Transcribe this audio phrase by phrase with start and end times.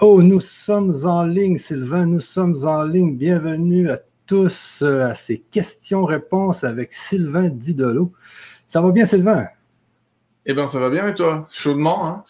[0.00, 3.14] Oh, nous sommes en ligne, Sylvain, nous sommes en ligne.
[3.14, 8.10] Bienvenue à tous euh, à ces questions-réponses avec Sylvain Didolo.
[8.66, 9.48] Ça va bien, Sylvain?
[10.46, 11.46] Eh bien, ça va bien et toi?
[11.52, 12.24] Chaudement, hein?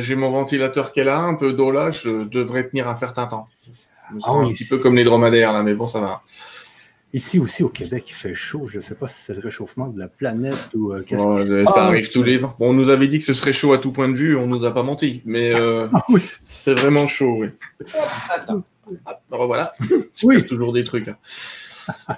[0.00, 3.26] j'ai mon ventilateur qui est là, un peu d'eau là, je devrais tenir un certain
[3.26, 3.46] temps.
[4.10, 6.22] Je me ah un petit peu comme les dromadaires là, mais bon, ça va.
[7.14, 8.66] Ici aussi au Québec, il fait chaud.
[8.66, 11.64] Je ne sais pas si c'est le réchauffement de la planète ou euh, qu'est-ce que
[11.66, 12.56] Ça arrive tous les ans.
[12.58, 14.64] on nous avait dit que ce serait chaud à tout point de vue, on nous
[14.64, 15.22] a pas menti.
[15.24, 16.04] Mais euh, ah
[16.42, 17.50] c'est vraiment chaud, oui.
[18.28, 18.64] Attends.
[19.30, 19.72] voilà.
[20.24, 20.44] Oui.
[20.44, 21.06] toujours des trucs.
[21.06, 21.16] Hein.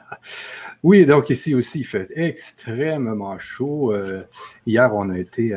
[0.82, 3.92] oui, donc ici aussi, il fait extrêmement chaud.
[3.92, 4.22] Euh,
[4.66, 5.52] hier, on a été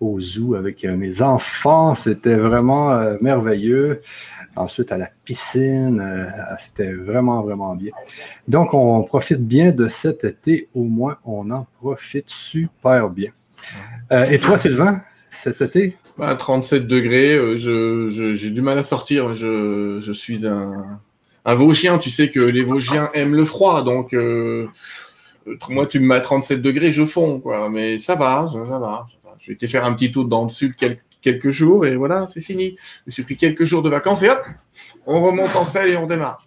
[0.00, 1.94] au zoo avec euh, mes enfants.
[1.94, 4.00] C'était vraiment euh, merveilleux.
[4.56, 6.26] Ensuite, à la piscine, euh,
[6.58, 7.92] c'était vraiment, vraiment bien.
[8.48, 10.68] Donc, on profite bien de cet été.
[10.74, 13.30] Au moins, on en profite super bien.
[14.10, 15.00] et toi, Sylvain,
[15.32, 15.96] cet été?
[16.38, 19.34] 37 bah, degrés, j'ai du mal à sortir.
[19.34, 20.86] Je, suis un,
[21.44, 21.98] un Vosgien.
[21.98, 23.84] Tu sais que les Vosgiens aiment le froid.
[23.84, 24.14] Donc,
[25.68, 27.40] moi, tu me mets à 37 degrés, je fonds.
[27.40, 27.68] Quoi.
[27.70, 29.06] Mais ça va, ça va.
[29.40, 32.76] J'ai été faire un petit tour dans le sud quelques, jours et voilà, c'est fini.
[32.78, 34.42] Je me suis pris quelques jours de vacances et hop,
[35.06, 36.46] on remonte en selle et on démarre.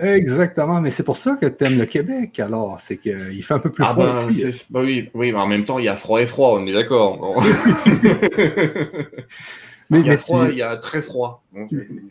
[0.00, 2.80] Exactement, mais c'est pour ça que tu aimes le Québec, alors.
[2.80, 4.28] C'est qu'il fait un peu plus ah froid bah,
[4.70, 6.72] bah, oui, oui, mais en même temps, il y a froid et froid, on est
[6.72, 7.18] d'accord.
[9.92, 11.44] Mais, il, y a froid, il y a très froid.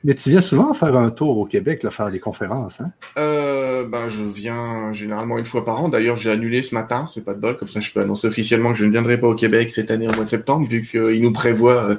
[0.03, 2.91] mais, tu viens souvent faire un tour au Québec, là, faire des conférences, hein?
[3.17, 5.89] euh, ben, Je viens généralement une fois par an.
[5.89, 8.71] D'ailleurs, j'ai annulé ce matin, c'est pas de bol, comme ça je peux annoncer officiellement
[8.71, 11.21] que je ne viendrai pas au Québec cette année au mois de septembre, vu qu'il
[11.21, 11.83] nous prévoit...
[11.83, 11.95] Euh,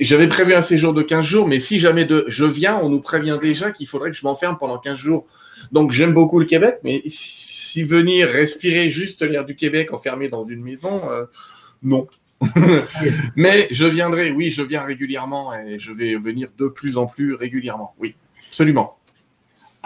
[0.00, 3.00] j'avais prévu un séjour de 15 jours, mais si jamais de, je viens, on nous
[3.00, 5.26] prévient déjà qu'il faudrait que je m'enferme pendant 15 jours.
[5.72, 10.44] Donc j'aime beaucoup le Québec, mais si venir respirer juste l'air du Québec enfermé dans
[10.44, 11.24] une maison, euh,
[11.82, 12.06] non.
[13.36, 17.34] Mais je viendrai, oui, je viens régulièrement et je vais venir de plus en plus
[17.34, 17.94] régulièrement.
[17.98, 18.14] Oui,
[18.48, 18.98] absolument.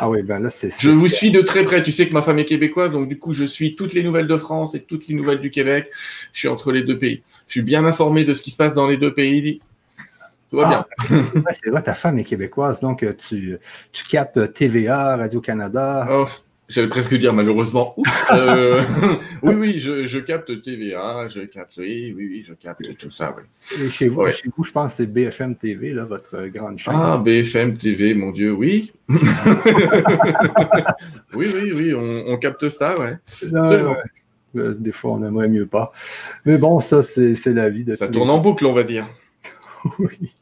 [0.01, 0.71] Ah oui, ben là, c'est.
[0.81, 1.83] Je vous suis de très près.
[1.83, 4.29] Tu sais que ma femme est québécoise, donc du coup, je suis toutes les nouvelles
[4.29, 5.91] de France et toutes les nouvelles du Québec.
[6.33, 7.23] Je suis entre les deux pays.
[7.49, 9.61] Je suis bien informé de ce qui se passe dans les deux pays.
[10.51, 10.85] Tout va bien.
[11.47, 13.59] Ah, c'est vrai, ta femme est québécoise, donc euh, tu,
[13.91, 16.07] tu captes TVA, Radio-Canada.
[16.11, 16.27] Oh,
[16.69, 17.97] J'allais presque dire malheureusement.
[18.31, 18.83] Euh,
[19.43, 23.35] oui, oui, je, je, capte TVA, je capte, oui, oui, oui, je capte tout ça.
[23.37, 23.43] Oui.
[23.83, 26.95] Et chez vous, chez vous, je pense que c'est BFM TV, là, votre grande chaîne.
[26.95, 28.93] Ah, BFM TV, mon Dieu, oui.
[29.09, 29.17] oui,
[31.35, 33.15] oui, oui, on, on capte ça, ouais.
[34.57, 35.93] Euh, des fois, on aimerait mieux pas.
[36.45, 37.85] Mais bon, ça, c'est la vie.
[37.85, 39.07] De ça tourne en boucle, on va dire.
[39.99, 40.35] oui.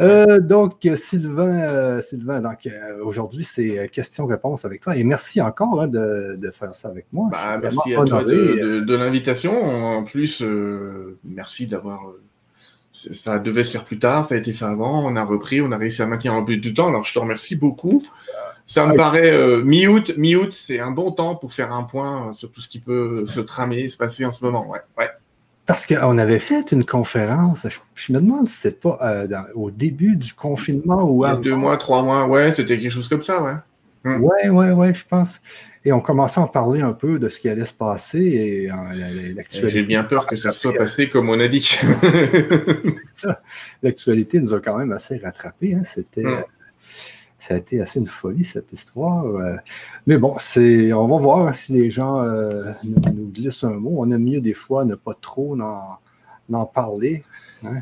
[0.00, 4.96] Euh, donc, Sylvain, euh, Sylvain donc, euh, aujourd'hui, c'est question-réponse avec toi.
[4.96, 7.28] Et merci encore hein, de, faire ça avec moi.
[7.30, 9.62] Bah, merci à toi de, l'invitation.
[9.98, 10.42] En plus,
[11.24, 12.02] merci d'avoir.
[12.92, 15.72] Ça devait se faire plus tard, ça a été fait avant, on a repris, on
[15.72, 16.86] a réussi à maintenir un peu du temps.
[16.86, 17.98] Alors, je te remercie beaucoup.
[18.66, 22.60] Ça me paraît mi-août, mi-août, c'est un bon temps pour faire un point sur tout
[22.60, 24.70] ce qui peut se tramer, se passer en ce moment.
[24.70, 25.10] Ouais, ouais.
[25.66, 30.16] Parce qu'on avait fait une conférence, je, me demande si c'est pas euh, au début
[30.16, 31.40] du confinement ou avant.
[31.40, 33.54] Deux mois, trois mois, ouais, c'était quelque chose comme ça, ouais.
[34.04, 34.22] Hmm.
[34.22, 35.40] Ouais, ouais, ouais, je pense.
[35.86, 38.66] Et on commençait à en parler un peu de ce qui allait se passer et
[39.34, 39.70] l'actualité.
[39.70, 41.78] J'ai bien peur que ça soit passé comme on a dit.
[43.82, 45.74] L'actualité nous a quand même assez rattrapés.
[45.74, 45.82] Hein.
[45.84, 46.24] C'était.
[46.24, 46.42] Hmm
[47.38, 49.26] ça a été assez une folie, cette histoire.
[49.26, 49.56] Euh.
[50.06, 53.94] mais bon, c'est, on va voir si les gens euh, nous, glissent un mot.
[53.98, 57.24] On aime mieux des fois ne pas trop en, parler.
[57.64, 57.80] Hein.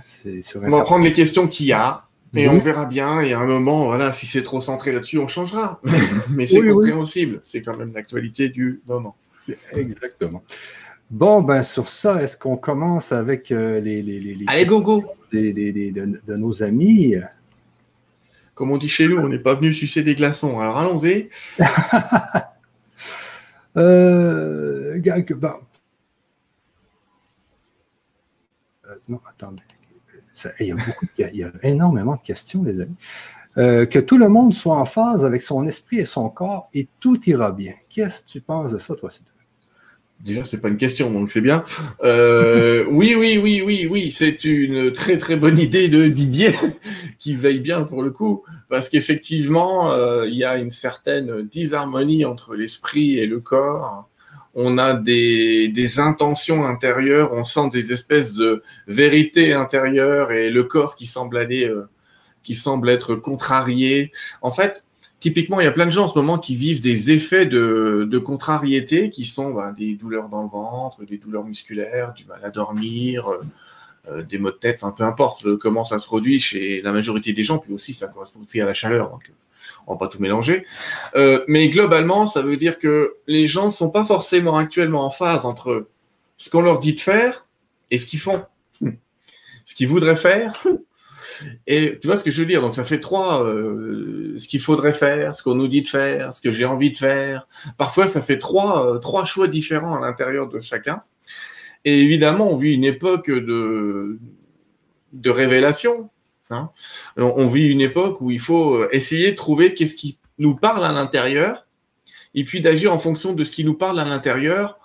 [0.57, 2.05] on va prendre les questions qu'il y a.
[2.35, 5.29] Et on verra bien, et à un moment, voilà, si c'est trop centré là-dessus, on
[5.29, 5.81] changera.
[6.31, 9.17] Mais c'est compréhensible, c'est quand même l'actualité du moment.
[9.73, 10.43] Exactement.
[11.11, 15.05] Bon, ben sur ça, est-ce qu'on commence avec euh, les, les, les, Allez, go, go.
[15.31, 17.17] de, nos amis?
[18.55, 20.61] Comme on dit chez nous, on n'est pas venu sucer des glaçons.
[20.61, 21.29] Alors allons-y.
[23.77, 25.55] euh, ben...
[28.87, 29.63] euh, non, attendez.
[30.61, 30.73] il, y
[31.25, 32.97] a il, y a énormément de questions, les amis.
[33.59, 36.89] Euh, que tout le monde soit en phase avec son esprit et son corps et
[37.01, 37.75] tout ira bien.
[37.91, 39.11] Qu'est-ce que tu penses de ça, toi,
[40.23, 41.65] Déjà, c'est pas une question, donc c'est bien.
[42.05, 46.55] Euh, oui, oui, oui, oui, oui, c'est une très très bonne idée de Didier
[47.19, 52.25] qui veille bien pour le coup, parce qu'effectivement, euh, il y a une certaine disharmonie
[52.25, 54.09] entre l'esprit et le corps.
[54.55, 60.63] On a des, des intentions intérieures, on sent des espèces de vérité intérieure et le
[60.63, 61.89] corps qui semble aller, euh,
[62.45, 64.13] qui semble être contrarié.
[64.41, 64.83] En fait,
[65.23, 68.09] typiquement, il y a plein de gens en ce moment qui vivent des effets de,
[68.11, 72.51] de contrariété, qui sont des douleurs dans le ventre, des douleurs musculaires, du mal à
[72.51, 73.41] dormir, euh,
[74.11, 76.91] euh, des maux de tête, enfin peu importe euh, comment ça se produit chez la
[76.91, 79.31] majorité des gens, puis aussi ça correspond aussi à la chaleur, donc
[79.87, 80.67] on va pas tout mélanger.
[81.47, 85.47] mais globalement, ça veut dire que les gens ne sont pas forcément actuellement en phase
[85.47, 85.87] entre
[86.37, 87.47] ce qu'on leur dit de faire
[87.93, 88.45] et ce qu'ils font,
[89.65, 90.61] ce qu'ils voudraient faire
[91.67, 92.61] et tu vois ce que je veux dire?
[92.61, 96.35] Donc ça fait trois, euh, ce qu'il faudrait faire, ce qu'on nous dit de faire,
[96.35, 97.47] ce que j'ai envie de faire.
[97.77, 101.03] Parfois ça fait trois, euh, trois choix différents à l'intérieur de chacun.
[101.85, 104.19] Et évidemment, on vit une époque de,
[105.13, 106.11] de révélation.
[106.51, 106.71] Hein.
[107.17, 110.93] on, vit une époque où il faut essayer de trouver qu'est-ce qui nous parle à
[110.93, 111.67] l'intérieur,
[112.35, 114.79] et puis d'agir en fonction de ce qui nous parle à l'intérieur,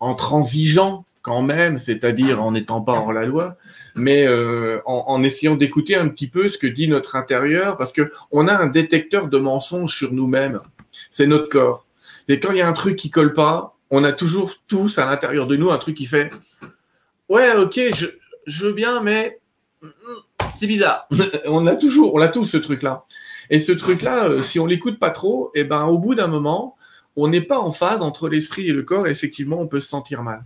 [0.00, 3.56] en transigeant quand même, c'est-à-dire en n'étant pas hors la loi,
[3.94, 8.10] mais euh, en, essayant d'écouter un petit peu ce que dit notre intérieur, parce que
[8.30, 10.58] on a un détecteur de mensonges sur nous-mêmes.
[11.10, 11.86] C'est notre corps.
[12.28, 15.06] Et quand il y a un truc qui colle pas, on a toujours tous à
[15.06, 16.30] l'intérieur de nous un truc qui fait
[17.28, 18.06] ouais, ok, je,
[18.46, 19.40] je veux bien, mais
[20.56, 21.08] c'est bizarre.
[21.46, 23.04] on a toujours, on a tous ce truc-là.
[23.50, 26.28] Et ce truc-là, euh, si on l'écoute pas trop, et eh ben au bout d'un
[26.28, 26.76] moment,
[27.16, 29.06] on n'est pas en phase entre l'esprit et le corps.
[29.06, 30.42] Effectivement, on peut se sentir mal.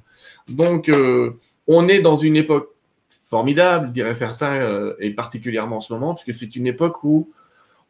[0.49, 1.33] Donc, euh,
[1.67, 2.71] on est dans une époque
[3.09, 7.31] formidable, diraient certains, euh, et particulièrement en ce moment, parce que c'est une époque où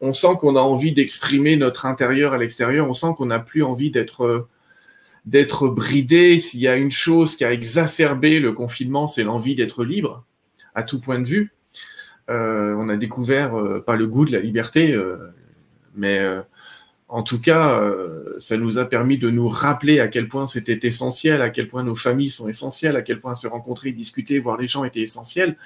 [0.01, 3.63] on sent qu'on a envie d'exprimer notre intérieur à l'extérieur, on sent qu'on n'a plus
[3.63, 4.49] envie d'être
[5.25, 6.39] d'être bridé.
[6.39, 10.25] S'il y a une chose qui a exacerbé le confinement, c'est l'envie d'être libre,
[10.75, 11.53] à tout point de vue.
[12.31, 13.53] Euh, on a découvert
[13.85, 14.97] pas le goût de la liberté,
[15.97, 16.21] mais
[17.09, 20.87] en tout cas, euh, ça nous a permis de nous rappeler à quel point c'était
[20.87, 24.57] essentiel, à quel point nos familles sont essentielles, à quel point se rencontrer, discuter, voir
[24.57, 25.57] les gens était essentiel.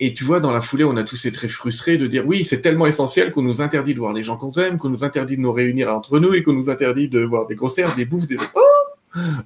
[0.00, 2.44] Et tu vois, dans la foulée, on a tous été très frustrés de dire oui,
[2.44, 5.36] c'est tellement essentiel qu'on nous interdit de voir les gens qu'on aime, qu'on nous interdit
[5.36, 8.26] de nous réunir entre nous et qu'on nous interdit de voir des concerts, des bouffes,
[8.26, 8.36] des.
[8.54, 8.60] Oh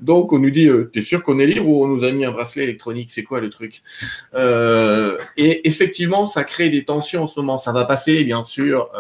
[0.01, 2.25] donc on nous dit, euh, t'es sûr qu'on est libre ou on nous a mis
[2.25, 3.81] un bracelet électronique C'est quoi le truc?
[4.35, 7.57] Euh, Et effectivement, ça crée des tensions en ce moment.
[7.57, 8.91] Ça va passer, bien sûr,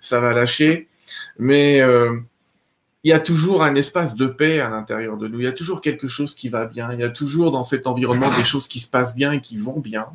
[0.00, 0.88] ça va lâcher.
[1.38, 2.18] Mais euh,
[3.04, 5.40] il y a toujours un espace de paix à l'intérieur de nous.
[5.40, 6.92] Il y a toujours quelque chose qui va bien.
[6.92, 9.56] Il y a toujours dans cet environnement des choses qui se passent bien et qui
[9.56, 10.06] vont bien.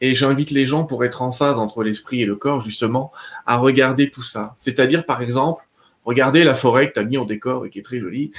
[0.00, 3.10] Et j'invite les gens pour être en phase entre l'esprit et le corps, justement,
[3.46, 4.54] à regarder tout ça.
[4.56, 5.64] C'est-à-dire, par exemple,
[6.04, 8.30] regardez la forêt que tu as mis en décor et qui est très jolie.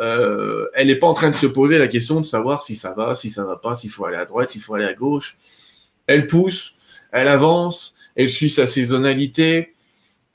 [0.00, 2.92] Euh, elle n'est pas en train de se poser la question de savoir si ça
[2.92, 5.36] va, si ça va pas, s'il faut aller à droite, s'il faut aller à gauche.
[6.06, 6.74] Elle pousse,
[7.12, 9.74] elle avance, elle suit sa saisonnalité.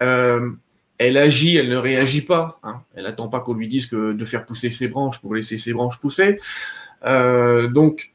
[0.01, 0.51] Euh,
[0.97, 2.59] elle agit, elle ne réagit pas.
[2.63, 2.81] Hein.
[2.95, 5.99] Elle n'attend pas qu'on lui dise de faire pousser ses branches pour laisser ses branches
[5.99, 6.37] pousser.
[7.05, 8.13] Euh, donc,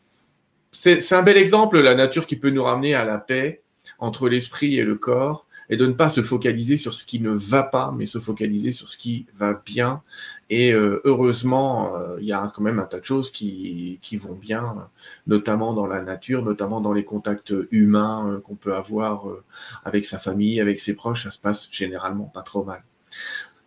[0.73, 3.63] c'est un bel exemple, la nature qui peut nous ramener à la paix
[3.99, 7.31] entre l'esprit et le corps, et de ne pas se focaliser sur ce qui ne
[7.31, 10.03] va pas, mais se focaliser sur ce qui va bien.
[10.51, 14.17] Et euh, heureusement, euh, il y a quand même un tas de choses qui, qui,
[14.17, 14.89] vont bien,
[15.27, 19.27] notamment dans la nature, notamment dans les contacts humains euh, qu'on peut avoir
[19.85, 22.83] avec sa famille, avec ses proches, ça se passe généralement pas trop mal.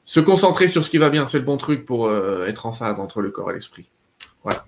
[0.05, 2.99] Se concentrer sur ce qui va bien, c'est le bon truc pour être en phase
[2.99, 3.89] entre le corps et l'esprit.
[4.43, 4.65] Voilà.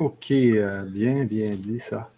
[0.00, 2.10] Ok, bien, bien dit ça.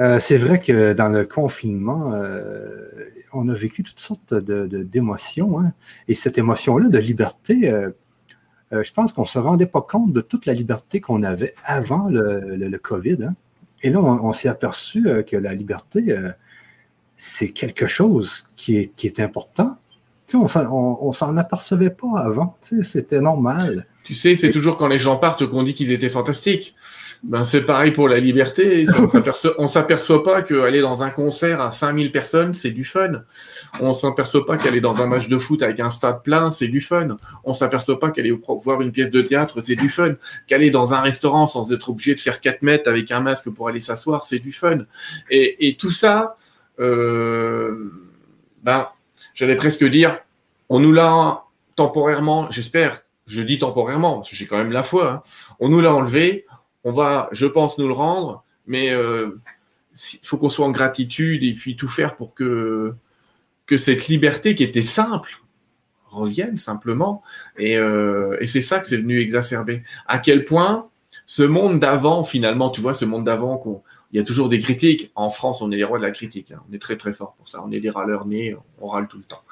[0.00, 2.88] Euh, c'est vrai que dans le confinement, euh,
[3.32, 5.60] on a vécu toutes sortes d'émotions.
[5.60, 5.72] De, hein.
[6.08, 7.90] Et cette émotion-là de liberté, euh,
[8.72, 12.08] je pense qu'on ne se rendait pas compte de toute la liberté qu'on avait avant
[12.08, 13.18] le, COVID.
[13.24, 13.34] Hein.
[13.82, 16.16] Et là, on, s'est aperçu que la liberté,
[17.16, 19.76] c'est quelque chose qui est, qui est important.
[20.32, 22.56] on ne s'en apercevait pas avant.
[22.82, 23.86] C'était normal.
[24.04, 26.74] Tu sais, c'est toujours quand les gens partent qu'on dit qu'ils étaient fantastiques.
[27.22, 28.84] Ben, c'est pareil pour la liberté.
[29.56, 33.22] On s'aperçoit pas qu'aller dans un concert à 5000 personnes, c'est du fun.
[33.80, 36.80] On s'aperçoit pas qu'aller dans un match de foot avec un stade plein, c'est du
[36.80, 37.16] fun.
[37.44, 40.14] On s'aperçoit pas qu'aller voir une pièce de théâtre, c'est du fun.
[40.48, 43.68] Qu'aller dans un restaurant sans être obligé de faire 4 mètres avec un masque pour
[43.68, 44.78] aller s'asseoir, c'est du fun.
[45.30, 46.36] Et, et tout ça,
[46.80, 47.92] euh,
[48.64, 48.88] ben,
[49.34, 50.18] j'allais presque dire,
[50.68, 51.44] on nous l'a
[51.76, 55.22] temporairement, j'espère, je dis temporairement, parce que j'ai quand même la foi, hein,
[55.60, 56.46] on nous l'a enlevé,
[56.84, 59.40] on va, je pense, nous le rendre, mais euh,
[59.94, 62.94] il faut qu'on soit en gratitude et puis tout faire pour que,
[63.74, 65.40] cette liberté qui était simple
[66.10, 67.22] revienne simplement.
[67.56, 69.82] Et, euh, et c'est ça que c'est venu exacerber.
[70.06, 70.90] À quel point
[71.24, 74.58] ce monde d'avant, finalement, tu vois, ce monde d'avant, qu'on, il y a toujours des
[74.58, 75.10] critiques.
[75.14, 76.52] En France, on est les rois de la critique.
[76.52, 76.62] Hein.
[76.70, 77.62] On est très très fort pour ça.
[77.64, 79.42] On est des râleurs nés, on râle tout le temps.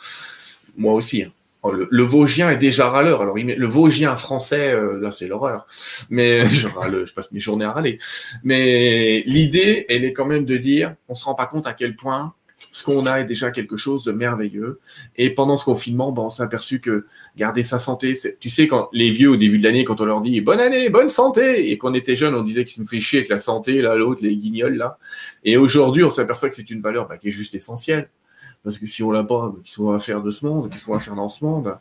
[0.77, 1.23] Moi aussi.
[1.23, 1.33] Hein.
[1.63, 3.21] Oh, le, Vosgien est déjà râleur.
[3.21, 5.67] Alors, le Vosgien français, euh, là, c'est l'horreur.
[6.09, 7.99] Mais je râle, je passe mes journées à râler.
[8.43, 11.97] Mais l'idée, elle est quand même de dire, on se rend pas compte à quel
[11.97, 12.35] point
[12.73, 14.81] ce qu'on a est déjà quelque chose de merveilleux.
[15.17, 18.89] Et pendant ce confinement, bon, on s'est aperçu que garder sa santé, tu sais, quand
[18.93, 21.79] les vieux au début de l'année, quand on leur dit bonne année, bonne santé, et
[21.79, 24.37] qu'on était jeunes, on disait qu'ils nous fait chier avec la santé, là, l'autre, les
[24.37, 24.99] guignols, là.
[25.45, 28.09] Et aujourd'hui, on s'aperçoit que c'est une valeur bah, qui est juste essentielle.
[28.63, 30.71] Parce que si on l'a pas, qu'est-ce qu'on va faire de ce monde?
[30.71, 31.75] Qu'est-ce qu'on va faire dans ce monde?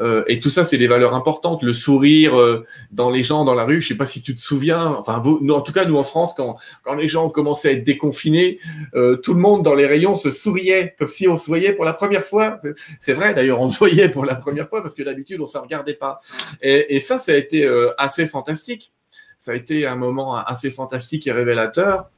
[0.00, 1.62] Euh, et tout ça, c'est des valeurs importantes.
[1.62, 3.82] Le sourire euh, dans les gens dans la rue.
[3.82, 4.94] Je sais pas si tu te souviens.
[4.98, 7.72] Enfin, vous, nous, en tout cas, nous en France, quand quand les gens commençaient à
[7.72, 8.58] être déconfinés,
[8.94, 11.84] euh, tout le monde dans les rayons se souriait comme si on se voyait pour
[11.84, 12.60] la première fois.
[13.00, 15.48] C'est vrai, d'ailleurs, on se voyait pour la première fois parce que d'habitude, on ne
[15.48, 16.20] se regardait pas.
[16.62, 18.92] Et, et, ça, ça a été assez fantastique.
[19.38, 22.10] Ça a été un moment assez fantastique et révélateur.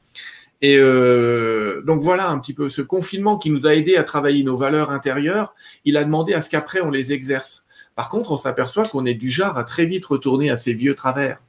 [0.61, 4.43] Et euh, donc voilà un petit peu ce confinement qui nous a aidé à travailler
[4.43, 5.55] nos valeurs intérieures.
[5.85, 7.65] Il a demandé à ce qu'après on les exerce.
[7.95, 10.95] Par contre, on s'aperçoit qu'on est du genre à très vite retourner à ces vieux
[10.95, 11.41] travers.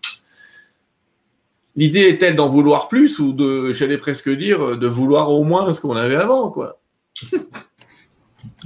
[1.76, 5.81] L'idée est-elle d'en vouloir plus ou de, j'allais presque dire, de vouloir au moins ce
[5.81, 6.81] qu'on avait avant, quoi?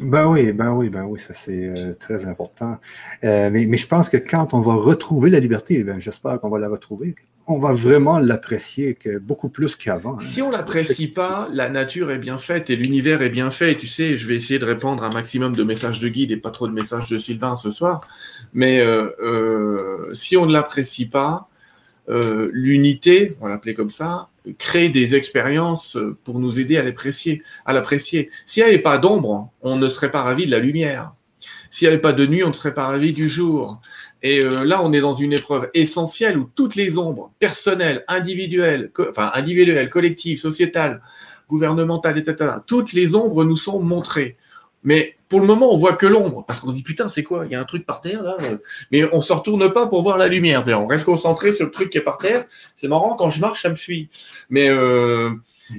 [0.00, 2.78] Ben oui, ben oui, ben oui, ça c'est euh, très important.
[3.24, 6.58] Euh, mais, je pense que quand on va retrouver la liberté, ben, j'espère qu'on va
[6.58, 7.14] la retrouver,
[7.46, 10.14] on va vraiment l'apprécier beaucoup plus qu'avant.
[10.14, 10.20] Hein.
[10.20, 13.76] Si on l'apprécie pas, la nature est bien faite et l'univers est bien fait.
[13.76, 16.50] tu sais, je vais essayer de répondre un maximum de messages de guide et pas
[16.50, 18.00] trop de messages de Sylvain ce soir.
[18.52, 21.48] Mais euh, si on ne l'apprécie pas,
[22.08, 27.42] l'unité, on va l'appeler comme ça, crée des expériences pour nous aider à l'apprécier.
[27.64, 28.30] À l'apprécier.
[28.44, 31.12] S'il n'y avait pas d'ombre, on ne serait pas ravi de la lumière.
[31.70, 33.80] S'il n'y avait pas de nuit, on ne serait pas ravi du jour.
[34.22, 38.90] Et euh, là, on est dans une épreuve essentielle où toutes les ombres personnelles, individuelles,
[39.10, 41.00] enfin individuelles, collectives, sociétales,
[41.48, 44.36] gouvernementales, etc., toutes les ombres nous sont montrées.
[44.84, 47.46] Mais pour le moment, on voit que l'ombre, parce qu'on se dit putain, c'est quoi?
[47.46, 48.36] Il y a un truc par terre là,
[48.92, 50.62] mais on se retourne pas pour voir la lumière.
[50.68, 52.44] On reste concentré sur le truc qui est par terre.
[52.76, 54.08] C'est marrant quand je marche, ça me suit.
[54.50, 55.30] Mais euh,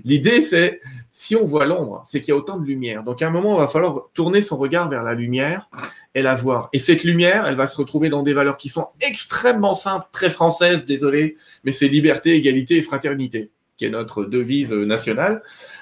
[0.03, 3.03] l'idée, c'est si on voit l'ombre, c'est qu'il y a autant de lumière.
[3.03, 5.69] Donc à un moment, il va falloir tourner son regard vers la lumière
[6.13, 6.69] et la voir.
[6.73, 10.29] Et cette lumière, elle va se retrouver dans des valeurs qui sont extrêmement simples, très
[10.29, 15.41] françaises, désolé, mais c'est liberté, égalité et fraternité, qui est notre devise nationale.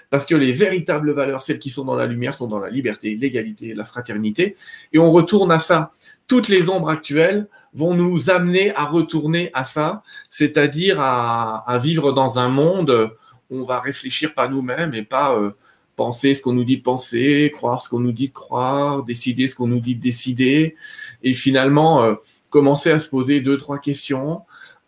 [0.10, 3.16] Parce que les véritables valeurs, celles qui sont dans la lumière, sont dans la liberté,
[3.16, 4.56] l'égalité, la fraternité.
[4.94, 5.92] Et on retourne à ça.
[6.28, 12.40] Toutes les ombres actuelles vont nous amener à retourner à ça, c'est-à-dire à, vivre dans
[12.40, 13.12] un monde
[13.50, 15.52] où on va réfléchir pas nous-mêmes et pas euh,
[15.96, 19.48] penser ce qu'on nous dit de penser, croire ce qu'on nous dit de croire, décider
[19.48, 20.76] ce qu'on nous dit de décider,
[21.22, 22.16] et finalement euh,
[22.50, 24.42] commencer à se poser deux, trois questions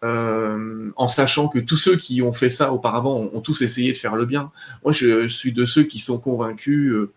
[0.03, 3.97] euh, en sachant que tous ceux qui ont fait ça auparavant ont, tous essayé de
[3.97, 4.51] faire le bien.
[4.83, 7.11] Moi, je, suis de ceux qui sont convaincus, euh,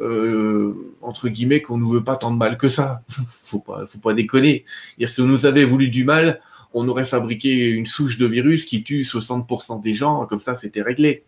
[0.00, 3.02] euh entre guillemets, qu'on ne veut pas tant de mal que ça.
[3.28, 4.64] faut pas, faut pas déconner.
[5.06, 6.40] si on nous avait voulu du mal,
[6.72, 10.82] on aurait fabriqué une souche de virus qui tue 60% des gens, comme ça, c'était
[10.82, 11.24] réglé.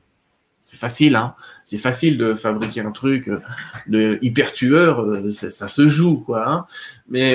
[0.63, 1.35] C'est facile, hein.
[1.65, 3.39] C'est facile de fabriquer un truc euh,
[3.87, 6.49] de hyper tueur, ça, se joue, quoi.
[6.49, 6.67] Hein.
[7.09, 7.35] Mais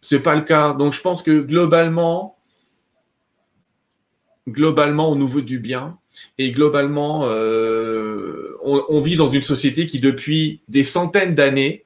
[0.00, 0.72] c'est pas le cas.
[0.72, 2.38] Donc je pense que globalement,
[4.48, 5.98] globalement, on nous veut du bien.
[6.38, 11.84] Et globalement, euh, on, vit dans une société qui, depuis des centaines d'années,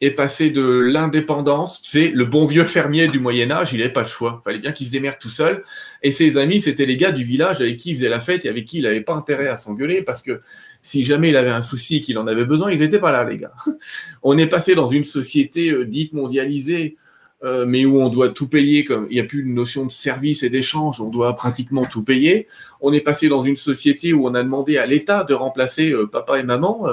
[0.00, 1.80] est passée de l'indépendance.
[1.82, 4.40] C'est le bon vieux fermier du Moyen Âge, il n'avait pas de choix.
[4.42, 5.62] Il fallait bien qu'il se démerde tout seul.
[6.02, 8.48] Et ses amis, c'était les gars du village avec qui il faisait la fête et
[8.48, 10.40] avec qui il n'avait pas intérêt à s'engueuler parce que
[10.86, 13.38] si jamais il avait un souci qu'il en avait besoin, ils n'étaient pas là, les
[13.38, 13.54] gars.
[14.22, 16.96] On est passé dans une société euh, dite mondialisée
[17.44, 19.92] euh, mais où on doit tout payer, comme il n'y a plus une notion de
[19.92, 22.46] service et d'échange, on doit pratiquement tout payer.
[22.80, 26.06] On est passé dans une société où on a demandé à l'État de remplacer euh,
[26.06, 26.86] papa et maman.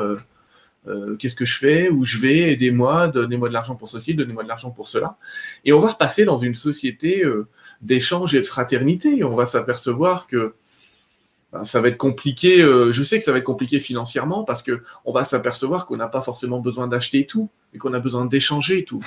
[1.18, 4.50] Qu'est-ce que je fais, où je vais, aidez-moi, donnez-moi de l'argent pour ceci, donnez-moi de
[4.50, 5.18] l'argent pour cela.
[5.64, 7.24] Et on va repasser dans une société
[7.82, 9.24] d'échange et de fraternité.
[9.24, 10.56] On va s'apercevoir que
[11.54, 12.60] ben, ça va être compliqué.
[12.60, 16.08] je sais que ça va être compliqué financièrement parce que on va s'apercevoir qu'on n'a
[16.08, 19.04] pas forcément besoin d'acheter tout, et qu'on a besoin d'échanger tout.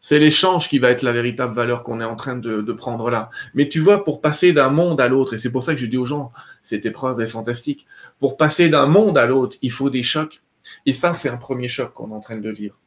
[0.00, 3.30] C'est l'échange qui va être la véritable valeur qu'on est en train de, prendre là.
[3.54, 5.86] Mais tu vois, pour passer d'un monde à l'autre, et c'est pour ça que je
[5.86, 7.86] dis aux gens, cette épreuve est fantastique,
[8.18, 10.40] pour passer d'un monde à l'autre, il faut des chocs.
[10.86, 12.78] Et ça, c'est un premier choc qu'on est en train de vivre.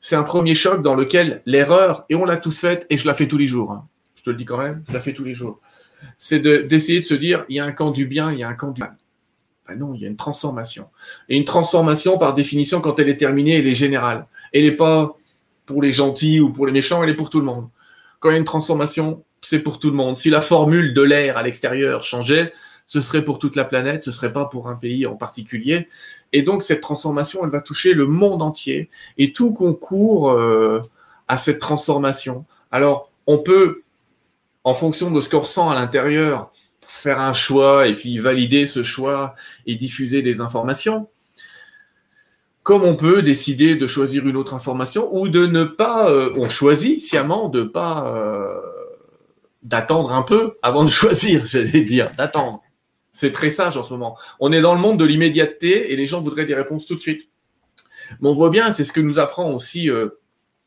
[0.00, 3.14] C'est un premier choc dans lequel l'erreur, et on l'a tous faite, et je la
[3.14, 3.88] fais tous les jours, hein.
[4.14, 5.60] je te le dis quand même, je la fais tous les jours,
[6.18, 8.48] c'est d'essayer de, se dire, il y a un camp du bien, il y a
[8.48, 8.96] un camp du mal.
[9.68, 10.88] Ben non, il y a une transformation.
[11.28, 14.26] Et une transformation, par définition, quand elle est terminée, elle est générale.
[14.52, 15.16] Elle n'est pas
[15.64, 17.68] pour les gentils ou pour les méchants, elle est pour tout le monde.
[18.20, 20.16] Quand il y a une transformation, c'est pour tout le monde.
[20.16, 22.52] Si la formule de l'air à l'extérieur changeait,
[22.86, 25.88] ce serait pour toute la planète, ce serait pas pour un pays en particulier.
[26.32, 30.80] Et donc cette transformation, elle va toucher le monde entier et tout concourt euh,
[31.28, 32.44] à cette transformation.
[32.70, 33.82] Alors on peut,
[34.66, 36.50] en fonction de ce qu'on ressent à l'intérieur,
[36.88, 41.08] faire un choix et puis valider ce choix et diffuser des informations.
[42.64, 46.50] Comme on peut décider de choisir une autre information ou de ne pas, euh, on
[46.50, 48.60] choisit sciemment de pas euh,
[49.62, 52.60] d'attendre un peu avant de choisir, j'allais dire, d'attendre.
[53.12, 54.18] C'est très sage en ce moment.
[54.40, 57.00] On est dans le monde de l'immédiateté et les gens voudraient des réponses tout de
[57.00, 57.30] suite.
[58.20, 60.08] Mais on voit bien, c'est ce que nous apprend aussi euh,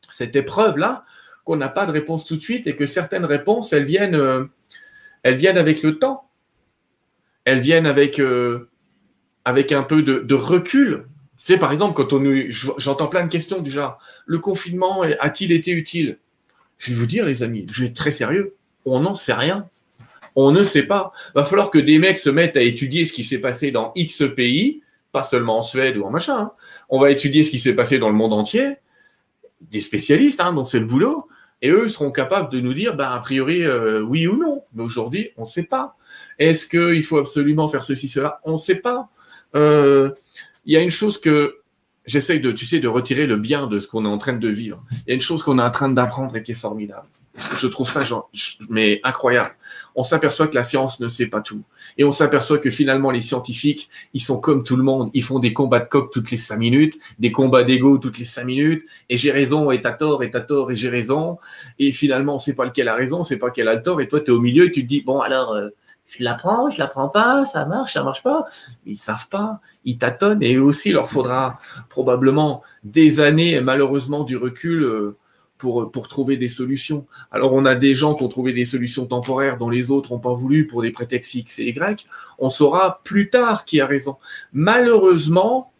[0.08, 1.04] cette épreuve-là,
[1.44, 4.44] qu'on n'a pas de réponse tout de suite et que certaines réponses, elles viennent, euh,
[5.24, 6.28] avec le temps.
[7.44, 8.68] Elles viennent avec, euh,
[9.44, 11.06] un peu de, recul.
[11.36, 15.70] Sais, par exemple, quand on j'entends plein de questions du genre, le confinement a-t-il été
[15.70, 16.18] utile?
[16.78, 18.54] Je vais vous dire, les amis, je vais être très sérieux.
[18.84, 19.66] On n'en sait rien.
[20.36, 21.12] On ne sait pas.
[21.34, 24.22] Va falloir que des mecs se mettent à étudier ce qui s'est passé dans X
[24.36, 24.82] pays,
[25.12, 26.38] pas seulement en Suède ou en machin.
[26.38, 26.52] Hein.
[26.88, 28.76] On va étudier ce qui s'est passé dans le monde entier
[29.60, 31.28] des spécialistes, hein, dont c'est le boulot,
[31.62, 34.62] et eux seront capables de nous dire, bah, a priori, euh, oui ou non.
[34.72, 35.96] Mais aujourd'hui, on ne sait pas.
[36.38, 38.40] Est-ce qu'il faut absolument faire ceci, cela?
[38.44, 39.10] On ne sait pas.
[39.54, 40.10] Euh,
[40.64, 41.58] il y a une chose que
[42.06, 44.48] j'essaye de, tu sais, de retirer le bien de ce qu'on est en train de
[44.48, 44.82] vivre.
[45.06, 47.08] Il y a une chose qu'on est en train d'apprendre et qui est formidable.
[47.36, 48.28] Je trouve ça genre,
[48.68, 49.50] mais incroyable.
[49.94, 51.62] On s'aperçoit que la science ne sait pas tout.
[51.96, 55.10] Et on s'aperçoit que finalement, les scientifiques, ils sont comme tout le monde.
[55.14, 58.24] Ils font des combats de coq toutes les cinq minutes, des combats d'ego toutes les
[58.24, 58.84] cinq minutes.
[59.08, 61.38] Et j'ai raison, et t'as tort, et t'as tort, et j'ai raison.
[61.78, 64.00] Et finalement, on sait pas lequel a raison, on sait pas lequel a le tort.
[64.00, 65.68] Et toi, tu es au milieu et tu te dis, bon, alors, euh,
[66.10, 68.44] je la prends, je la prends pas, ça marche, ça marche pas.
[68.84, 71.58] Ils savent pas, ils tâtonnent et eux aussi, il leur faudra
[71.88, 75.16] probablement des années malheureusement du recul euh,
[75.60, 77.06] pour, pour trouver des solutions.
[77.30, 80.18] Alors, on a des gens qui ont trouvé des solutions temporaires dont les autres n'ont
[80.18, 82.06] pas voulu pour des prétextes X et Y.
[82.38, 84.16] On saura plus tard qui a raison.
[84.52, 85.72] Malheureusement,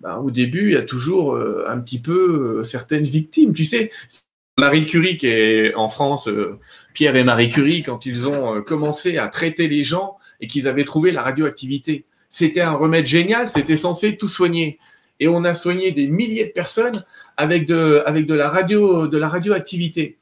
[0.00, 3.54] bah, au début, il y a toujours euh, un petit peu euh, certaines victimes.
[3.54, 3.90] Tu sais,
[4.58, 6.58] Marie Curie, qui est en France, euh,
[6.94, 10.84] Pierre et Marie Curie, quand ils ont commencé à traiter les gens et qu'ils avaient
[10.84, 14.78] trouvé la radioactivité, c'était un remède génial, c'était censé tout soigner
[15.20, 17.04] et on a soigné des milliers de personnes
[17.36, 20.18] avec de, avec de la radio, de la radioactivité.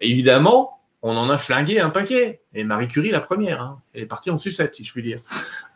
[0.00, 0.70] évidemment,
[1.02, 2.40] on en a flingué un paquet.
[2.54, 3.82] Et Marie Curie, la première, hein.
[3.92, 5.20] elle est partie en sucette, si je puis dire,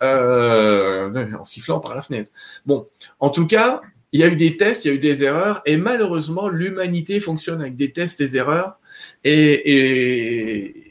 [0.02, 2.30] euh, en sifflant par la fenêtre.
[2.64, 2.88] Bon,
[3.20, 5.60] en tout cas, il y a eu des tests, il y a eu des erreurs,
[5.66, 8.80] et malheureusement, l'humanité fonctionne avec des tests, des erreurs,
[9.22, 10.87] et, et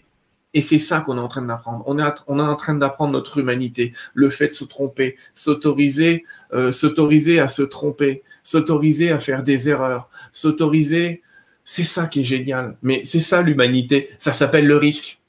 [0.62, 1.84] c'est ça qu'on est en train d'apprendre.
[1.88, 7.40] On est, en train d'apprendre notre humanité, le fait de se tromper, s'autoriser, euh, s'autoriser
[7.40, 11.22] à se tromper, s'autoriser à faire des erreurs, s'autoriser.
[11.64, 12.78] C'est ça qui est génial.
[12.82, 14.10] Mais c'est ça l'humanité.
[14.18, 15.20] Ça s'appelle le risque.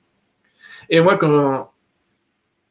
[0.90, 1.70] Et moi, quand,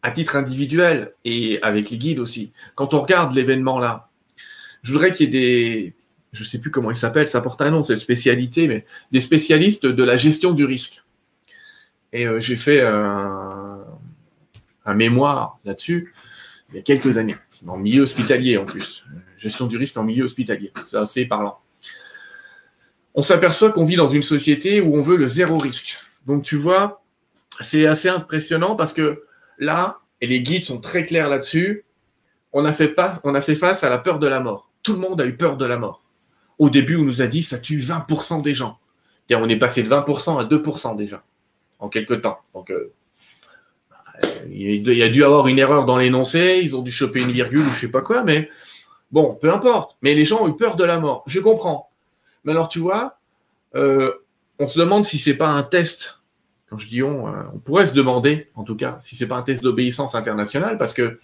[0.02, 4.10] à titre individuel et avec les guides aussi, quand on regarde l'événement là,
[4.84, 5.96] je voudrais qu'il y ait des,
[6.32, 9.86] je sais plus comment il s'appelle, ça porte un nom, cette spécialité, mais des spécialistes
[9.86, 11.04] de la gestion du risque.
[12.18, 13.86] Et euh, j'ai fait un,
[14.96, 16.14] mémoire là-dessus
[16.70, 19.06] il y a quelques années, le milieu hospitalier en plus.
[19.38, 20.72] Gestion du risque en milieu hospitalier.
[20.84, 21.60] C'est assez parlant.
[23.14, 25.98] On s'aperçoit qu'on vit dans une société où on veut le zéro risque.
[26.26, 27.04] Donc tu vois,
[27.62, 29.24] c'est assez impressionnant parce que
[29.60, 31.86] là, et les guides sont très clairs là-dessus,
[32.52, 34.72] on a, fait on a fait face à la peur de la mort.
[34.82, 36.04] Tout le monde a eu peur de la mort.
[36.58, 38.80] Au début, on nous a dit ça tue 20% des gens.
[39.30, 41.24] Et on est passé de 20% à 2% déjà
[41.80, 42.40] en quelque temps.
[42.54, 42.94] Donc, euh,
[44.50, 47.60] il y a dû avoir une erreur dans l'énoncé, ils ont dû choper une virgule
[47.62, 48.50] ou je sais pas quoi, mais
[49.12, 49.96] bon, peu importe.
[50.02, 51.92] Mais les gens ont eu peur de la mort, je comprends.
[52.44, 53.20] Mais alors, tu vois,
[53.76, 54.12] euh,
[54.60, 56.20] on se demande si c'est pas un test.
[56.70, 59.38] Quand je dis on, euh, on pourrait se demander, en tout cas, si c'est pas
[59.38, 61.20] un test d'obéissance internationale, parce que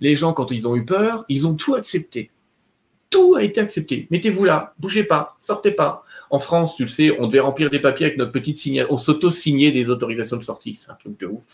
[0.00, 2.30] les gens, quand ils ont eu peur, ils ont tout accepté.
[3.12, 4.08] Tout a été accepté.
[4.10, 6.04] Mettez-vous là, bougez pas, sortez pas.
[6.30, 8.92] En France, tu le sais, on devait remplir des papiers avec notre petite signature.
[8.92, 10.74] On s'auto-signait des autorisations de sortie.
[10.74, 11.44] C'est un truc de ouf.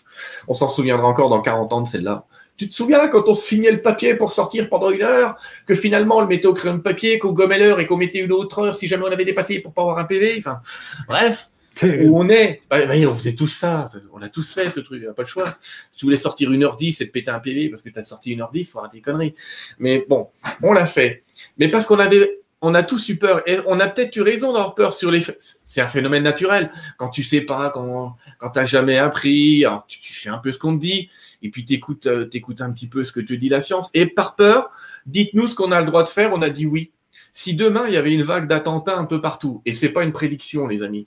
[0.47, 2.25] On s'en souviendra encore dans 40 ans de celle-là.
[2.57, 6.17] Tu te souviens quand on signait le papier pour sortir pendant une heure, que finalement
[6.17, 8.61] on le mettait au crayon de papier, qu'on gommait l'heure et qu'on mettait une autre
[8.61, 10.37] heure si jamais on avait dépassé pour pas avoir un PV.
[10.39, 10.61] Enfin,
[11.09, 11.51] bref.
[11.83, 12.61] Où on est.
[12.71, 13.89] On faisait tout ça.
[14.13, 15.05] On a tous fait ce truc.
[15.05, 15.55] a pas le choix.
[15.91, 18.35] Si tu voulais sortir 1h10 et te péter un PV parce que tu as sorti
[18.37, 19.35] 1h10, faut arrêter des conneries.
[19.79, 20.29] Mais bon,
[20.63, 21.25] on l'a fait.
[21.59, 24.53] Mais parce qu'on avait on a tous eu peur et on a peut-être eu raison
[24.53, 25.23] d'avoir peur sur les.
[25.39, 26.71] C'est un phénomène naturel.
[26.97, 30.59] Quand tu sais pas, quand quand t'as jamais appris, alors tu, fais un peu ce
[30.59, 31.09] qu'on te dit
[31.43, 33.91] et puis t'écoutes euh, t'écoutes un petit peu ce que te dit la science.
[33.95, 34.71] Et par peur,
[35.07, 36.33] dites-nous ce qu'on a le droit de faire.
[36.33, 36.91] On a dit oui.
[37.33, 40.13] Si demain il y avait une vague d'attentats un peu partout, et c'est pas une
[40.13, 41.07] prédiction, les amis.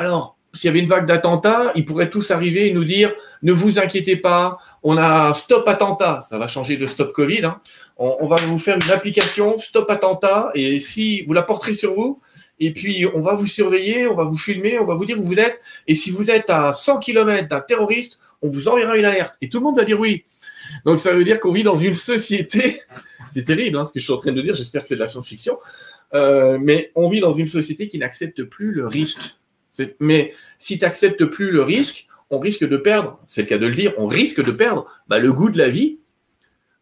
[0.00, 3.52] Alors s'il y avait une vague d'attentats, ils pourraient tous arriver et nous dire ne
[3.52, 7.44] vous inquiétez pas, on a stop attentat, ça va changer de stop Covid.
[7.44, 7.60] Hein.
[7.98, 12.18] On, va vous faire une application stop attentat et si vous la porterez sur vous,
[12.58, 15.22] et puis on va vous surveiller, on va vous filmer, on va vous dire où
[15.22, 19.04] vous êtes, et si vous êtes à 100 km d'un terroriste, on vous enverra une
[19.04, 19.34] alerte.
[19.42, 20.24] Et tout le monde va dire oui.
[20.86, 22.80] Donc ça veut dire qu'on vit dans une société,
[23.34, 25.00] c'est terrible hein, ce que je suis en train de dire, j'espère que c'est de
[25.00, 25.58] la science-fiction,
[26.14, 29.36] euh, mais on vit dans une société qui n'accepte plus le risque.
[30.00, 33.66] Mais si tu n'acceptes plus le risque, on risque de perdre, c'est le cas de
[33.66, 35.98] le dire, on risque de perdre bah, le goût de la vie.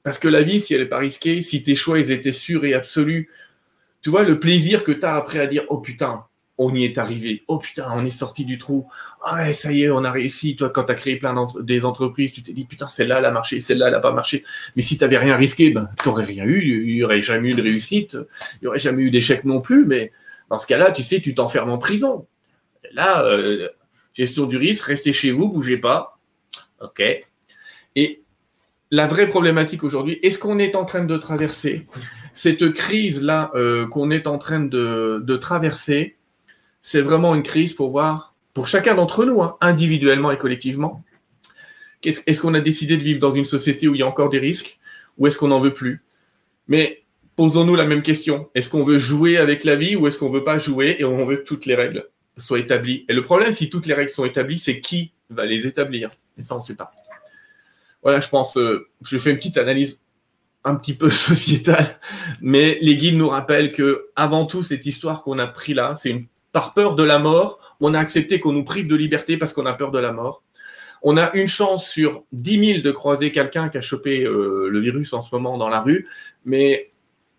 [0.02, 2.74] Parce que la vie, si elle n'est pas risquée, si tes choix étaient sûrs et
[2.74, 3.28] absolus,
[4.00, 6.24] tu vois, le plaisir que tu as après à dire Oh putain,
[6.58, 7.44] on y est arrivé.
[7.48, 8.88] Oh putain, on est sorti du trou.
[9.24, 10.56] Ah ça y est, on a réussi.
[10.56, 13.30] Toi, quand tu as créé plein des entreprises, tu t'es dit Putain, celle-là, elle a
[13.30, 14.44] marché, celle-là, elle n'a pas marché.
[14.76, 16.62] Mais si tu n'avais rien risqué, ben, tu n'aurais rien eu.
[16.62, 18.14] Il n'y aurait jamais eu de réussite.
[18.14, 19.86] Il n'y aurait jamais eu d'échec non plus.
[19.86, 20.12] Mais
[20.50, 22.26] dans ce cas-là, tu sais, tu t'enfermes en prison.
[22.92, 23.68] Là, euh,
[24.14, 26.18] gestion du risque, restez chez vous, bougez pas.
[26.80, 27.02] OK.
[27.96, 28.22] Et
[28.90, 31.86] la vraie problématique aujourd'hui, est-ce qu'on est en train de traverser
[32.32, 36.16] cette crise-là euh, qu'on est en train de, traverser?
[36.80, 41.02] C'est vraiment une crise pour voir, pour chacun d'entre nous, hein, individuellement et collectivement,
[42.04, 44.38] est-ce qu'on a décidé de vivre dans une société où il y a encore des
[44.38, 44.78] risques
[45.18, 46.04] ou est-ce qu'on n'en veut plus?
[46.68, 47.02] Mais
[47.34, 48.48] posons-nous la même question.
[48.54, 51.26] Est-ce qu'on veut jouer avec la vie ou est-ce qu'on veut pas jouer et on
[51.26, 52.08] veut toutes les règles?
[52.38, 55.66] Soient établies Et le problème, si toutes les règles sont établies, c'est qui va les
[55.66, 56.10] établir.
[56.36, 56.92] Et ça, on ne sait pas.
[58.02, 60.00] Voilà, je pense, euh, je fais une petite analyse
[60.64, 61.98] un petit peu sociétale,
[62.40, 66.10] mais les guides nous rappellent que avant tout, cette histoire qu'on a pris là, c'est
[66.10, 69.52] une par peur de la mort, on a accepté qu'on nous prive de liberté parce
[69.52, 70.42] qu'on a peur de la mort.
[71.02, 74.80] On a une chance sur 10 000 de croiser quelqu'un qui a chopé euh, le
[74.80, 76.08] virus en ce moment dans la rue,
[76.44, 76.90] mais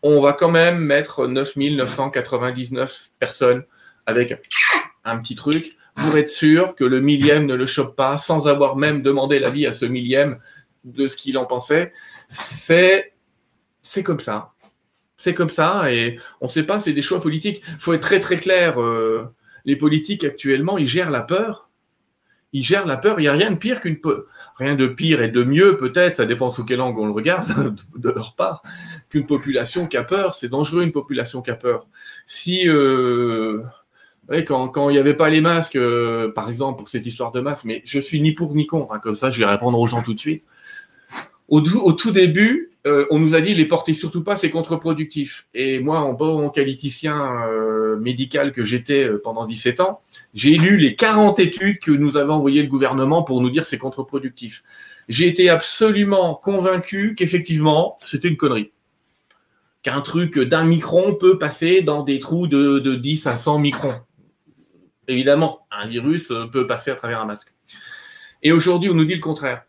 [0.01, 3.63] on va quand même mettre 9 999 personnes
[4.05, 4.41] avec
[5.12, 8.78] un petit truc pour être sûr que le millième ne le chope pas sans avoir
[8.78, 10.38] même demandé l'avis à ce millième
[10.84, 11.93] de ce qu'il en pensait?
[12.28, 13.13] C'est,
[13.82, 14.54] c'est comme ça.
[15.17, 17.62] C'est comme ça et on ne sait pas, c'est des choix politiques.
[17.67, 18.82] Il faut être très très clair.
[18.82, 19.26] Euh,
[19.65, 21.69] les politiques actuellement, ils gèrent la peur.
[22.54, 23.19] Ils gèrent la peur.
[23.19, 24.24] Il n'y a rien de pire qu'une peur.
[24.56, 27.76] Rien de pire et de mieux, peut-être, ça dépend sous quelle angle on le regarde,
[27.95, 28.63] de leur part,
[29.10, 30.36] qu'une population qui a peur.
[30.36, 31.88] C'est dangereux, une population qui a peur.
[32.26, 33.62] Si euh,
[34.46, 37.65] quand, il n'y avait pas les masques, euh, par exemple, pour cette histoire de masques,
[37.65, 40.02] mais je suis ni pour ni contre, hein, comme ça je vais répondre aux gens
[40.02, 40.44] tout de suite.
[41.48, 45.48] Au, tout début, euh, on nous a dit les porter surtout pas, c'est contre-productif.
[45.56, 50.02] Et moi, en bon qualiticien euh, médical que j'étais pendant 17 ans,
[50.36, 53.80] j'ai lu les 40 études que nous avait envoyées le gouvernement pour nous dire c'est
[53.80, 54.63] contre-productif.
[55.08, 58.72] J'ai été absolument convaincu qu'effectivement, c'était une connerie
[59.82, 63.96] qu'un truc d'un micron peut passer dans des trous de, de 10 à 100 microns.
[65.10, 67.52] Évidemment, un virus euh, peut passer à travers un masque.
[68.43, 69.63] Et aujourd'hui, on nous dit le contraire.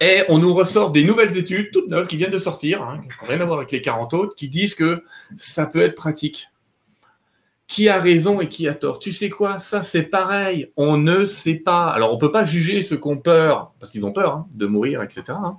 [0.00, 3.08] Et on nous ressort des nouvelles études, toutes neuves, qui viennent de sortir, hein, qui
[3.08, 5.04] n'ont rien à voir avec les 40 autres, qui disent que
[5.36, 6.48] ça peut être pratique.
[7.66, 8.98] Qui a raison et qui a tort?
[8.98, 9.58] Tu sais quoi?
[9.58, 10.72] Ça, c'est pareil.
[10.78, 11.90] On ne sait pas.
[11.90, 14.46] Alors, on ne peut pas juger ceux qui ont peur, parce qu'ils ont peur hein,
[14.54, 15.24] de mourir, etc.
[15.28, 15.58] Hein.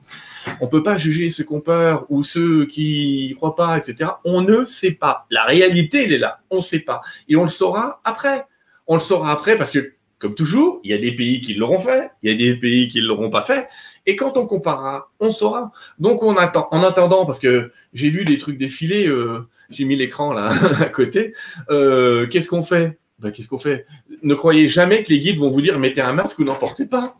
[0.61, 3.77] On ne peut pas juger ceux qui ont peur ou ceux qui ne croient pas,
[3.77, 4.09] etc.
[4.25, 5.27] On ne sait pas.
[5.29, 6.39] La réalité, elle est là.
[6.49, 7.01] On ne sait pas.
[7.29, 8.47] Et on le saura après.
[8.87, 11.79] On le saura après parce que, comme toujours, il y a des pays qui l'auront
[11.79, 13.67] fait, il y a des pays qui ne l'auront pas fait.
[14.05, 15.71] Et quand on comparera, on saura.
[15.99, 16.67] Donc on attend.
[16.71, 20.85] En attendant, parce que j'ai vu des trucs défiler, euh, j'ai mis l'écran là à
[20.85, 21.33] côté.
[21.69, 22.99] Euh, qu'est-ce qu'on fait?
[23.19, 23.85] Ben, Qu'est-ce qu'on fait?
[24.23, 26.87] Ne croyez jamais que les guides vont vous dire mettez un masque ou n'en portez
[26.87, 27.15] pas.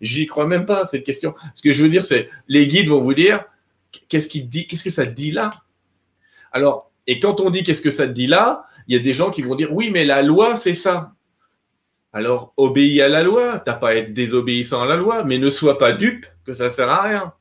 [0.00, 1.34] J'y crois même pas cette question.
[1.54, 3.44] Ce que je veux dire, c'est les guides vont vous dire
[4.08, 5.52] qu'est-ce qu'il dit, qu'est-ce que ça dit là?
[6.52, 9.14] Alors et quand on dit qu'est-ce que ça te dit là, il y a des
[9.14, 11.12] gens qui vont dire oui, mais la loi, c'est ça.
[12.12, 15.50] Alors, obéis à la loi, t'as pas à être désobéissant à la loi, mais ne
[15.50, 17.32] sois pas dupe que ça sert à rien.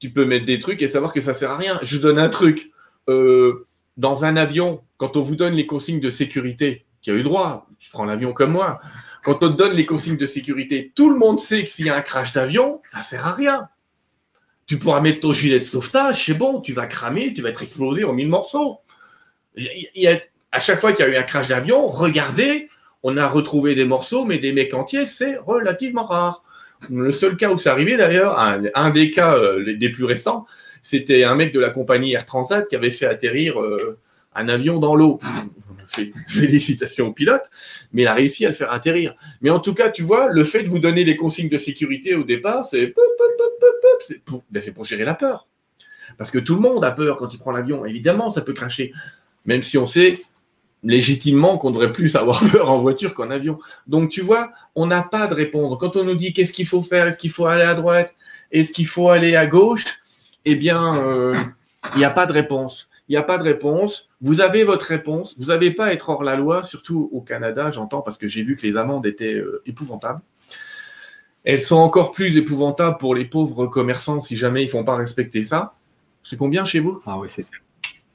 [0.00, 1.78] Tu peux mettre des trucs et savoir que ça sert à rien.
[1.82, 2.70] Je donne un truc.
[3.08, 7.22] Euh, dans un avion, quand on vous donne les consignes de sécurité, qui a eu
[7.22, 8.80] droit, tu prends l'avion comme moi,
[9.24, 11.90] quand on te donne les consignes de sécurité, tout le monde sait que s'il y
[11.90, 13.68] a un crash d'avion, ça sert à rien
[14.70, 17.60] tu pourras mettre ton gilet de sauvetage, c'est bon, tu vas cramer, tu vas être
[17.60, 18.78] explosé en mille morceaux.
[19.56, 22.68] Il à chaque fois qu'il y a eu un crash d'avion, regardez,
[23.02, 26.44] on a retrouvé des morceaux, mais des mecs entiers, c'est relativement rare.
[26.88, 30.46] Le seul cas où c'est arrivé d'ailleurs, un, des cas euh, des plus récents,
[30.82, 33.98] c'était un mec de la compagnie Air Transat qui avait fait atterrir euh,
[34.36, 35.18] un avion dans l'eau.
[36.26, 37.50] Félicitations au pilote,
[37.92, 39.14] mais il a réussi à le faire atterrir.
[39.40, 42.14] Mais en tout cas, tu vois, le fait de vous donner des consignes de sécurité
[42.14, 42.94] au départ, c'est
[44.24, 45.48] pour, gérer la peur.
[46.18, 47.84] Parce que tout le monde a peur quand il prend l'avion.
[47.84, 48.92] Évidemment, ça peut cracher.
[49.46, 50.20] Même si on sait
[50.82, 53.58] légitimement qu'on devrait plus avoir peur en voiture qu'en avion.
[53.86, 55.76] Donc, tu vois, on n'a pas de réponse.
[55.78, 58.14] Quand on nous dit qu'est-ce qu'il faut faire, est-ce qu'il faut aller à droite,
[58.50, 59.84] est-ce qu'il faut aller à gauche,
[60.44, 61.34] eh bien, euh,
[61.94, 62.89] il n'y a pas de réponse.
[63.10, 64.08] Il n'y a pas de réponse.
[64.20, 65.34] Vous avez votre réponse.
[65.36, 68.44] Vous n'avez pas à être hors la loi, surtout au Canada, j'entends, parce que j'ai
[68.44, 70.20] vu que les amendes étaient euh, épouvantables.
[71.42, 74.94] Elles sont encore plus épouvantables pour les pauvres commerçants si jamais ils ne font pas
[74.94, 75.74] respecter ça.
[76.22, 77.00] C'est combien chez vous?
[77.04, 77.46] Ah oui, c'est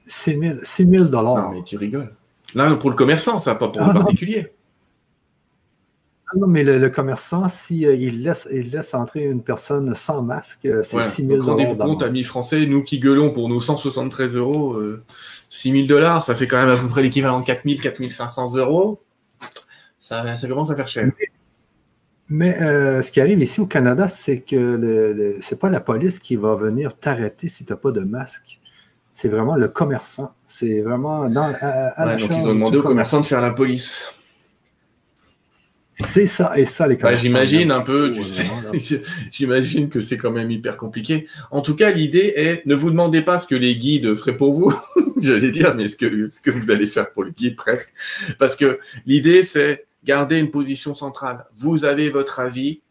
[0.08, 1.52] 6 000 dollars.
[1.52, 2.14] mais tu rigoles.
[2.54, 4.54] Là, pour le commerçant, ça, pas pour le ah particulier.
[6.28, 10.66] Ah non, mais le, commerçant, s'il euh, laisse, il laisse entrer une personne sans masque,
[10.66, 14.78] euh, c'est 6 000 Rendez-vous compte, amis français, nous qui gueulons pour nos 173 euros,
[15.50, 18.10] 6 000 dollars, ça fait quand même à peu près l'équivalent de 4 000, 4
[18.12, 19.02] 500 euros.
[20.00, 21.10] Ça, ça commence à faire cher.
[22.28, 26.20] Mais euh, ce qui arrive ici au Canada, c'est que le, c'est pas la police
[26.20, 28.60] qui va venir t'arrêter si tu n'as pas de masque.
[29.14, 30.34] C'est vraiment le commerçant.
[30.46, 33.96] C'est vraiment dans, à, la donc ils ont demandé aux commerçants de faire la police.
[35.98, 37.24] C'est ça, et ça, les commerçants.
[37.24, 38.46] j'imagine un peu, tu sais,
[39.32, 41.26] j'imagine que c'est quand même hyper compliqué.
[41.52, 44.52] En tout cas, l'idée est, ne vous demandez pas ce que les guides feraient pour
[44.54, 44.74] vous,
[45.18, 47.94] j'allais dire, mais ce que, ce que vous allez faire pour le guide presque.
[48.38, 51.46] Parce que l'idée, c'est, Gardez une position centrale.
[51.58, 52.82] Vous avez votre avis,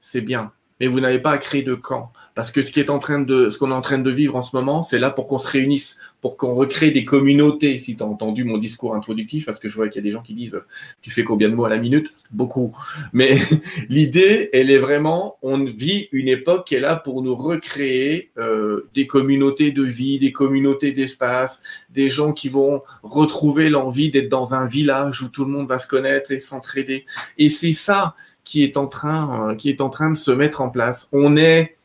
[0.00, 2.12] c'est bien, mais vous n'avez pas à créer de camp.
[2.38, 4.36] Parce que ce qui est en train de, ce qu'on est en train de vivre
[4.36, 7.78] en ce moment, c'est là pour qu'on se réunisse, pour qu'on recrée des communautés.
[7.78, 10.12] Si tu as entendu mon discours introductif, parce que je vois qu'il y a des
[10.12, 10.56] gens qui disent,
[11.02, 12.12] tu fais combien de mots à la minute?
[12.30, 12.76] Beaucoup.
[13.12, 13.38] Mais
[13.88, 18.88] l'idée, elle est vraiment, on vit une époque qui est là pour nous recréer euh,
[18.94, 24.54] des communautés de vie, des communautés d'espace, des gens qui vont retrouver l'envie d'être dans
[24.54, 27.04] un village où tout le monde va se connaître et s'entraider.
[27.36, 30.60] Et c'est ça qui est en train, euh, qui est en train de se mettre
[30.60, 31.08] en place.
[31.10, 31.77] On est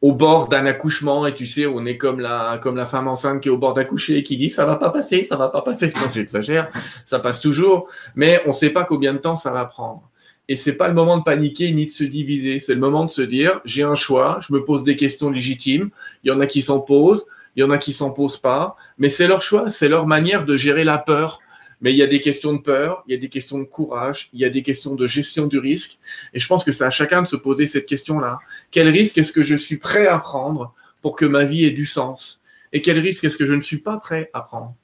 [0.00, 3.42] au bord d'un accouchement et tu sais, on est comme la, comme la femme enceinte
[3.42, 5.62] qui est au bord d'accoucher et qui dit ça va pas passer, ça va pas
[5.62, 5.92] passer.
[6.14, 6.68] j'exagère,
[7.04, 10.08] ça passe toujours, mais on sait pas combien de temps ça va prendre.
[10.50, 12.58] Et c'est pas le moment de paniquer ni de se diviser.
[12.58, 15.90] C'est le moment de se dire j'ai un choix, je me pose des questions légitimes.
[16.24, 18.76] Il y en a qui s'en posent, il y en a qui s'en posent pas,
[18.98, 21.40] mais c'est leur choix, c'est leur manière de gérer la peur
[21.80, 24.30] mais il y a des questions de peur, il y a des questions de courage,
[24.32, 25.98] il y a des questions de gestion du risque.
[26.34, 28.38] Et je pense que c'est à chacun de se poser cette question-là.
[28.70, 31.86] Quel risque est-ce que je suis prêt à prendre pour que ma vie ait du
[31.86, 32.42] sens?
[32.72, 34.74] Et quel risque est-ce que je ne suis pas prêt à prendre?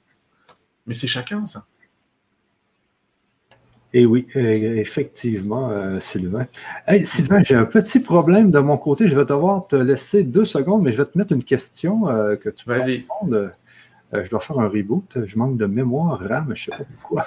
[0.87, 1.65] Mais c'est chacun, ça.
[3.95, 6.45] Et oui, euh, effectivement, euh, Sylvain.
[6.85, 9.07] Hey, Sylvain, j'ai un petit problème de mon côté.
[9.07, 12.35] Je vais devoir te laisser deux secondes, mais je vais te mettre une question euh,
[12.35, 13.51] que tu vas répondre.
[14.13, 15.25] Euh, je dois faire un reboot.
[15.25, 17.25] Je manque de mémoire RAM, je ne sais pas pourquoi.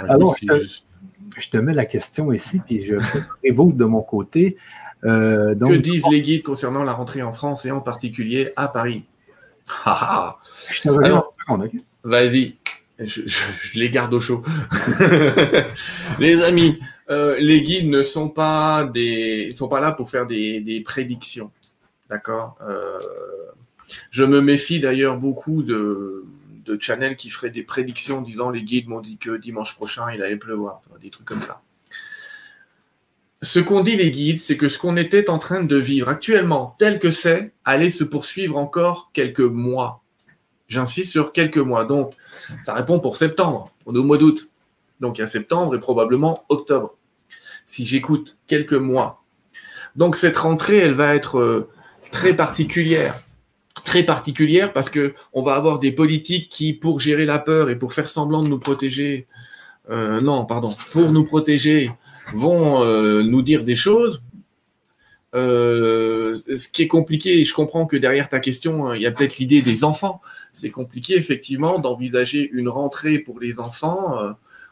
[0.08, 2.96] Alors, je te, mets la question ici, puis je
[3.48, 4.56] reboot de mon côté.
[5.04, 9.04] Euh, que disent les guides concernant la rentrée en France et en particulier à Paris?
[10.70, 11.70] Je te reviens en seconde,
[12.02, 12.56] Vas-y,
[12.98, 14.42] je, les garde au chaud.
[16.18, 20.82] les amis, euh, les guides ne sont pas des, sont pas là pour faire des,
[20.84, 21.50] prédictions,
[22.08, 22.58] d'accord?
[24.10, 26.24] Je me méfie d'ailleurs beaucoup de,
[26.64, 30.22] de channels qui feraient des prédictions disant les guides m'ont dit que dimanche prochain il
[30.22, 31.62] allait pleuvoir, des trucs comme ça.
[33.42, 36.76] Ce qu'ont dit les guides, c'est que ce qu'on était en train de vivre actuellement,
[36.78, 40.02] tel que c'est, allait se poursuivre encore quelques mois.
[40.68, 41.86] J'insiste sur quelques mois.
[41.86, 42.12] Donc,
[42.60, 43.72] ça répond pour septembre.
[43.86, 44.50] On est au mois d'août.
[45.00, 46.98] Donc, il y a septembre et probablement octobre.
[47.64, 49.24] Si j'écoute quelques mois.
[49.96, 51.70] Donc, cette rentrée, elle va être euh,
[52.12, 53.14] très particulière
[53.84, 57.78] très particulière parce que on va avoir des politiques qui, pour gérer la peur et
[57.78, 59.26] pour faire semblant de nous protéger,
[59.90, 61.90] euh, non, pardon, pour nous protéger,
[62.34, 64.22] vont euh, nous dire des choses.
[65.34, 69.06] Euh, ce qui est compliqué, et je comprends que derrière ta question, hein, il y
[69.06, 70.20] a peut-être l'idée des enfants.
[70.52, 74.18] C'est compliqué effectivement d'envisager une rentrée pour les enfants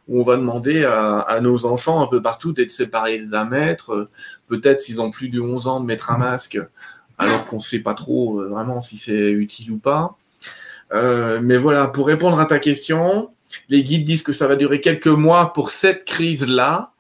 [0.09, 4.11] où on va demander à, à, nos enfants un peu partout d'être séparés d'un maître,
[4.49, 6.59] peut-être s'ils ont plus de 11 ans de mettre un masque
[7.19, 10.17] alors qu'on ne sait pas trop euh, vraiment si c'est utile ou pas.
[10.93, 13.31] Euh, mais voilà, pour répondre à ta question,
[13.69, 16.93] les guides disent que ça va durer quelques mois pour cette crise-là.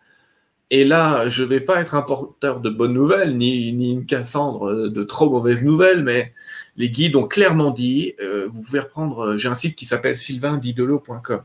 [0.70, 4.04] Et là, je ne vais pas être un porteur de bonnes nouvelles, ni, ni une
[4.04, 6.34] Cassandre de trop mauvaises nouvelles, mais
[6.76, 11.42] les guides ont clairement dit, euh, vous pouvez reprendre, j'ai un site qui s'appelle sylvaindidelo.com,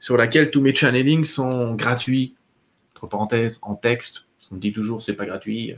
[0.00, 2.34] sur laquelle tous mes channelings sont gratuits,
[2.94, 4.24] entre parenthèses, en texte,
[4.54, 5.74] on me dit toujours c'est pas gratuit.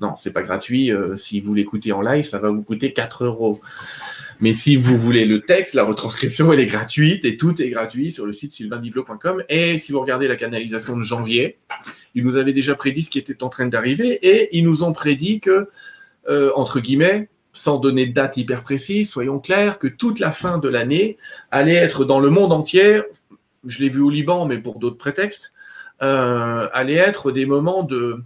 [0.00, 0.90] Non, c'est pas gratuit.
[0.90, 3.60] Euh, si vous l'écoutez en live, ça va vous coûter 4 euros.
[4.40, 8.10] Mais si vous voulez le texte, la retranscription, elle est gratuite et tout est gratuit
[8.10, 9.44] sur le site sylvaindiblo.com.
[9.48, 11.58] Et si vous regardez la canalisation de janvier,
[12.14, 14.92] ils nous avaient déjà prédit ce qui était en train d'arriver et ils nous ont
[14.92, 15.68] prédit que,
[16.28, 20.58] euh, entre guillemets, sans donner de date hyper précise, soyons clairs, que toute la fin
[20.58, 21.16] de l'année
[21.50, 23.02] allait être dans le monde entier,
[23.64, 25.52] je l'ai vu au Liban, mais pour d'autres prétextes,
[26.02, 28.22] euh, allaient être des moments de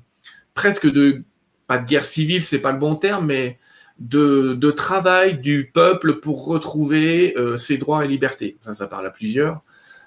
[0.55, 1.23] presque de
[1.67, 3.59] pas de guerre civile, c'est pas le bon terme, mais
[4.01, 8.57] de, travail du peuple pour retrouver euh, ses droits et libertés.
[8.63, 9.61] Ça, ça parle à plusieurs.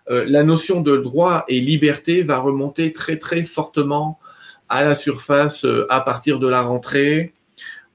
[0.10, 4.20] Euh, la notion de droit et liberté va remonter très très fortement
[4.68, 7.34] à la surface euh, à partir de la rentrée,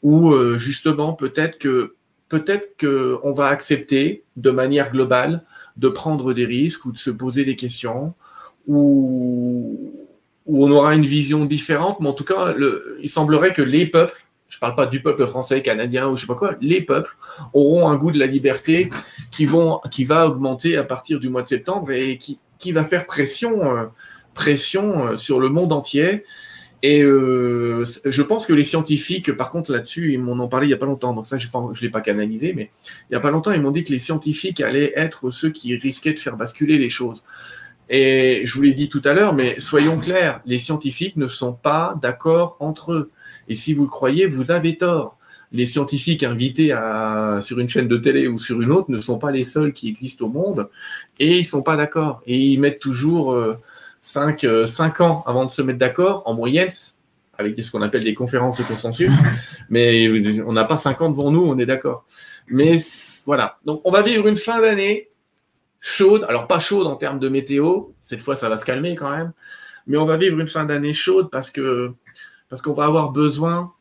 [0.02, 1.96] où justement peut-être que
[2.28, 5.42] peut-être qu'on va accepter de manière globale
[5.76, 8.14] de prendre des risques ou de se poser des questions,
[8.68, 9.92] où
[10.46, 12.54] on aura une vision différente, mais en tout cas,
[13.02, 16.26] il semblerait que les peuples je parle pas du peuple français, canadien ou je sais
[16.26, 17.14] pas quoi, les peuples
[17.52, 18.88] auront un goût de la liberté
[19.30, 23.86] qui, va augmenter à partir du mois de septembre et qui, va faire pression, euh,
[24.46, 26.24] euh, sur le monde entier.
[26.82, 30.70] Et euh, je pense que les scientifiques, par contre, là-dessus, ils m'en ont parlé il
[30.70, 33.20] n'y a pas longtemps, donc ça, je ne l'ai pas canalisé, mais il n'y a
[33.20, 36.36] pas longtemps, ils m'ont dit que les scientifiques allaient être ceux qui risquaient de faire
[36.36, 37.24] basculer les choses.
[37.90, 41.52] Et je vous l'ai dit tout à l'heure, mais soyons clairs, les scientifiques ne sont
[41.52, 43.10] pas d'accord entre eux.
[43.48, 45.16] Et si vous le croyez, vous avez tort.
[45.50, 49.18] Les scientifiques invités à, sur une chaîne de télé ou sur une autre ne sont
[49.18, 50.68] pas les seuls qui existent au monde
[51.18, 52.20] et ils sont pas d'accord.
[52.26, 53.34] Et ils mettent toujours
[54.02, 56.68] 5 euh, cinq, euh, ans avant de se mettre d'accord, en moyenne,
[57.38, 59.10] avec ce qu'on appelle des conférences de consensus.
[59.70, 62.04] Mais on n'a pas 5 ans devant nous, on est d'accord.
[62.48, 62.76] Mais
[63.24, 63.58] voilà.
[63.64, 65.07] Donc on va vivre une fin d'année
[65.88, 66.24] chaude.
[66.28, 69.32] Alors pas chaude en termes de météo, cette fois ça va se calmer quand même.
[69.86, 71.92] Mais on va vivre une fin d'année chaude parce que
[72.48, 73.72] parce qu'on va avoir besoin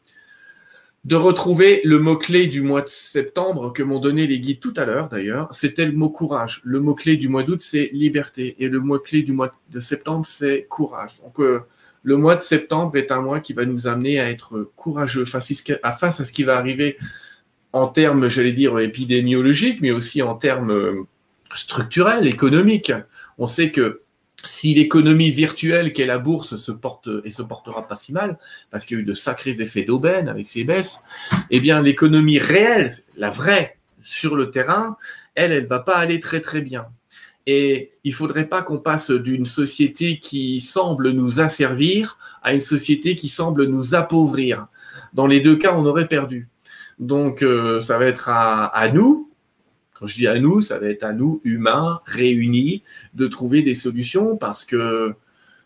[1.06, 4.84] de retrouver le mot-clé du mois de septembre que m'ont donné les guides tout à
[4.84, 5.48] l'heure d'ailleurs.
[5.54, 6.60] C'était le mot courage.
[6.65, 8.58] Le mot-clé du mois d'août, c'est liberté.
[8.60, 11.22] Et le mot-clé du mois de septembre, c'est courage.
[11.24, 11.62] Donc, euh,
[12.04, 15.50] le mois de septembre est un mois qui va nous amener à être courageux face
[15.50, 16.98] à ce qui va arriver
[17.72, 21.06] en termes, j'allais dire, épidémiologiques, mais aussi en termes
[21.55, 22.91] structurels, économiques.
[23.38, 24.01] On sait que
[24.43, 28.38] si l'économie virtuelle qu'est la bourse se porte et se portera pas si mal,
[28.71, 31.01] parce qu'il y a eu de sacrés effets d'aubaine avec ces baisses,
[31.49, 34.97] eh bien l'économie réelle, la vraie sur le terrain,
[35.36, 36.86] elle, elle va pas aller très très bien.
[37.45, 43.15] Et il faudrait pas qu'on passe d'une société qui semble nous asservir à une société
[43.15, 44.67] qui semble nous appauvrir.
[45.13, 46.49] Dans les deux cas, on aurait perdu.
[46.99, 49.26] Donc, euh, ça va être à nous,
[49.99, 52.83] quand je dis à nous, ça va être à nous, humains, réunis,
[53.13, 55.15] de trouver des solutions parce que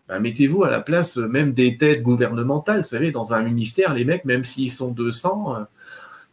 [0.08, 2.82] bah, mettez-vous à la place même des têtes gouvernementales.
[2.82, 5.64] Vous savez, dans un ministère, les mecs, même s'ils sont 200, euh,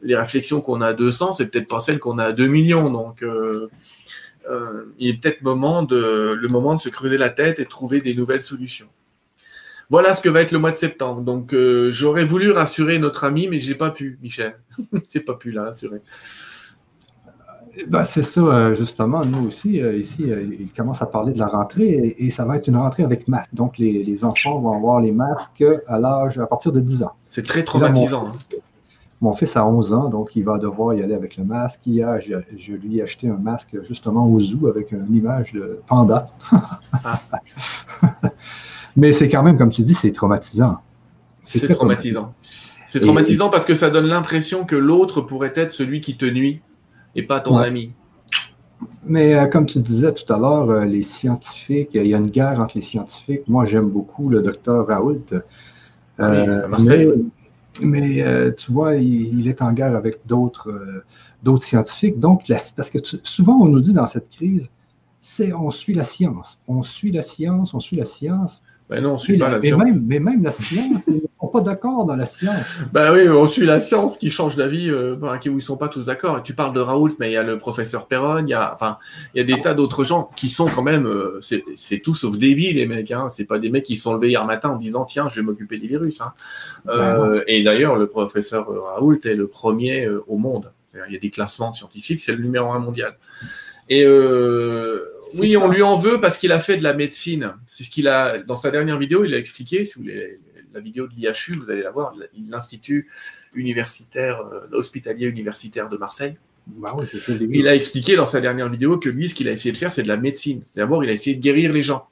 [0.03, 2.91] les réflexions qu'on a à 200, c'est peut-être pas celles qu'on a à 2 millions.
[2.91, 3.69] Donc, euh,
[4.49, 7.69] euh, il est peut-être moment de, le moment de se creuser la tête et de
[7.69, 8.89] trouver des nouvelles solutions.
[9.91, 11.23] Voilà ce que va être le mois de septembre.
[11.23, 11.55] Donc,
[11.91, 14.59] j'aurais voulu rassurer notre ami, mais j'ai pas pu, Michel.
[15.09, 16.03] j'ai pas pu la rassurer.
[17.87, 19.25] Ben, c'est ça, euh, justement.
[19.25, 22.57] Nous aussi, euh, ici, euh, il commence à parler de la rentrée et, ça va
[22.57, 23.55] être une rentrée avec masque.
[23.55, 27.13] Donc, les, enfants vont avoir les masques à l'âge, à partir de 10 ans.
[27.27, 28.25] C'est très traumatisant.
[28.27, 28.59] Hein.
[29.21, 31.87] mon, fils a 11 ans, donc il va devoir y aller avec le masque.
[31.87, 35.81] Hier, je, je lui ai acheté un masque justement au zoo avec une image de
[35.87, 36.27] panda.
[37.05, 37.21] Ah.
[38.97, 40.79] Mais c'est quand même, comme tu dis, c'est traumatisant.
[41.43, 42.35] C'est traumatisant.
[42.89, 46.63] C'est traumatisant parce que ça donne l'impression que l'autre pourrait être celui qui te nuit
[47.15, 47.93] et pas ton ami.
[49.05, 52.31] Mais euh, comme tu disais tout à l'heure, euh, les scientifiques, il y a une
[52.31, 53.49] guerre entre les scientifiques.
[53.49, 55.25] Moi, j'aime beaucoup le docteur Raoult.
[56.21, 56.69] Euh,
[57.81, 61.05] mais, tu vois, il, est en guerre avec d'autres
[61.43, 62.19] d'autres scientifiques.
[62.19, 62.43] Donc,
[62.77, 64.69] parce que souvent, on nous dit dans cette crise,
[65.23, 66.59] c'est on suit la science.
[66.67, 68.63] On suit la science, on suit la science.
[68.89, 69.83] Ben non, on suit pas la, science.
[70.03, 72.81] mais même la science, ils ne sont pas d'accord dans la science.
[72.93, 75.89] Ben oui, on suit la science qui change d'avis, euh, où ils ne sont pas
[75.89, 76.43] tous d'accord.
[76.43, 78.97] Tu parles de Raoult, mais il y a le professeur Perron, il y a, enfin,
[79.35, 82.39] il y a des tas d'autres gens qui sont quand même, euh, c'est tout sauf
[82.39, 83.11] débiles, les mecs.
[83.11, 83.29] Hein.
[83.29, 85.79] C'est pas des mecs qui sont levés hier matin en disant tiens, je vais m'occuper
[85.79, 86.23] des virus.
[86.23, 86.33] Hein.
[86.89, 90.73] Euh, et d'ailleurs, le professeur Raoult est le premier euh, au monde.
[91.07, 93.17] Il y a des classements scientifiques, c'est le numéro un mondial.
[93.89, 97.55] Et euh, oui, on lui en veut parce qu'il a fait de la médecine.
[97.67, 99.85] C'est ce qu'il a dans sa dernière vidéo, il a expliqué.
[99.85, 100.41] Si vous voulez
[100.75, 102.15] la vidéo de l'IHU, vous allez la voir.
[102.49, 103.09] L'Institut
[103.55, 106.37] universitaire, euh, hospitalier universitaire de Marseille.
[106.67, 106.95] Bah
[107.51, 109.91] il a expliqué dans sa dernière vidéo que lui, ce qu'il a essayé de faire,
[109.91, 110.63] c'est de la médecine.
[110.77, 112.09] D'abord, il a essayé de guérir les gens,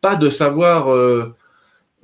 [0.00, 0.92] pas de savoir.
[0.92, 1.34] Euh,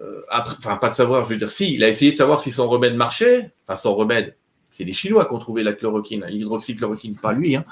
[0.00, 1.24] euh, enfin, pas de savoir.
[1.26, 3.52] Je veux dire, si, il a essayé de savoir si son remède marchait.
[3.62, 4.34] Enfin, son remède
[4.72, 7.56] c'est les Chinois qui ont trouvé la chloroquine, l'hydroxychloroquine, pas lui.
[7.56, 7.64] Hein.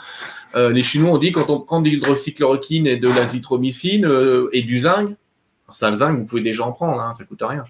[0.54, 4.62] Euh, les Chinois ont dit quand on prend de l'hydroxychloroquine et de l'azithromycine euh, et
[4.62, 5.16] du zinc,
[5.72, 7.64] ça le zinc, vous pouvez déjà en prendre, hein, ça coûte rien.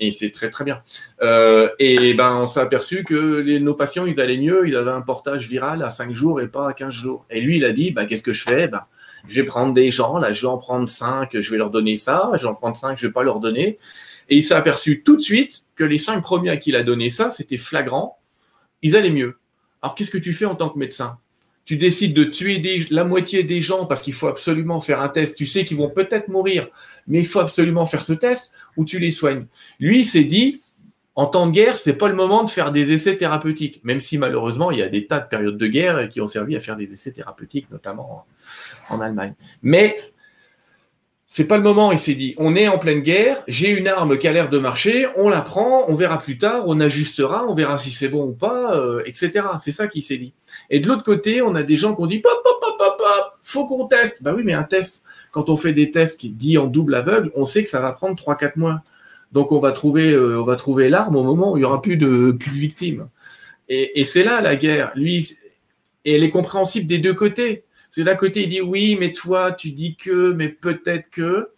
[0.00, 0.82] Et c'est très très bien.
[1.22, 5.02] Euh, et ben on s'est aperçu que nos patients, ils allaient mieux, ils avaient un
[5.02, 7.26] portage viral à 5 jours et pas à 15 jours.
[7.30, 8.66] Et lui, il a dit, ben, qu'est-ce que je fais?
[8.66, 8.86] Ben,
[9.28, 11.96] Je vais prendre des gens, là, je vais en prendre 5, je vais leur donner
[11.96, 13.78] ça, je vais en prendre 5, je vais pas leur donner.
[14.28, 16.82] Et il s'est aperçu tout de suite que les 5 premiers à qui il a
[16.82, 18.19] donné ça, c'était flagrant
[18.82, 19.38] ils allaient mieux.
[19.82, 21.18] Alors qu'est-ce que tu fais en tant que médecin?
[21.64, 25.36] Tu décides de tuer la moitié des gens parce qu'il faut absolument faire un test.
[25.36, 26.68] Tu sais qu'ils vont peut-être mourir,
[27.06, 29.46] mais il faut absolument faire ce test ou tu les soignes.
[29.78, 30.62] Lui, il s'est dit,
[31.14, 34.16] en temps de guerre, c'est pas le moment de faire des essais thérapeutiques, même si
[34.16, 36.76] malheureusement il y a des tas de périodes de guerre qui ont servi à faire
[36.76, 38.26] des essais thérapeutiques, notamment
[38.88, 39.34] en Allemagne.
[39.62, 39.96] Mais
[41.32, 42.34] c'est pas le moment, il s'est dit.
[42.38, 45.42] On est en pleine guerre, j'ai une arme qui a l'air de marcher, on la
[45.42, 49.04] prend, on verra plus tard, on ajustera, on verra si c'est bon ou pas, euh,
[49.06, 49.46] etc.
[49.60, 50.32] C'est ça qu'il s'est dit.
[50.70, 52.98] Et de l'autre côté, on a des gens qui ont dit pop, pop, pop, pop,
[52.98, 54.24] pop, faut qu'on teste.
[54.24, 57.30] Bah oui, mais un test, quand on fait des tests qui dit en double aveugle,
[57.36, 58.82] on sait que ça va prendre 3-4 mois.
[59.30, 61.80] Donc on va trouver, euh, on va trouver l'arme au moment où il y aura
[61.80, 63.08] plus de plus de victimes.
[63.68, 64.90] Et, c'est là la guerre.
[64.96, 65.36] Lui,
[66.04, 67.62] et elle est compréhensible des deux côtés.
[67.90, 71.50] C'est d'un côté, il dit oui, mais toi, tu dis que, mais peut-être que.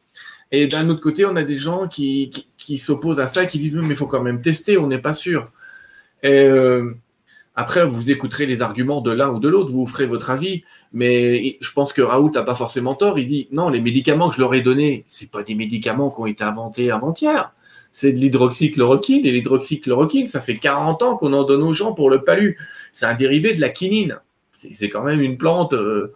[0.50, 3.76] Et d'un autre côté, on a des gens qui, qui, s'opposent à ça, qui disent
[3.76, 5.50] mais il faut quand même tester, on n'est pas sûr.
[6.22, 6.94] Et euh,
[7.54, 10.62] après, vous écouterez les arguments de l'un ou de l'autre, vous ferez votre avis.
[10.92, 13.18] Mais je pense que Raoult n'a pas forcément tort.
[13.18, 16.20] Il dit non, les médicaments que je leur ai donnés, c'est pas des médicaments qui
[16.20, 17.54] ont été inventés avant-hier.
[17.90, 19.26] C'est de l'hydroxychloroquine.
[19.26, 22.58] Et l'hydroxychloroquine, ça fait 40 ans qu'on en donne aux gens pour le palu.
[22.90, 24.18] C'est un dérivé de la quinine
[24.52, 25.72] c'est quand même une plante.
[25.72, 26.12] Euh,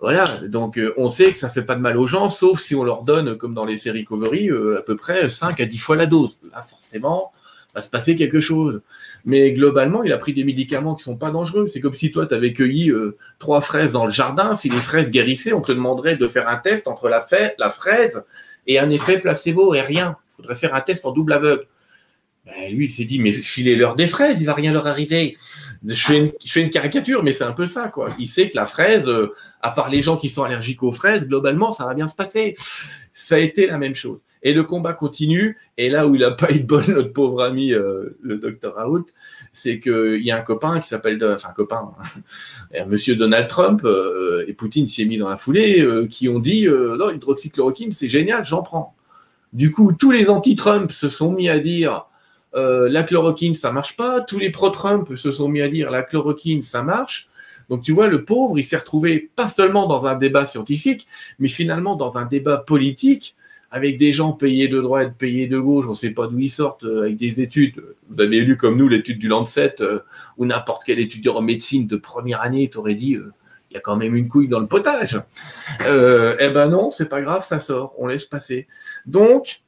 [0.00, 2.74] voilà, donc euh, on sait que ça fait pas de mal aux gens, sauf si
[2.74, 5.78] on leur donne, comme dans les séries Covery, euh, à peu près 5 à 10
[5.78, 6.40] fois la dose.
[6.52, 7.32] Là, forcément,
[7.74, 8.82] va se passer quelque chose.
[9.24, 11.68] Mais globalement, il a pris des médicaments qui sont pas dangereux.
[11.68, 12.92] C'est comme si toi, tu avais cueilli
[13.38, 14.54] trois fraises dans le jardin.
[14.54, 17.26] Si les fraises guérissaient, on te demanderait de faire un test entre la,
[17.58, 18.24] la fraise
[18.66, 20.16] et un effet placebo et rien.
[20.32, 21.66] Il faudrait faire un test en double aveugle.
[22.44, 25.36] Ben, lui, il s'est dit, mais filez-leur des fraises, il va rien leur arriver
[25.84, 28.10] je fais, une, caricature, mais c'est un peu ça, quoi.
[28.18, 31.26] Il sait que la fraise, euh, à part les gens qui sont allergiques aux fraises,
[31.26, 32.54] globalement, ça va bien se passer.
[33.12, 34.20] Ça a été la même chose.
[34.44, 35.58] Et le combat continue.
[35.78, 38.74] Et là où il n'a pas eu de bol, notre pauvre ami, euh, le docteur
[38.76, 39.06] Raoult,
[39.52, 41.92] c'est qu'il y a un copain qui s'appelle, enfin, un copain,
[42.86, 46.66] monsieur Donald Trump, euh, et Poutine s'y est mis dans la foulée, qui ont dit,
[46.68, 48.94] non, l'hydroxychloroquine, c'est génial, j'en prends.
[49.52, 52.06] Du coup, tous les anti-Trump se sont mis à dire,
[52.54, 54.20] euh, la chloroquine, ça marche pas.
[54.20, 57.28] Tous les pro-Trump se sont mis à dire la chloroquine, ça marche.
[57.68, 61.06] Donc tu vois, le pauvre, il s'est retrouvé pas seulement dans un débat scientifique,
[61.38, 63.36] mais finalement dans un débat politique
[63.70, 66.50] avec des gens payés de droite, payés de gauche, on ne sait pas d'où ils
[66.50, 67.82] sortent, euh, avec des études.
[68.10, 70.00] Vous avez lu comme nous l'étude du Lancet euh,
[70.36, 73.16] ou n'importe quel étudiant en médecine de première année t'aurait dit
[73.70, 75.18] il y a quand même une couille dans le potage.
[75.80, 78.66] eh ben non, c'est pas grave, ça sort, on laisse passer.
[79.06, 79.62] Donc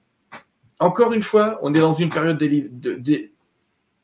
[0.80, 3.30] encore une fois, on est dans une période de,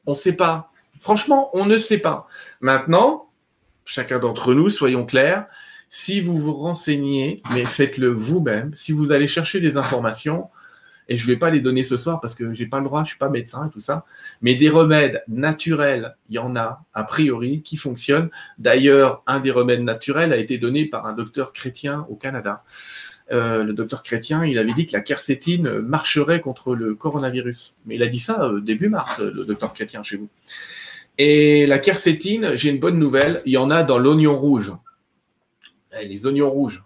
[0.06, 0.72] on ne sait pas.
[1.00, 2.26] Franchement, on ne sait pas.
[2.60, 3.30] Maintenant,
[3.84, 5.46] chacun d'entre nous, soyons clairs,
[5.88, 10.48] si vous vous renseignez, mais faites-le vous-même, si vous allez chercher des informations,
[11.08, 12.84] et je ne vais pas les donner ce soir parce que je n'ai pas le
[12.84, 14.04] droit, je ne suis pas médecin et tout ça,
[14.40, 18.30] mais des remèdes naturels, il y en a, a priori, qui fonctionnent.
[18.58, 22.62] D'ailleurs, un des remèdes naturels a été donné par un docteur chrétien au Canada.
[23.32, 27.74] Euh, le docteur Chrétien, il avait dit que la quercétine marcherait contre le coronavirus.
[27.86, 30.28] Mais il a dit ça euh, début mars, le docteur Chrétien chez vous.
[31.18, 34.72] Et la quercétine, j'ai une bonne nouvelle, il y en a dans l'oignon rouge.
[35.98, 36.84] Eh, les oignons rouges.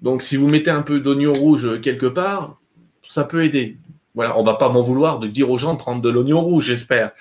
[0.00, 2.60] Donc si vous mettez un peu d'oignon rouge quelque part,
[3.02, 3.76] ça peut aider.
[4.14, 6.66] Voilà, on va pas m'en vouloir de dire aux gens de prendre de l'oignon rouge,
[6.66, 7.12] j'espère.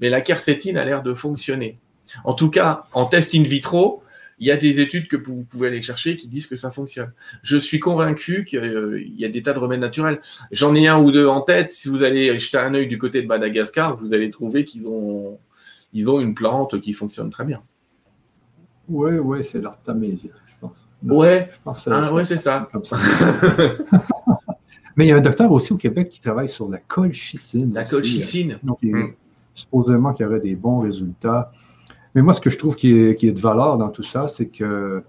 [0.00, 1.78] Mais la quercétine a l'air de fonctionner.
[2.24, 4.02] En tout cas, en test in vitro,
[4.40, 7.12] il y a des études que vous pouvez aller chercher qui disent que ça fonctionne.
[7.42, 10.18] Je suis convaincu qu'il y a des tas de remèdes naturels.
[10.50, 11.68] J'en ai un ou deux en tête.
[11.68, 15.38] Si vous allez jeter un œil du côté de Madagascar, vous allez trouver qu'ils ont,
[15.92, 17.62] ils ont une plante qui fonctionne très bien.
[18.88, 20.88] Oui, oui, c'est l'artamésia, je pense.
[21.04, 21.50] ouais,
[21.86, 22.68] ah, ouais, c'est ça.
[24.96, 27.72] Mais il y a un docteur aussi au Québec qui travaille sur la colchicine.
[27.74, 28.58] La colchicine.
[28.62, 29.12] Donc, hmm.
[29.54, 31.52] supposément qu'il y aurait des bons résultats.
[32.14, 35.02] Mais moi, ce que je trouve qui est, de valeur dans tout ça, c'est que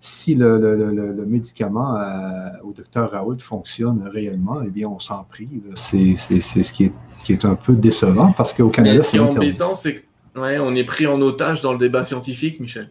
[0.00, 5.62] si le, médicament euh, au docteur Raoult fonctionne réellement, eh bien, on s'en prive.
[5.74, 6.92] C'est ce qui est,
[7.24, 10.04] qui est un peu décevant parce qu'au Canada, Ce qui est embêtant, c'est
[10.34, 12.90] qu'on est pris en otage dans le débat scientifique, Michel.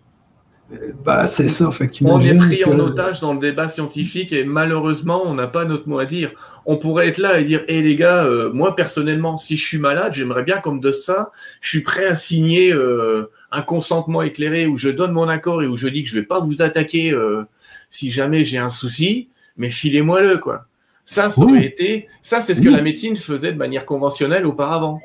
[1.06, 1.70] Bah, c'est ça,
[2.04, 5.88] On est pris en otage dans le débat scientifique et malheureusement, on n'a pas notre
[5.88, 6.32] mot à dire.
[6.66, 9.78] On pourrait être là et dire Hé les gars, euh, moi personnellement, si je suis
[9.78, 14.68] malade, j'aimerais bien comme de ça, je suis prêt à signer euh, un consentement éclairé
[14.68, 17.12] où je donne mon accord et où je dis que je vais pas vous attaquer
[17.12, 17.44] euh,
[17.90, 20.66] si jamais j'ai un souci, mais filez-moi-le, quoi.
[21.06, 22.08] Ça, ça aurait été.
[22.22, 25.00] Ça, c'est ce que la médecine faisait de manière conventionnelle auparavant.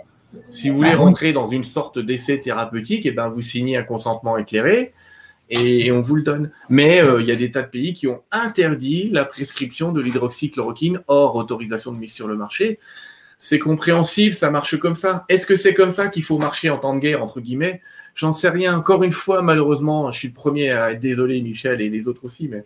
[0.50, 3.84] Si vous voulez ah rentrer dans une sorte d'essai thérapeutique, eh ben, vous signez un
[3.84, 4.92] consentement éclairé
[5.48, 6.50] et, on vous le donne.
[6.68, 10.00] Mais euh, il y a des tas de pays qui ont interdit la prescription de
[10.00, 12.78] l'hydroxychloroquine hors autorisation de mise sur le marché.
[13.44, 15.24] C'est compréhensible, ça marche comme ça.
[15.28, 17.80] Est-ce que c'est comme ça qu'il faut marcher en temps de guerre, entre guillemets?
[18.14, 18.78] J'en sais rien.
[18.78, 22.24] Encore une fois, malheureusement, je suis le premier à être désolé, Michel, et les autres
[22.24, 22.64] aussi, mais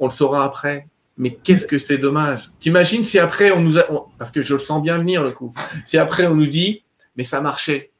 [0.00, 0.88] on le saura après.
[1.16, 2.50] Mais qu'est-ce que c'est dommage?
[2.58, 3.84] T'imagines si après on nous a,
[4.18, 5.52] parce que je le sens bien venir le coup,
[5.84, 6.82] si après on nous dit,
[7.16, 7.92] mais ça marchait.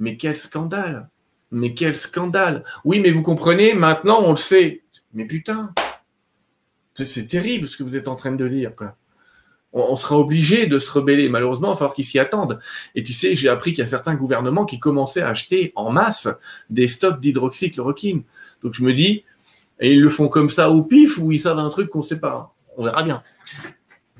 [0.00, 1.10] Mais quel scandale.
[1.52, 2.64] Mais quel scandale.
[2.84, 4.82] Oui, mais vous comprenez, maintenant on le sait.
[5.12, 5.72] Mais putain,
[6.94, 8.72] c'est terrible ce que vous êtes en train de dire,
[9.74, 11.28] on, sera obligé de se rebeller.
[11.28, 12.60] Malheureusement, il va falloir qu'ils s'y attendent.
[12.94, 15.90] Et tu sais, j'ai appris qu'il y a certains gouvernements qui commençaient à acheter en
[15.90, 16.28] masse
[16.70, 18.22] des stocks d'hydroxychloroquine.
[18.62, 19.24] Donc je me dis,
[19.80, 22.04] et ils le font comme ça au pif ou ils savent un truc qu'on ne
[22.04, 22.54] sait pas?
[22.76, 23.22] On verra bien.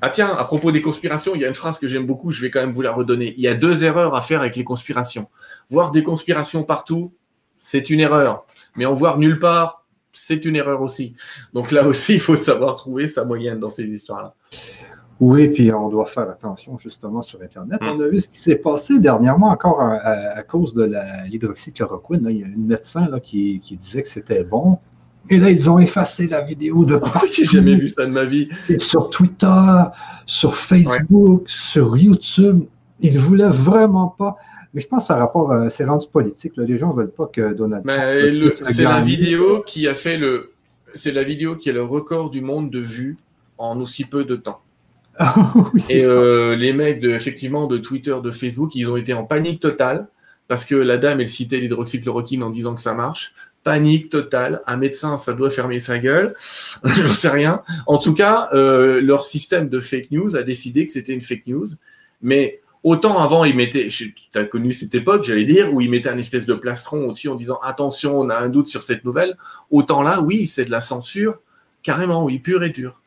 [0.01, 2.41] Ah tiens, à propos des conspirations, il y a une phrase que j'aime beaucoup, je
[2.41, 3.33] vais quand même vous la redonner.
[3.37, 5.29] Il y a deux erreurs à faire avec les conspirations.
[5.69, 7.13] Voir des conspirations partout,
[7.57, 8.45] c'est une erreur.
[8.75, 11.13] Mais en voir nulle part, c'est une erreur aussi.
[11.53, 14.35] Donc là aussi, il faut savoir trouver sa moyenne dans ces histoires-là.
[15.21, 17.81] Oui, puis on doit faire attention justement sur Internet.
[17.81, 17.87] Mm.
[17.87, 20.91] On a vu ce qui s'est passé dernièrement encore à, cause de
[21.29, 22.27] l'hydroxychloroquine.
[22.29, 24.77] Il y a une médecin là, qui, disait que c'était bon.
[25.29, 27.27] Et là, ils ont effacé la vidéo de partout.
[27.33, 28.49] J'ai jamais vu ça de ma vie.
[28.77, 29.83] sur Twitter,
[30.25, 32.65] sur Facebook, sur YouTube.
[32.99, 34.35] Ils ne voulaient vraiment pas.
[34.73, 36.53] Mais je pense que ça rapport, à, c'est rendu politique.
[36.57, 38.53] Les gens ne veulent pas que Donald Trump.
[38.63, 40.51] C'est la vidéo qui a fait le.
[40.93, 43.17] C'est la vidéo qui a le record du monde de vues
[43.57, 44.59] en aussi peu de temps.
[45.89, 49.61] et euh, les mecs de, effectivement de Twitter, de Facebook, ils ont été en panique
[49.61, 50.07] totale
[50.47, 53.33] parce que la dame, elle citait l'hydroxychloroquine en disant que ça marche.
[53.63, 54.61] Panique totale.
[54.67, 56.35] Un médecin, ça doit fermer sa gueule.
[56.83, 57.63] J'en sais rien.
[57.87, 61.47] En tout cas, euh, leur système de fake news a décidé que c'était une fake
[61.47, 61.67] news.
[62.21, 66.09] Mais autant avant, ils mettaient, tu as connu cette époque, j'allais dire, où ils mettaient
[66.09, 69.35] un espèce de plastron au-dessus en disant attention, on a un doute sur cette nouvelle.
[69.71, 71.39] Autant là, oui, c'est de la censure,
[71.81, 73.01] carrément, oui, pure et dure.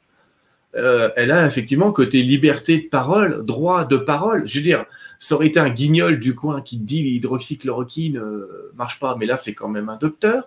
[0.78, 4.46] Euh, elle a effectivement côté liberté de parole, droit de parole.
[4.46, 4.84] Je veux dire,
[5.18, 9.36] ça aurait été un guignol du coin qui dit l'hydroxychloroquine euh, marche pas, mais là
[9.36, 10.44] c'est quand même un docteur.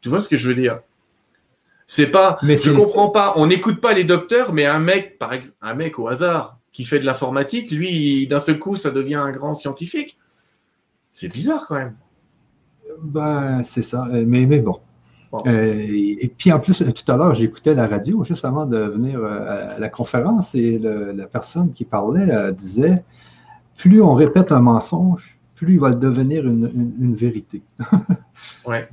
[0.00, 0.80] Tu vois ce que je veux dire?
[1.86, 3.34] C'est pas, mais je comprends pas.
[3.36, 6.84] On n'écoute pas les docteurs, mais un mec, par exemple, un mec au hasard qui
[6.84, 10.18] fait de l'informatique, lui, d'un seul coup, ça devient un grand scientifique.
[11.12, 11.96] C'est bizarre quand même.
[13.00, 14.06] Ben, c'est ça.
[14.10, 14.80] Mais, mais bon,
[15.34, 19.20] euh, et, puis en plus, tout à l'heure, j'écoutais la radio juste avant de venir
[19.20, 23.02] euh, à la conférence et la personne qui parlait euh, disait
[23.76, 27.62] plus on répète un mensonge, plus il va devenir une, vérité.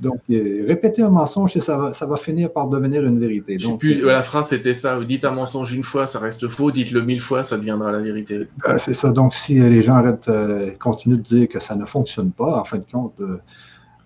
[0.00, 3.56] Donc, répéter un mensonge, ça va, ça va finir par devenir une vérité.
[3.56, 5.02] Donc, plus, la phrase, c'était ça.
[5.02, 6.70] Dites un mensonge une fois, ça reste faux.
[6.70, 8.46] Dites-le mille fois, ça deviendra la vérité.
[8.76, 9.10] c'est ça.
[9.10, 10.30] Donc, si les gens arrêtent,
[10.78, 13.20] continuent de dire que ça ne fonctionne pas, en fin de compte,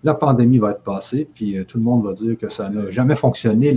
[0.03, 2.89] la pandémie va être passée, puis euh, tout le monde va dire que ça n'a
[2.89, 3.73] jamais fonctionné.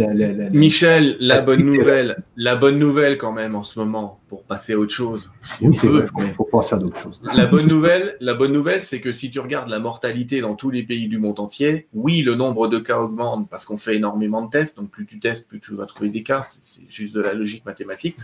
[0.53, 4.79] Michel, la, bonne nouvelle, la bonne nouvelle quand même en ce moment, pour passer à
[4.79, 5.31] autre chose.
[5.61, 7.21] oui, c'est vrai, il faut passer à d'autres choses.
[7.35, 10.71] La bonne nouvelle, la bonne nouvelle, c'est que si tu regardes la mortalité dans tous
[10.71, 14.43] les pays du monde entier, oui, le nombre de cas augmente parce qu'on fait énormément
[14.43, 17.21] de tests, donc plus tu testes, plus tu vas trouver des cas, c'est juste de
[17.21, 18.17] la logique mathématique.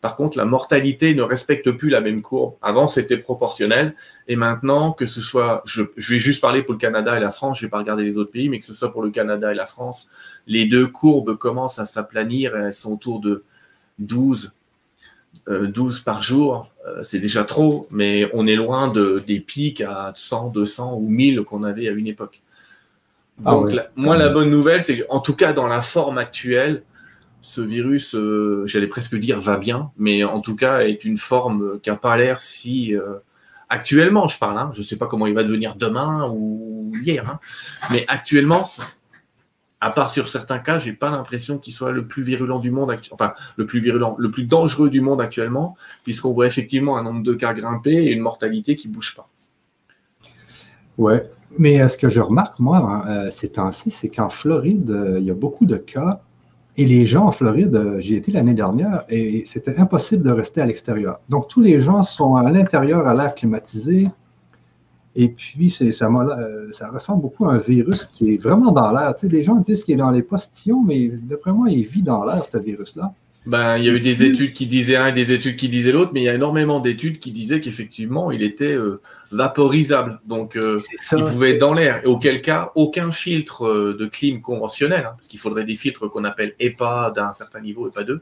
[0.00, 2.54] Par contre, la mortalité ne respecte plus la même courbe.
[2.62, 3.94] Avant, c'était proportionnel.
[4.28, 7.58] Et maintenant, que ce soit, je, vais juste parler pour le Canada et la France,
[7.58, 9.50] je ne vais pas regarder les autres pays, mais que ce soit pour le Canada
[9.52, 10.08] et la France,
[10.46, 13.42] les deux courbes commencent à s'aplanir et elles sont autour de
[13.98, 14.52] 12,
[15.48, 16.68] 12 euh, par jour.
[16.86, 21.08] Euh, c'est déjà trop, mais on est loin de, des pics à 100, 200 ou
[21.08, 22.42] 1000 qu'on avait à une époque.
[23.44, 26.82] Ah Donc, moi, la bonne nouvelle, c'est qu'en tout cas, dans la forme actuelle,
[27.46, 31.78] ce virus, euh, j'allais presque dire va bien, mais en tout cas est une forme
[31.80, 33.18] qui n'a pas l'air si euh,
[33.68, 34.58] actuellement, je parle.
[34.58, 37.38] Hein, je ne sais pas comment il va devenir demain ou hier, hein,
[37.92, 38.64] mais actuellement,
[39.80, 42.94] à part sur certains cas, j'ai pas l'impression qu'il soit le plus virulent du monde,
[43.12, 47.22] enfin le plus virulent, le plus dangereux du monde actuellement, puisqu'on voit effectivement un nombre
[47.22, 49.28] de cas grimper et une mortalité qui bouge pas.
[50.98, 55.30] Ouais, mais euh, ce que je remarque moi ces temps-ci, c'est qu'en Floride, il y
[55.30, 56.22] a beaucoup de cas
[56.78, 60.60] et les gens en Floride, euh, j'y étais l'année dernière et c'était impossible de rester
[60.60, 61.20] à l'extérieur.
[61.28, 64.08] Donc, tous les gens sont à l'intérieur à l'air climatisé.
[65.14, 69.14] Et puis, ça, euh, ça, ressemble beaucoup à un virus qui est vraiment dans l'air.
[69.16, 72.02] Tu sais, les gens disent qu'il est dans les postillons, mais d'après moi, il vit
[72.02, 73.14] dans l'air, ce virus-là.
[73.46, 75.92] Ben, il y a eu des études qui disaient un et des études qui disaient
[75.92, 80.20] l'autre, mais il y a énormément d'études qui disaient qu'effectivement, il était euh, vaporisable.
[80.26, 80.80] Donc, euh,
[81.12, 82.00] il pouvait être dans l'air.
[82.02, 86.10] Et auquel cas, aucun filtre euh, de clim conventionnel, hein, parce qu'il faudrait des filtres
[86.10, 88.20] qu'on appelle EPA d'un certain niveau, EPA 2,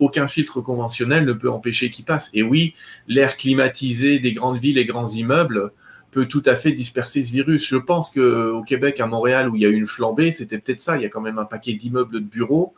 [0.00, 2.30] aucun filtre conventionnel ne peut empêcher qu'il passe.
[2.32, 2.74] Et oui,
[3.06, 5.72] l'air climatisé des grandes villes et grands immeubles
[6.10, 7.68] peut tout à fait disperser ce virus.
[7.68, 10.80] Je pense qu'au Québec, à Montréal, où il y a eu une flambée, c'était peut-être
[10.80, 10.96] ça.
[10.96, 12.74] Il y a quand même un paquet d'immeubles de bureaux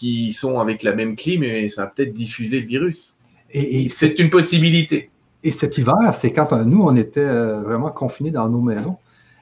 [0.00, 3.14] qui sont avec la même clim et ça a peut-être diffusé le virus.
[3.52, 5.10] Et, c'est une possibilité.
[5.44, 7.26] Et cet hiver, c'est quand nous, on était
[7.68, 8.96] vraiment confinés dans nos maisons.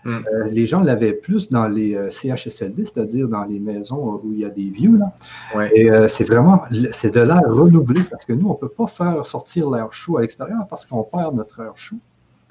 [0.05, 0.19] Mm.
[0.53, 4.49] les gens l'avaient plus dans les CHSLD, c'est-à-dire dans les maisons où il y a
[4.49, 4.97] des vieux.
[4.97, 5.71] Là.
[5.75, 9.25] Et c'est vraiment, c'est de l'air renouvelé parce que nous, on ne peut pas faire
[9.25, 11.99] sortir l'air chaud à l'extérieur parce qu'on perd notre air chaud.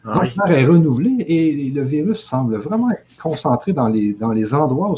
[0.05, 4.53] Ah l'air est renouvelé et le virus semble vraiment être concentré dans les, dans les
[4.53, 4.95] endroits où,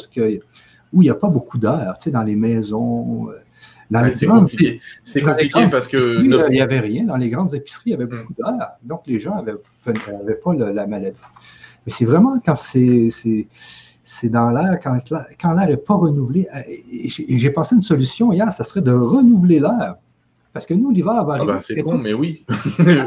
[0.94, 3.30] où il n'y a pas beaucoup d'air, tu sais, dans les maisons.
[3.30, 6.24] Euh, c'est compliqué, c'est compliqué parce que.
[6.24, 7.06] Il n'y avait rien.
[7.06, 8.22] Dans les grandes épiceries, il y avait hmm.
[8.22, 8.72] beaucoup d'air.
[8.84, 11.22] Donc, les gens n'avaient pas la maladie.
[11.86, 13.10] Mais c'est vraiment quand c'est
[14.24, 15.00] dans l'air, quand,
[15.42, 16.48] quand l'air n'est pas renouvelé.
[16.54, 16.60] Euh,
[16.92, 19.96] et j'ai pensé à une solution hier, ça serait de renouveler l'air.
[20.54, 22.46] Parce que nous, l'hiver va ah ben, c'est con, mais oui.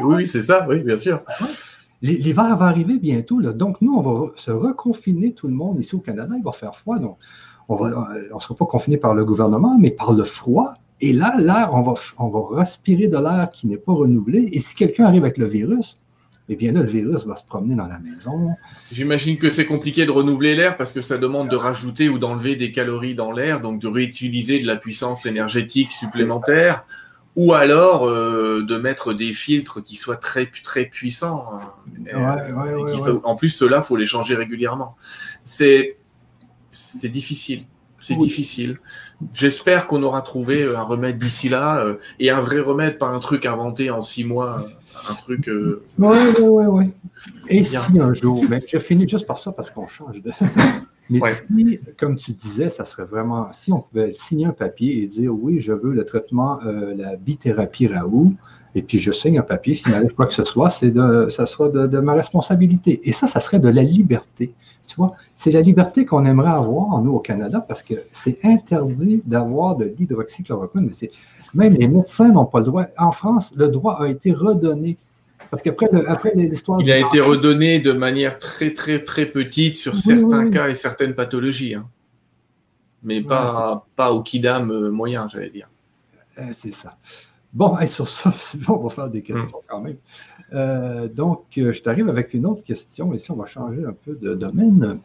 [0.05, 1.22] oui, c'est ça, oui, bien sûr.
[1.26, 1.45] Ah
[2.03, 3.41] L'hiver va arriver bientôt.
[3.41, 6.35] Donc, nous, on va se reconfiner tout le monde ici au Canada.
[6.37, 6.99] Il va faire froid.
[6.99, 7.18] Donc,
[7.68, 10.74] on ne euh, sera pas confiné par le gouvernement, mais par le froid.
[11.00, 14.48] Et là, l'air, on va, on va respirer de l'air qui n'est pas renouvelé.
[14.52, 15.98] Et si quelqu'un arrive avec le virus,
[16.48, 18.50] eh bien là, le virus va se promener dans la maison.
[18.90, 22.56] J'imagine que c'est compliqué de renouveler l'air parce que ça demande de rajouter ou d'enlever
[22.56, 26.84] des calories dans l'air, donc de réutiliser de la puissance énergétique supplémentaire
[27.36, 31.48] ou alors euh, de mettre des filtres qui soient très très puissants.
[32.12, 32.36] Hein.
[33.24, 34.96] en plus, ceux-là, faut les changer régulièrement.
[35.44, 35.96] C'est
[36.73, 37.64] c'est difficile.
[38.01, 38.81] C'est difficile.
[39.33, 43.07] J'espère qu'on aura trouvé euh, un remède d'ici là euh, et un vrai remède, pas
[43.07, 44.66] un truc inventé en six mois,
[45.09, 45.49] un truc.
[45.49, 46.91] Oui, oui, oui, oui.
[47.49, 50.33] Et si un jour, mais je finis juste par ça parce qu'on change de.
[51.11, 55.07] Mais si, comme tu disais, ça serait vraiment, si on pouvait signer un papier et
[55.07, 58.35] dire oui, je veux le traitement, euh, la bithérapie Raoult,
[58.75, 61.45] et puis je signe un papier, s'il m'arrive quoi que ce soit, c'est de, ça
[61.45, 63.01] sera de, ma responsabilité.
[63.05, 64.55] Et ça, ça serait de la liberté.
[64.87, 69.22] Tu vois, c'est la liberté qu'on aimerait avoir, nous, au Canada, parce que c'est interdit
[69.24, 71.11] d'avoir de l'hydroxychloroquine, mais
[71.55, 72.87] même les médecins n'ont pas le droit.
[72.99, 74.97] En France, le droit a été redonné
[75.51, 76.80] parce qu'après après l'histoire.
[76.80, 81.14] Il a été redonné de manière très, très, très petite sur certains cas et certaines
[81.14, 81.74] pathologies.
[81.74, 81.87] Hein.
[83.03, 85.68] Mais pas, pas au kidam euh, moyen, j'allais dire.
[86.39, 86.97] Euh, c'est ça.
[87.53, 88.32] Bon, et sur ça,
[88.68, 89.66] on va faire des questions hmm.
[89.68, 89.96] quand même.
[90.53, 93.12] Euh, donc, je t'arrive avec une autre question.
[93.14, 95.00] Ici, on va changer un peu de domaine.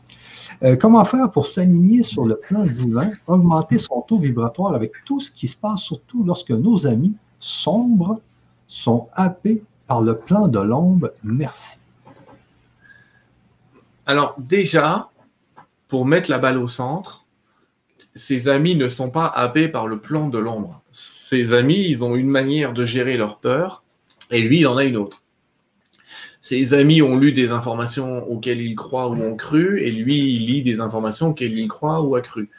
[0.80, 5.32] comment faire pour s'aligner sur le plan divin, augmenter son taux vibratoire avec tout ce
[5.32, 8.20] qui se passe, surtout lorsque nos amis sombres
[8.68, 11.78] sont happés par le plan de l'ombre, merci.
[14.06, 15.10] Alors déjà,
[15.88, 17.26] pour mettre la balle au centre,
[18.16, 20.82] ses amis ne sont pas happés par le plan de l'ombre.
[21.00, 23.84] Ses amis, ils ont une manière de gérer leur peur,
[24.32, 25.22] et lui, il en a une autre.
[26.42, 30.48] Ses amis ont lu des informations auxquelles il croit ou ont cru, et lui, il
[30.48, 32.50] lit des informations auxquelles il croit ou a cru.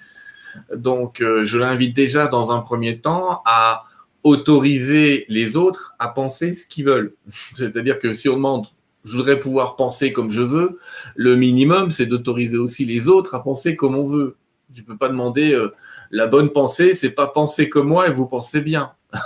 [0.72, 3.86] Donc, euh, je l'invite déjà dans un premier temps à
[4.22, 7.14] autoriser les autres à penser ce qu'ils veulent.
[7.56, 8.68] C'est-à-dire que si on demande,
[9.04, 10.78] je voudrais pouvoir penser comme je veux,
[11.16, 14.36] le minimum, c'est d'autoriser aussi les autres à penser comme on veut.
[14.76, 15.72] Tu peux pas demander euh,
[16.10, 18.92] la bonne pensée, c'est pas penser comme moi et vous pensez bien.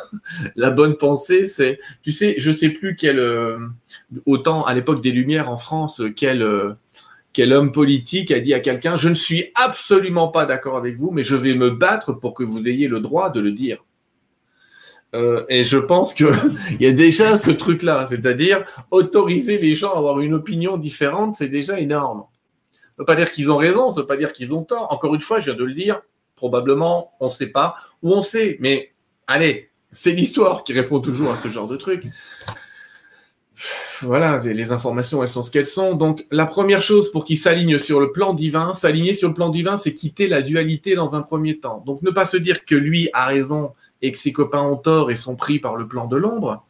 [0.56, 3.58] la bonne pensée, c'est, tu sais, je sais plus quel, euh,
[4.26, 6.74] autant à l'époque des Lumières en France, quel, euh,
[7.32, 11.10] quel homme politique a dit à quelqu'un, je ne suis absolument pas d'accord avec vous,
[11.10, 13.84] mais je vais me battre pour que vous ayez le droit de le dire.
[15.14, 16.28] Euh, et je pense qu'il
[16.80, 21.48] y a déjà ce truc-là, c'est-à-dire autoriser les gens à avoir une opinion différente, c'est
[21.48, 22.24] déjà énorme.
[22.72, 24.62] Ça ne veut pas dire qu'ils ont raison, ça ne veut pas dire qu'ils ont
[24.62, 24.92] tort.
[24.92, 26.02] Encore une fois, je viens de le dire,
[26.36, 28.92] probablement, on ne sait pas, ou on sait, mais
[29.26, 32.04] allez, c'est l'histoire qui répond toujours à ce genre de truc.
[34.00, 35.94] Voilà, les informations, elles sont ce qu'elles sont.
[35.94, 39.50] Donc, la première chose pour qu'ils s'alignent sur le plan divin, s'aligner sur le plan
[39.50, 41.82] divin, c'est quitter la dualité dans un premier temps.
[41.86, 45.10] Donc, ne pas se dire que lui a raison et que ses copains ont tort
[45.12, 46.66] et sont pris par le plan de l'ombre,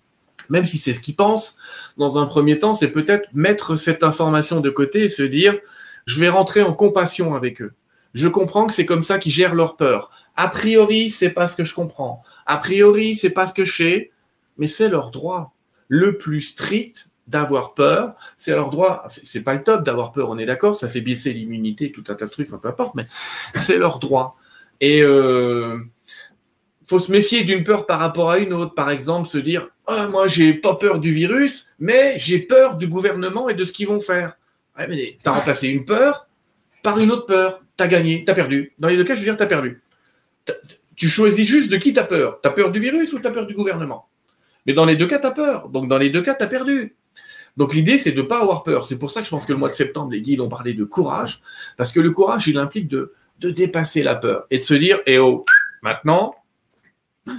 [0.51, 1.57] même si c'est ce qu'ils pensent,
[1.97, 5.59] dans un premier temps, c'est peut-être mettre cette information de côté et se dire,
[6.05, 7.73] je vais rentrer en compassion avec eux.
[8.15, 10.11] Je comprends que c'est comme ça qu'ils gèrent leur peur.
[10.37, 12.23] A priori, c'est pas ce que je comprends.
[12.47, 14.11] A priori, c'est pas ce que je sais,
[14.59, 15.55] mais c'est leur droit.
[15.89, 19.05] Le plus strict d'avoir peur, c'est leur droit.
[19.09, 22.15] C'est pas le top d'avoir peur, on est d'accord, ça fait baisser l'immunité, tout un
[22.15, 23.07] tas de trucs, peu importe, mais
[23.55, 24.37] c'est leur droit.
[24.81, 25.79] Et euh,
[26.87, 28.75] faut se méfier d'une peur par rapport à une autre.
[28.75, 32.87] Par exemple, se dire ah, moi, j'ai pas peur du virus, mais j'ai peur du
[32.89, 34.37] gouvernement et de ce qu'ils vont faire.
[34.79, 36.27] Ouais, mais tu as remplacé une peur
[36.83, 37.63] par une autre peur.
[37.83, 38.72] Tu as gagné, tu as perdu.
[38.78, 39.83] Dans les deux cas, je veux dire, tu as perdu.
[40.95, 42.41] Tu choisis juste de qui tu as peur.
[42.41, 44.09] Tu as peur du virus ou tu as peur du gouvernement?
[44.66, 45.68] Mais dans les deux cas, tu as peur.
[45.68, 46.95] Donc, dans les deux cas, tu as perdu.
[47.57, 48.87] Donc, l'idée, c'est de ne pas avoir peur.
[48.87, 50.74] C'est pour ça que je pense que le mois de septembre, les guides ont parlé
[50.74, 51.41] de courage.
[51.76, 55.01] Parce que le courage, il implique de, de dépasser la peur et de se dire,
[55.07, 55.45] eh oh,
[55.83, 56.37] maintenant,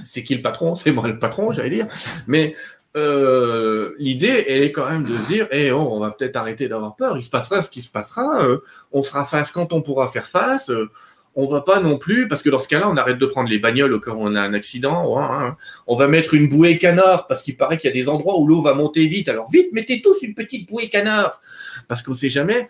[0.03, 0.75] C'est qui le patron?
[0.75, 1.87] C'est moi le patron, j'allais dire.
[2.27, 2.55] Mais
[2.95, 6.95] euh, l'idée est quand même de se dire, eh, oh, on va peut-être arrêter d'avoir
[6.95, 7.17] peur.
[7.17, 8.43] Il se passera ce qui se passera.
[8.43, 8.59] Euh,
[8.91, 10.69] on fera face quand on pourra faire face.
[10.69, 10.89] Euh,
[11.35, 13.57] on va pas non plus, parce que dans ce cas-là, on arrête de prendre les
[13.57, 15.57] bagnoles quand on a un accident.
[15.87, 18.45] On va mettre une bouée canard, parce qu'il paraît qu'il y a des endroits où
[18.45, 19.29] l'eau va monter vite.
[19.29, 21.41] Alors vite, mettez tous une petite bouée canard,
[21.87, 22.69] parce qu'on sait jamais.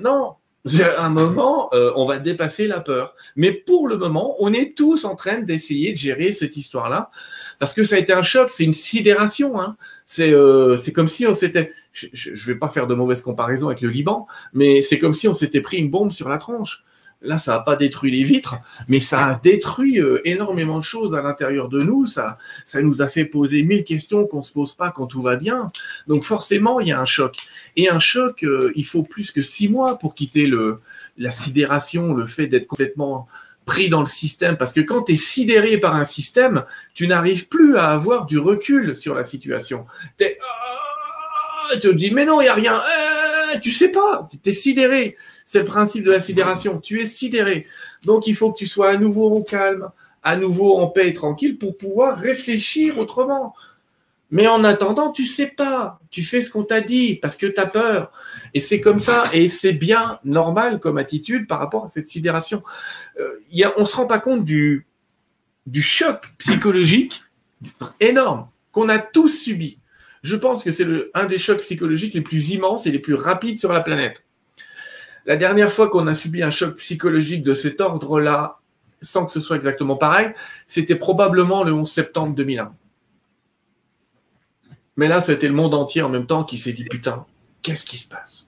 [0.00, 0.34] Non,
[0.66, 3.14] à un moment, euh, on va dépasser la peur.
[3.36, 7.10] Mais pour le moment, on est tous en train d'essayer de gérer cette histoire-là,
[7.58, 9.60] parce que ça a été un choc, c'est une sidération.
[9.60, 9.76] Hein.
[10.06, 13.82] C'est euh, comme si on s'était, je ne vais pas faire de mauvaise comparaison avec
[13.82, 16.84] le Liban, mais c'est comme si on s'était pris une bombe sur la tronche.
[17.24, 18.56] Là, ça n'a pas détruit les vitres,
[18.88, 22.06] mais ça a détruit euh, énormément de choses à l'intérieur de nous.
[22.06, 25.22] Ça, ça nous a fait poser mille questions qu'on ne se pose pas quand tout
[25.22, 25.70] va bien.
[26.06, 27.36] Donc forcément, il y a un choc.
[27.76, 30.80] Et un choc, euh, il faut plus que six mois pour quitter le,
[31.18, 33.26] la sidération, le fait d'être complètement
[33.64, 34.56] pris dans le système.
[34.56, 38.38] Parce que quand tu es sidéré par un système, tu n'arrives plus à avoir du
[38.38, 39.86] recul sur la situation.
[40.18, 40.38] T'es,
[41.72, 42.80] tu te dis, mais non, il n'y a rien.
[43.54, 45.16] Tu tu sais pas, tu es sidéré.
[45.44, 46.80] C'est le principe de la sidération.
[46.80, 47.66] Tu es sidéré.
[48.04, 49.90] Donc, il faut que tu sois à nouveau au calme,
[50.22, 53.54] à nouveau en paix et tranquille pour pouvoir réfléchir autrement.
[54.30, 56.00] Mais en attendant, tu sais pas.
[56.10, 58.10] Tu fais ce qu'on t'a dit parce que tu as peur.
[58.52, 59.24] Et c'est comme ça.
[59.32, 62.62] Et c'est bien normal comme attitude par rapport à cette sidération.
[63.20, 63.40] Euh,
[63.76, 64.86] on se rend pas compte du
[65.80, 67.22] choc psychologique
[68.00, 69.78] énorme qu'on a tous subi.
[70.24, 73.58] Je pense que c'est un des chocs psychologiques les plus immenses et les plus rapides
[73.58, 74.24] sur la planète.
[75.26, 78.58] La dernière fois qu'on a subi un choc psychologique de cet ordre-là,
[79.02, 80.32] sans que ce soit exactement pareil,
[80.66, 82.74] c'était probablement le 11 septembre 2001.
[84.96, 87.26] Mais là, c'était le monde entier en même temps qui s'est dit putain,
[87.60, 88.46] qu'est-ce qui se passe?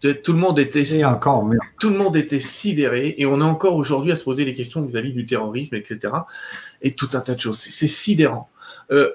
[0.00, 1.48] Tout le monde était encore,
[1.78, 4.80] tout le monde était sidéré et on est encore aujourd'hui à se poser des questions
[4.80, 6.14] vis-à-vis du terrorisme, etc.
[6.80, 7.58] Et tout un tas de choses.
[7.58, 8.48] C'est sidérant.
[8.90, 9.12] Euh,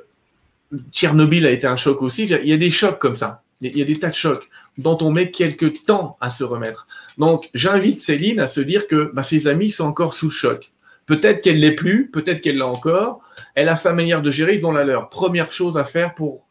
[0.91, 2.23] Tchernobyl a été un choc aussi.
[2.25, 3.43] Il y a des chocs comme ça.
[3.61, 4.47] Il y a des tas de chocs
[4.77, 6.87] dont on met quelques temps à se remettre.
[7.17, 10.71] Donc, j'invite Céline à se dire que bah, ses amis sont encore sous choc.
[11.07, 13.21] Peut-être qu'elle l'est plus, peut-être qu'elle l'a encore.
[13.55, 15.09] Elle a sa manière de gérer, ils ont la leur.
[15.09, 16.45] Première chose à faire pour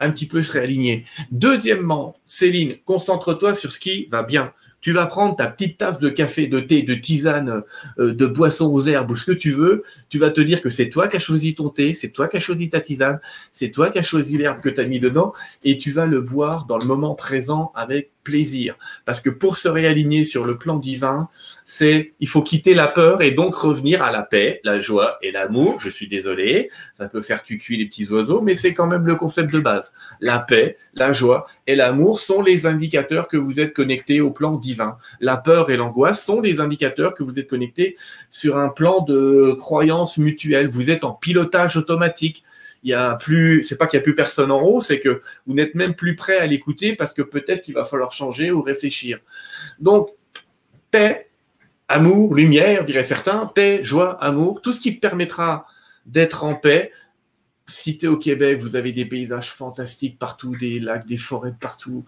[0.00, 1.04] un petit peu se réaligner.
[1.30, 4.52] Deuxièmement, Céline, concentre-toi sur ce qui va bien.
[4.80, 7.62] Tu vas prendre ta petite tasse de café, de thé, de tisane,
[7.98, 9.82] euh, de boisson aux herbes ou ce que tu veux.
[10.08, 12.36] Tu vas te dire que c'est toi qui as choisi ton thé, c'est toi qui
[12.36, 13.20] as choisi ta tisane,
[13.52, 15.32] c'est toi qui as choisi l'herbe que tu as mis dedans
[15.64, 18.76] et tu vas le boire dans le moment présent avec plaisir.
[19.04, 21.28] Parce que pour se réaligner sur le plan divin,
[21.64, 25.30] c'est il faut quitter la peur et donc revenir à la paix, la joie et
[25.30, 25.80] l'amour.
[25.80, 29.16] Je suis désolé, ça peut faire cucuit les petits oiseaux, mais c'est quand même le
[29.16, 29.92] concept de base.
[30.20, 34.56] La paix, la joie et l'amour sont les indicateurs que vous êtes connectés au plan
[34.56, 34.69] divin.
[35.20, 37.96] La peur et l'angoisse sont les indicateurs que vous êtes connectés
[38.30, 40.68] sur un plan de croyance mutuelle.
[40.68, 42.44] Vous êtes en pilotage automatique
[42.82, 45.22] il y a plus, c'est pas qu'il y a plus personne en haut, c'est que
[45.46, 48.62] vous n'êtes même plus prêt à l'écouter parce que peut-être qu'il va falloir changer ou
[48.62, 49.18] réfléchir.
[49.78, 50.10] Donc,
[50.90, 51.28] paix,
[51.88, 55.66] amour, lumière, diraient certains, paix, joie, amour, tout ce qui permettra
[56.06, 56.92] d'être en paix.
[57.70, 62.04] Si tu au Québec, vous avez des paysages fantastiques partout, des lacs, des forêts partout.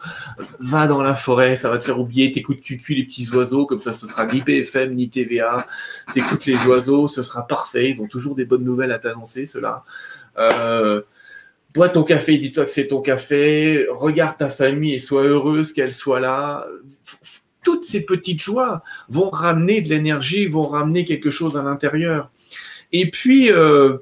[0.58, 2.32] Va dans la forêt, ça va te faire oublier.
[2.32, 5.66] T'écoutes cucu les petits oiseaux, comme ça, ce sera ni PFM ni TVA.
[6.12, 7.90] T'écoutes les oiseaux, ce sera parfait.
[7.90, 9.84] Ils ont toujours des bonnes nouvelles à t'annoncer, ceux-là.
[10.36, 11.02] Euh,
[11.72, 15.92] bois ton café, dis-toi que c'est ton café, regarde ta famille et sois heureuse qu'elle
[15.92, 16.66] soit là.
[17.62, 22.32] Toutes ces petites joies vont ramener de l'énergie, vont ramener quelque chose à l'intérieur.
[22.90, 23.98] Et puis, euh,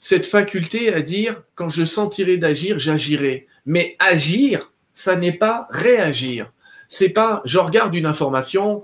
[0.00, 3.46] cette faculté à dire, quand je sentirai d'agir, j'agirai.
[3.66, 6.52] Mais agir, ça n'est pas réagir.
[6.88, 8.82] C'est pas, je regarde une information,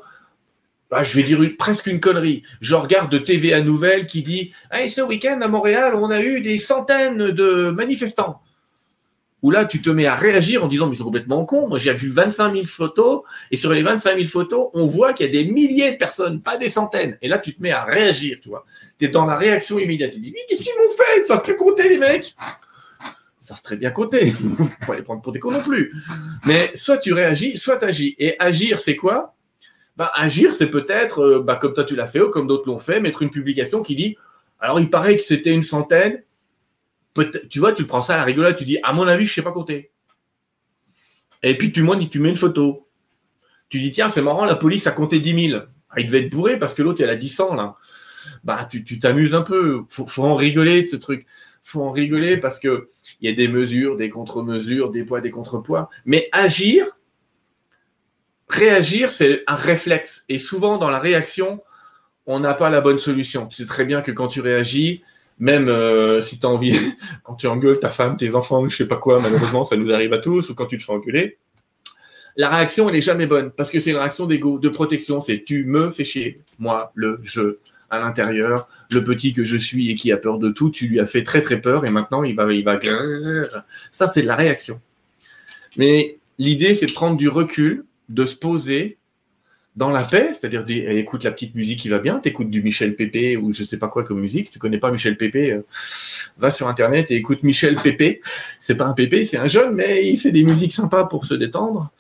[0.91, 2.43] bah, je vais dire presque une connerie.
[2.61, 6.43] Je regarde de TVA Nouvelles qui dit hey, ce week-end à Montréal, on a eu
[6.43, 8.43] des centaines de manifestants.
[9.47, 11.69] Où là, tu te mets à réagir en disant mais c'est complètement con.
[11.69, 13.23] Moi, j'ai vu 25 000 photos
[13.53, 16.43] et sur les 25 000 photos, on voit qu'il y a des milliers de personnes,
[16.43, 17.17] pas des centaines.
[17.23, 18.67] Et là, tu te mets à réagir, tu vois.
[18.99, 20.11] Tu es dans la réaction immédiate.
[20.11, 21.21] Tu dis qu'est-ce qu'ils m'ont fait?
[21.21, 22.35] Ils savent plus compter, les mecs.
[23.41, 24.27] Ils savent très bien compter.
[24.31, 25.95] Faut pas les prendre pour des cons non plus.
[26.45, 28.17] Mais soit tu réagis, soit tu agis.
[28.19, 29.37] Et agir, c'est quoi?
[29.97, 32.99] Bah, agir, c'est peut-être, bah, comme toi tu l'as fait ou comme d'autres l'ont fait,
[32.99, 34.17] mettre une publication qui dit
[34.59, 36.23] alors il paraît que c'était une centaine.
[37.49, 39.43] Tu vois, tu prends ça à la rigolade, tu dis à mon avis, je sais
[39.43, 39.91] pas compter.
[41.43, 42.89] Et puis tu, tu mets une photo.
[43.69, 45.63] Tu dis tiens, c'est marrant, la police a compté 10 000.
[45.91, 47.77] Ah, il devait être bourré parce que l'autre, il a 10 100 là.
[48.45, 49.83] Bah, tu t'amuses un peu.
[49.89, 51.27] Faut, faut en rigoler de ce truc.
[51.63, 52.91] Faut en rigoler parce que
[53.21, 55.89] il y a des mesures, des contre-mesures, des poids, des contrepoids.
[56.05, 56.87] Mais agir,
[58.49, 60.25] réagir, c'est un réflexe.
[60.29, 61.63] Et souvent, dans la réaction,
[62.27, 63.49] on n'a pas la bonne solution.
[63.51, 65.03] C'est très bien que quand tu réagis,
[65.39, 66.77] même euh, si tu as envie,
[67.23, 69.93] quand tu engueules ta femme, tes enfants, ou je sais pas quoi, malheureusement, ça nous
[69.93, 71.39] arrive à tous, ou quand tu te fais engueuler,
[72.37, 75.43] la réaction, elle n'est jamais bonne, parce que c'est une réaction d'ego, de protection, c'est
[75.45, 77.59] tu me fais chier, moi, le je,
[77.89, 81.01] à l'intérieur, le petit que je suis et qui a peur de tout, tu lui
[81.01, 82.79] as fait très très peur, et maintenant il va, il va,
[83.91, 84.81] ça c'est de la réaction.
[85.77, 88.99] Mais l'idée, c'est de prendre du recul, de se poser,
[89.77, 93.37] dans la paix, c'est-à-dire écoute la petite musique qui va bien, t'écoutes du Michel Pépé
[93.37, 94.47] ou je sais pas quoi comme musique.
[94.47, 95.67] Si tu connais pas Michel Pépé, euh,
[96.39, 98.23] va sur internet et écoute Michel Pépé.
[98.59, 101.35] C'est pas un Pépé, c'est un jeune, mais il fait des musiques sympas pour se
[101.35, 101.93] détendre.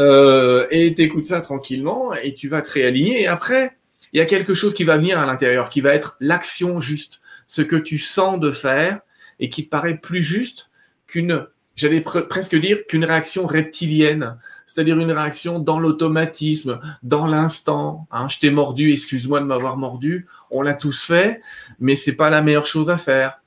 [0.00, 3.22] Euh, et t'écoutes ça tranquillement et tu vas te réaligner.
[3.22, 3.76] Et après,
[4.12, 7.20] il y a quelque chose qui va venir à l'intérieur, qui va être l'action juste,
[7.46, 9.00] ce que tu sens de faire
[9.38, 10.68] et qui te paraît plus juste
[11.06, 11.46] qu'une
[11.80, 18.06] j'allais presque dire qu'une réaction reptilienne, c'est-à-dire une réaction dans l'automatisme, dans l'instant.
[18.10, 18.28] Hein.
[18.28, 20.26] je t'ai mordu, excuse-moi de m'avoir mordu.
[20.50, 21.40] On l'a tous fait,
[21.78, 23.40] mais c'est pas la meilleure chose à faire.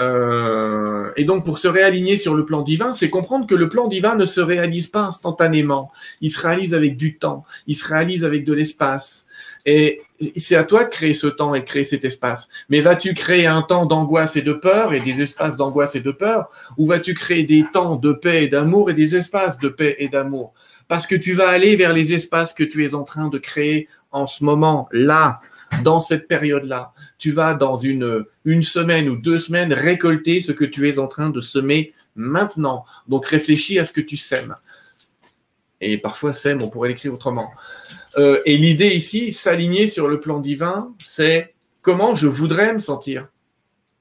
[0.00, 3.86] Euh, et donc, pour se réaligner sur le plan divin, c'est comprendre que le plan
[3.86, 5.92] divin ne se réalise pas instantanément.
[6.20, 7.44] Il se réalise avec du temps.
[7.66, 9.26] Il se réalise avec de l'espace.
[9.70, 10.00] Et
[10.38, 12.48] c'est à toi de créer ce temps et de créer cet espace.
[12.70, 16.10] Mais vas-tu créer un temps d'angoisse et de peur et des espaces d'angoisse et de
[16.10, 16.48] peur?
[16.78, 20.08] Ou vas-tu créer des temps de paix et d'amour et des espaces de paix et
[20.08, 20.54] d'amour?
[20.88, 23.88] Parce que tu vas aller vers les espaces que tu es en train de créer
[24.10, 25.42] en ce moment, là,
[25.84, 26.94] dans cette période-là.
[27.18, 31.08] Tu vas dans une, une semaine ou deux semaines récolter ce que tu es en
[31.08, 32.86] train de semer maintenant.
[33.06, 34.56] Donc réfléchis à ce que tu sèmes.
[35.82, 37.52] Et parfois, sème, on pourrait l'écrire autrement.
[38.16, 43.28] Euh, et l'idée ici, s'aligner sur le plan divin, c'est comment je voudrais me sentir.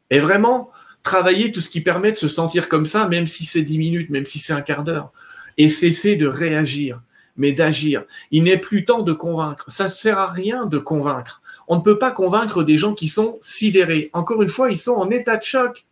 [0.10, 0.72] Et vraiment,
[1.04, 4.10] travailler tout ce qui permet de se sentir comme ça, même si c'est dix minutes,
[4.10, 5.12] même si c'est un quart d'heure.
[5.58, 7.02] Et cesser de réagir,
[7.36, 8.04] mais d'agir.
[8.32, 9.72] Il n'est plus temps de convaincre.
[9.72, 11.42] Ça ne sert à rien de convaincre.
[11.68, 14.10] On ne peut pas convaincre des gens qui sont sidérés.
[14.14, 15.86] Encore une fois, ils sont en état de choc.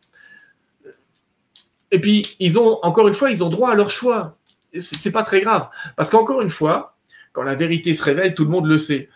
[1.92, 4.38] Et puis, ils ont, encore une fois, ils ont droit à leur choix.
[4.80, 5.70] C'est pas très grave.
[5.96, 6.95] Parce qu'encore une fois,
[7.36, 9.10] quand la vérité se révèle, tout le monde le sait.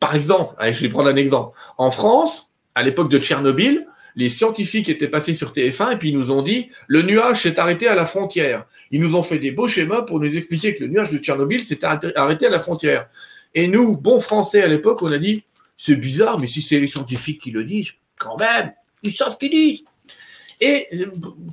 [0.00, 1.56] Par exemple, je vais prendre un exemple.
[1.76, 3.86] En France, à l'époque de Tchernobyl,
[4.16, 7.60] les scientifiques étaient passés sur TF1 et puis ils nous ont dit le nuage s'est
[7.60, 8.64] arrêté à la frontière.
[8.90, 11.62] Ils nous ont fait des beaux schémas pour nous expliquer que le nuage de Tchernobyl
[11.62, 13.08] s'est arrêté à la frontière.
[13.54, 15.44] Et nous, bons Français à l'époque, on a dit
[15.76, 19.36] c'est bizarre, mais si c'est les scientifiques qui le disent, quand même, ils savent ce
[19.36, 19.84] qu'ils disent.
[20.60, 20.86] Et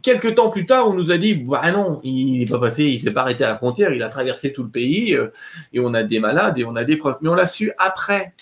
[0.02, 3.00] quelques temps plus tard, on nous a dit, bah non, il n'est pas passé, il
[3.00, 5.28] s'est pas arrêté à la frontière, il a traversé tout le pays, euh,
[5.72, 7.16] et on a des malades, et on a des preuves.
[7.22, 8.34] Mais on l'a su après.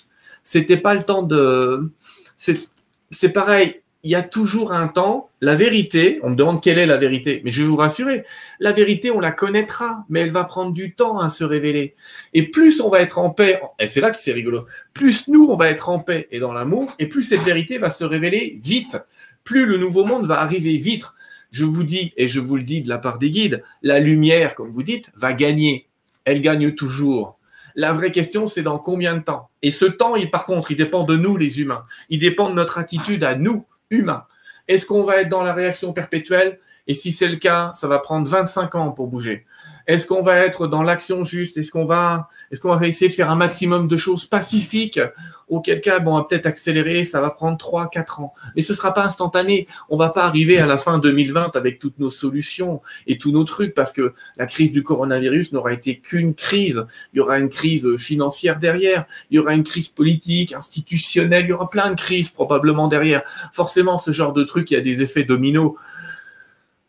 [0.43, 1.91] C'était pas le temps de.
[2.37, 3.81] C'est pareil.
[4.03, 5.31] Il y a toujours un temps.
[5.41, 8.23] La vérité, on me demande quelle est la vérité, mais je vais vous rassurer,
[8.59, 11.95] la vérité, on la connaîtra, mais elle va prendre du temps à se révéler.
[12.33, 15.47] Et plus on va être en paix, et c'est là que c'est rigolo, plus nous,
[15.49, 18.57] on va être en paix et dans l'amour, et plus cette vérité va se révéler
[18.61, 18.97] vite
[19.45, 21.05] plus le nouveau monde va arriver vite.
[21.51, 24.55] Je vous dis, et je vous le dis de la part des guides, la lumière,
[24.55, 25.87] comme vous dites, va gagner.
[26.25, 27.39] Elle gagne toujours.
[27.75, 29.49] La vraie question, c'est dans combien de temps?
[29.61, 31.85] Et ce temps, par contre, il dépend de nous, les humains.
[32.09, 34.25] Il dépend de notre attitude à nous, humains.
[34.67, 36.59] Est-ce qu'on va être dans la réaction perpétuelle?
[36.87, 39.45] Et si c'est le cas, ça va prendre 25 ans pour bouger.
[39.87, 41.57] Est-ce qu'on va être dans l'action juste?
[41.57, 44.99] Est-ce qu'on va, est-ce qu'on va essayer de faire un maximum de choses pacifiques?
[45.47, 48.33] Auquel cas, bon, on va peut-être accélérer, ça va prendre 3, 4 ans.
[48.55, 49.67] Mais ce sera pas instantané.
[49.89, 53.43] On va pas arriver à la fin 2020 avec toutes nos solutions et tous nos
[53.43, 56.87] trucs parce que la crise du coronavirus n'aura été qu'une crise.
[57.13, 59.05] Il y aura une crise financière derrière.
[59.29, 61.45] Il y aura une crise politique, institutionnelle.
[61.45, 63.21] Il y aura plein de crises probablement derrière.
[63.53, 65.73] Forcément, ce genre de truc, il y a des effets dominos.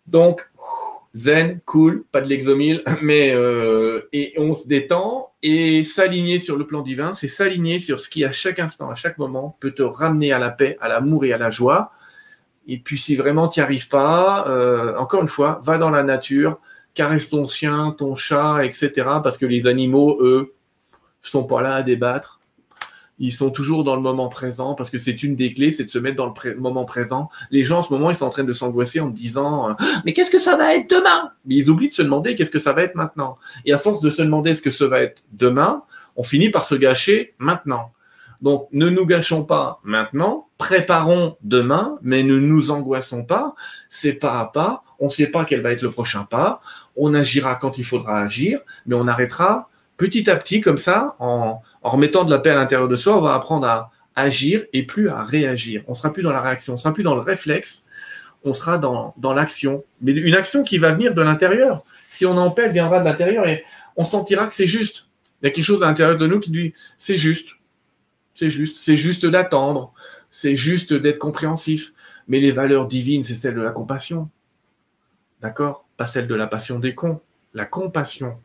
[0.07, 0.49] Donc,
[1.17, 6.67] zen, cool, pas de l'exomile, mais euh, et on se détend et s'aligner sur le
[6.67, 9.83] plan divin, c'est s'aligner sur ce qui à chaque instant, à chaque moment peut te
[9.83, 11.91] ramener à la paix, à l'amour et à la joie.
[12.69, 16.03] Et puis si vraiment tu n'y arrives pas, euh, encore une fois, va dans la
[16.03, 16.59] nature,
[16.95, 18.91] caresse ton chien, ton chat, etc.
[19.23, 20.55] Parce que les animaux, eux,
[21.23, 22.36] sont pas là à débattre
[23.19, 25.89] ils sont toujours dans le moment présent parce que c'est une des clés, c'est de
[25.89, 27.31] se mettre dans le moment présent.
[27.51, 29.73] Les gens en ce moment, ils sont en train de s'angoisser en disant euh,
[30.05, 31.33] mais qu'est-ce que ça va être demain?
[31.47, 33.39] Mais ils oublient de se demander qu'est-ce que ça va être maintenant.
[33.65, 35.83] Et à force de se demander ce que ça va être demain,
[36.17, 37.93] on finit par se gâcher maintenant.
[38.43, 43.55] Donc ne nous gâchons pas maintenant, préparons demain, mais ne nous angoissons pas.
[43.89, 44.83] C'est pas à pas.
[44.99, 46.61] On ne sait pas quel va être le prochain pas.
[46.97, 51.63] On agira quand il faudra agir, mais on arrêtera petit à petit, comme ça, en,
[51.83, 55.09] remettant de la paix à l'intérieur de soi, on va apprendre à agir et plus
[55.09, 55.83] à réagir.
[55.89, 57.87] On sera plus dans la réaction, on sera plus dans le réflexe,
[58.45, 59.85] on sera dans, l'action.
[60.01, 61.85] Mais une action qui va venir de l'intérieur.
[62.09, 63.65] Si on en paix, elle viendra de l'intérieur et
[63.97, 65.09] on sentira que c'est juste.
[65.43, 67.51] Il y a quelque chose à l'intérieur de nous qui dit c'est juste.
[68.35, 68.77] C'est juste.
[68.79, 69.93] C'est juste d'attendre.
[70.31, 71.93] C'est juste d'être compréhensif.
[72.29, 74.29] Mais les valeurs divines, c'est celle de la compassion.
[75.43, 75.87] D'accord?
[75.97, 77.21] Pas celle de la passion des cons.
[77.53, 78.37] La compassion.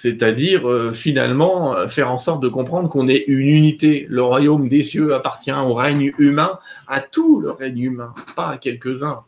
[0.00, 4.06] C'est-à-dire, euh, finalement, euh, faire en sorte de comprendre qu'on est une unité.
[4.08, 8.58] Le royaume des cieux appartient au règne humain, à tout le règne humain, pas à
[8.58, 9.24] quelques-uns.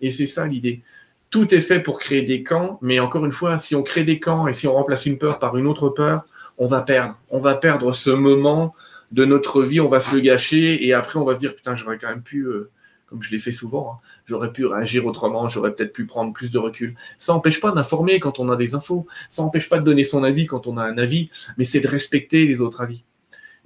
[0.00, 0.80] Et c'est ça l'idée.
[1.30, 4.20] Tout est fait pour créer des camps, mais encore une fois, si on crée des
[4.20, 6.24] camps et si on remplace une peur par une autre peur,
[6.56, 7.16] on va perdre.
[7.30, 8.76] On va perdre ce moment
[9.10, 11.74] de notre vie, on va se le gâcher et après on va se dire putain,
[11.74, 12.70] j'aurais quand même pu, euh,
[13.12, 16.50] comme je l'ai fait souvent, hein, j'aurais pu réagir autrement, j'aurais peut-être pu prendre plus
[16.50, 16.94] de recul.
[17.18, 20.24] Ça n'empêche pas d'informer quand on a des infos, ça n'empêche pas de donner son
[20.24, 23.04] avis quand on a un avis, mais c'est de respecter les autres avis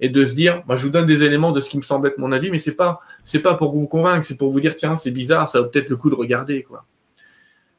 [0.01, 2.09] et de se dire, moi je vous donne des éléments de ce qui me semble
[2.09, 4.75] être mon avis, mais c'est pas c'est pas pour vous convaincre, c'est pour vous dire
[4.75, 6.85] tiens c'est bizarre, ça vaut peut-être le coup de regarder quoi.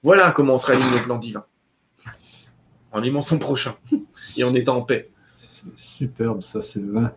[0.02, 1.44] Voilà comment on se réaligne le plan divin.
[2.92, 3.74] En aimant son prochain
[4.38, 5.10] et en étant en paix.
[5.76, 7.12] Superbe ça, Sylvain.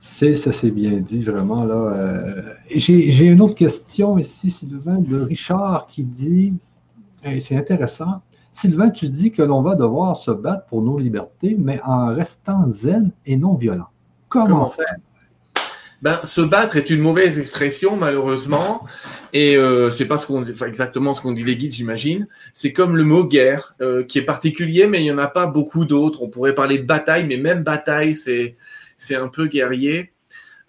[0.00, 1.64] C'est, ça c'est bien dit, vraiment.
[1.64, 2.42] Euh,
[2.74, 6.56] j'ai, une autre question ici, Sylvain, de Richard qui dit,
[7.24, 8.22] et c'est intéressant,
[8.52, 12.68] Sylvain, tu dis que l'on va devoir se battre pour nos libertés, mais en restant
[12.68, 13.88] zen et non violent.
[14.28, 14.96] Comment, faire?
[16.00, 18.84] Ben, se battre est une mauvaise expression, malheureusement,
[19.32, 22.28] et euh, c'est pas qu'on, exactement ce qu'on dit les guides, j'imagine.
[22.52, 25.46] C'est comme le mot guerre, euh, qui est particulier, mais il y en a pas
[25.46, 26.22] beaucoup d'autres.
[26.22, 28.56] On pourrait parler de bataille, mais même bataille, c'est
[28.98, 30.12] c'est un peu guerrier.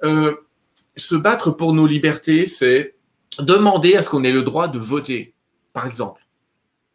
[0.03, 0.33] Euh,
[0.95, 2.95] se battre pour nos libertés, c'est
[3.39, 5.33] demander à ce qu'on ait le droit de voter,
[5.73, 6.25] par exemple.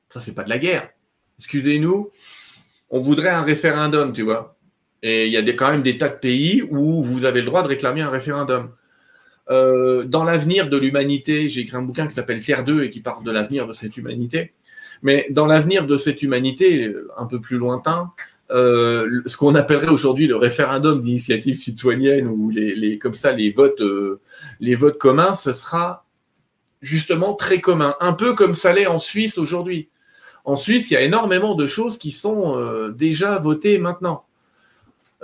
[0.08, 0.90] Ça, c'est pas de la guerre.
[1.38, 2.10] Excusez-nous,
[2.90, 4.56] on voudrait un référendum, tu vois.
[5.02, 7.62] Et il y a quand même des tas de pays où vous avez le droit
[7.62, 8.72] de réclamer un référendum.
[9.50, 13.00] Euh, dans l'avenir de l'humanité, j'ai écrit un bouquin qui s'appelle Terre 2 et qui
[13.00, 14.54] parle de l'avenir de cette humanité.
[15.02, 18.12] Mais dans l'avenir de cette humanité, un peu plus lointain,
[18.50, 23.80] euh, ce qu'on appellerait aujourd'hui le référendum d'initiative citoyenne ou les, comme ça les votes
[23.80, 24.20] euh,
[24.60, 26.04] les votes communs, ce sera
[26.82, 29.88] justement très commun, un peu comme ça l'est en Suisse aujourd'hui.
[30.44, 34.26] En Suisse, il y a énormément de choses qui sont euh, déjà votées maintenant.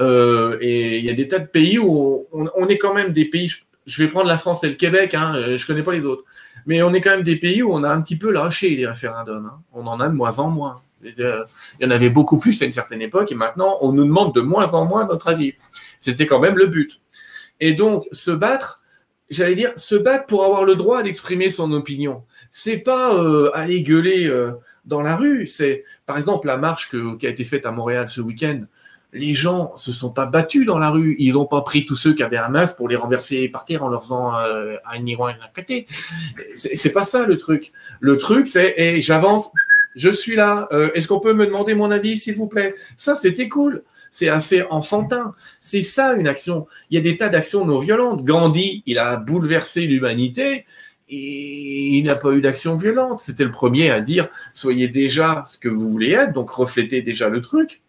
[0.01, 3.53] et il y a des tas de pays où on, est quand même des pays.
[3.85, 6.25] Je, vais prendre la France et le Québec, hein, je connais pas les autres,
[6.65, 8.87] mais on est quand même des pays où on a un petit peu lâché les
[8.87, 9.51] référendums.
[9.53, 9.61] Hein.
[9.75, 10.77] On en a de moins en moins.
[11.03, 11.45] Il
[11.81, 14.41] y en avait beaucoup plus à une certaine époque et maintenant on nous demande de
[14.41, 15.55] moins en moins notre avis.
[15.99, 17.01] C'était quand même le but.
[17.61, 18.83] Et donc se battre,
[19.29, 22.23] j'allais dire se battre pour avoir le droit d'exprimer son opinion.
[22.51, 24.53] C'est pas euh, aller gueuler euh,
[24.85, 25.47] dans la rue.
[25.47, 28.63] C'est par exemple la marche qui a été faite à Montréal ce week-end.
[29.13, 31.17] Les gens se sont pas battus dans la rue.
[31.19, 33.83] Ils n'ont pas pris tous ceux qui avaient un masque pour les renverser par terre
[33.83, 35.87] en leur faisant euh, un à côté.
[36.55, 37.73] C'est pas ça le truc.
[38.01, 39.51] Le truc c'est et j'avance
[39.97, 42.75] je suis là, euh, est-ce qu'on peut me demander mon avis, s'il vous plaît?
[42.97, 43.83] Ça, c'était cool.
[44.11, 45.35] C'est assez enfantin.
[45.61, 46.67] C'est ça une action.
[46.91, 48.25] Il y a des tas d'actions non violentes.
[48.25, 50.65] Gandhi, il a bouleversé l'humanité
[51.09, 53.21] et il n'a pas eu d'action violente.
[53.21, 57.29] C'était le premier à dire soyez déjà ce que vous voulez être, donc reflétez déjà
[57.29, 57.83] le truc.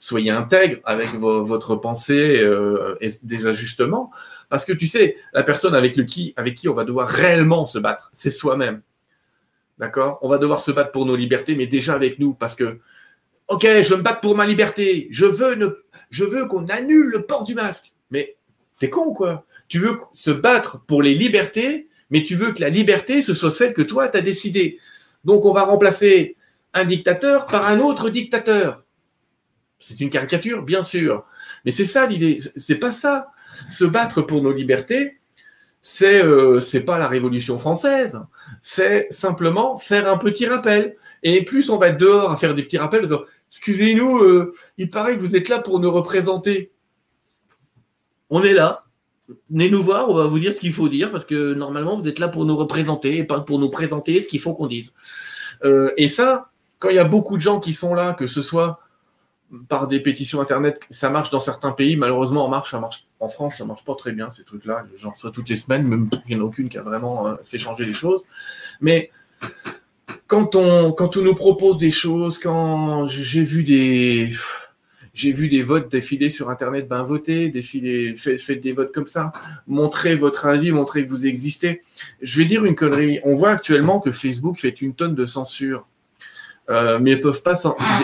[0.00, 4.12] Soyez intègre avec votre pensée euh, et des ajustements.
[4.48, 7.78] Parce que tu sais, la personne avec, qui, avec qui on va devoir réellement se
[7.78, 8.82] battre, c'est soi-même.
[9.78, 10.18] D'accord?
[10.22, 12.80] On va devoir se battre pour nos libertés, mais déjà avec nous, parce que,
[13.48, 15.68] ok, je me battre pour ma liberté, je veux, ne,
[16.10, 17.92] je veux qu'on annule le port du masque.
[18.10, 18.36] Mais
[18.80, 19.46] t'es con, quoi?
[19.68, 23.52] Tu veux se battre pour les libertés, mais tu veux que la liberté, ce soit
[23.52, 24.78] celle que toi, t'as décidé.
[25.24, 26.36] Donc, on va remplacer
[26.74, 28.84] un dictateur par un autre dictateur.
[29.78, 31.24] C'est une caricature, bien sûr.
[31.64, 32.38] Mais c'est ça l'idée.
[32.38, 33.30] C'est pas ça.
[33.68, 35.17] Se battre pour nos libertés,
[35.90, 38.20] c'est euh, c'est pas la Révolution française,
[38.60, 40.94] c'est simplement faire un petit rappel.
[41.22, 43.08] Et plus on va être dehors à faire des petits rappels,
[43.48, 46.72] excusez-nous, euh, il paraît que vous êtes là pour nous représenter.
[48.28, 48.84] On est là.
[49.48, 52.06] Venez nous voir, on va vous dire ce qu'il faut dire, parce que normalement vous
[52.06, 54.92] êtes là pour nous représenter et pas pour nous présenter ce qu'il faut qu'on dise.
[55.64, 58.42] Euh, et ça, quand il y a beaucoup de gens qui sont là, que ce
[58.42, 58.78] soit
[59.68, 61.96] par des pétitions internet, ça marche dans certains pays.
[61.96, 64.84] Malheureusement, en marche, ça marche en France, ça marche pas très bien ces trucs-là.
[64.96, 67.34] J'en reçois toutes les semaines, même il n'y en a aucune qui a vraiment euh,
[67.44, 68.24] fait changer les choses.
[68.80, 69.10] Mais
[70.26, 74.30] quand on nous propose des choses, quand j'ai vu des
[75.18, 79.32] j'ai vu des votes défiler sur Internet, ben votez, défiler, faites, des votes comme ça,
[79.66, 81.82] montrez votre avis, montrez que vous existez.
[82.22, 83.18] Je vais dire une connerie.
[83.24, 85.88] On voit actuellement que Facebook fait une tonne de censure.
[86.70, 87.54] Euh, mais ils peuvent pas.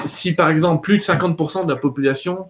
[0.05, 2.49] Si par exemple plus de 50% de la population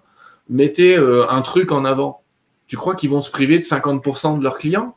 [0.49, 2.23] mettait euh, un truc en avant,
[2.67, 4.97] tu crois qu'ils vont se priver de 50% de leurs clients?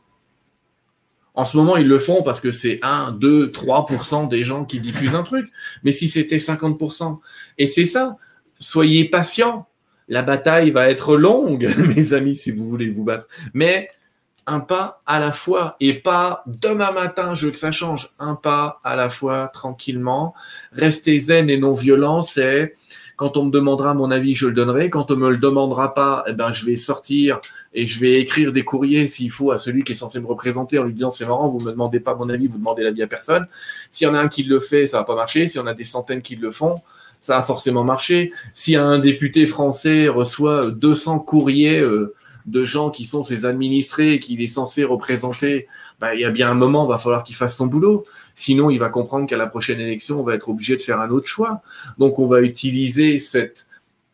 [1.34, 4.80] En ce moment, ils le font parce que c'est 1, 2, 3% des gens qui
[4.80, 5.48] diffusent un truc.
[5.84, 7.18] Mais si c'était 50%,
[7.58, 8.16] et c'est ça,
[8.58, 9.68] soyez patient.
[10.08, 13.28] La bataille va être longue, mes amis, si vous voulez vous battre.
[13.54, 13.88] Mais
[14.48, 18.08] un pas à la fois et pas demain matin, je veux que ça change.
[18.18, 20.34] Un pas à la fois, tranquillement.
[20.72, 22.74] Rester zen et non violent, c'est
[23.16, 24.90] quand on me demandera mon avis, je le donnerai.
[24.90, 27.40] Quand on me le demandera pas, eh ben, je vais sortir
[27.74, 30.78] et je vais écrire des courriers s'il faut à celui qui est censé me représenter
[30.78, 33.06] en lui disant c'est marrant, vous me demandez pas mon avis, vous demandez l'avis à
[33.06, 33.46] personne.
[33.90, 35.46] S'il y en a un qui le fait, ça va pas marcher.
[35.46, 36.76] S'il y en a des centaines qui le font,
[37.20, 38.32] ça a forcément marché.
[38.54, 42.14] Si un député français reçoit 200 courriers euh,
[42.48, 45.66] de gens qui sont ses administrés et qu'il est censé représenter,
[46.00, 48.04] bah, il y a bien un moment, il va falloir qu'il fasse son boulot.
[48.34, 51.10] Sinon, il va comprendre qu'à la prochaine élection, on va être obligé de faire un
[51.10, 51.62] autre choix.
[51.98, 53.68] Donc, on va utiliser cette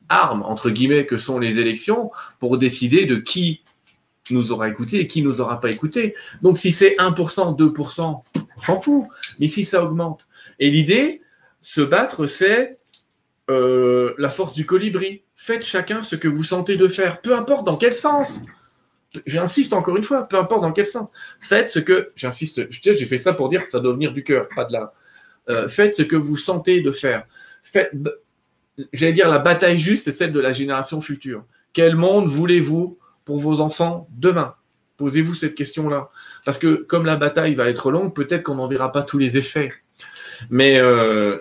[0.08, 2.10] arme, entre guillemets, que sont les élections
[2.40, 3.62] pour décider de qui
[4.30, 6.14] nous aura écouté et qui nous aura pas écouté.
[6.42, 8.22] Donc, si c'est 1%, 2%,
[8.56, 9.04] on s'en fout.
[9.38, 10.26] Mais si ça augmente.
[10.58, 11.22] Et l'idée,
[11.60, 12.78] se battre, c'est
[13.50, 15.23] euh, la force du colibri.
[15.36, 18.42] Faites chacun ce que vous sentez de faire, peu importe dans quel sens.
[19.26, 21.08] J'insiste encore une fois, peu importe dans quel sens.
[21.40, 24.48] Faites ce que, j'insiste, j'ai fait ça pour dire que ça doit venir du cœur,
[24.54, 24.92] pas de là.
[25.48, 27.26] Euh, faites ce que vous sentez de faire.
[28.92, 31.44] J'allais dire, la bataille juste, c'est celle de la génération future.
[31.72, 34.54] Quel monde voulez-vous pour vos enfants demain?
[34.96, 36.10] Posez-vous cette question-là.
[36.44, 39.36] Parce que comme la bataille va être longue, peut-être qu'on n'en verra pas tous les
[39.36, 39.72] effets.
[40.50, 41.38] Mais euh,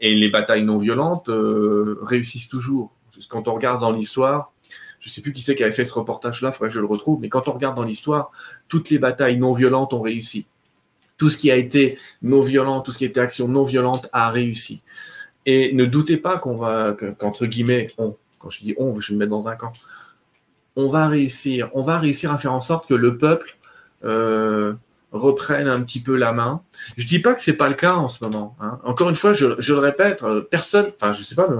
[0.00, 2.92] et les batailles non violentes euh, réussissent toujours.
[3.28, 4.52] Quand on regarde dans l'histoire,
[5.00, 6.86] je ne sais plus qui c'est qui avait fait ce reportage-là, faudrait que je le
[6.86, 8.30] retrouve, mais quand on regarde dans l'histoire,
[8.68, 10.46] toutes les batailles non violentes ont réussi.
[11.16, 14.08] Tout ce qui a été non violent, tout ce qui a été action non violente
[14.12, 14.82] a réussi.
[15.46, 19.14] Et ne doutez pas qu'on va, qu'entre guillemets, on, quand je dis on, je vais
[19.14, 19.72] me mettre dans un camp,
[20.76, 23.56] on va réussir, on va réussir à faire en sorte que le peuple
[24.04, 24.74] euh,
[25.12, 26.62] reprennent un petit peu la main.
[26.96, 28.56] Je dis pas que c'est pas le cas en ce moment.
[28.60, 28.80] Hein.
[28.84, 31.56] Encore une fois, je, le répète, euh, personne, enfin je sais pas, mais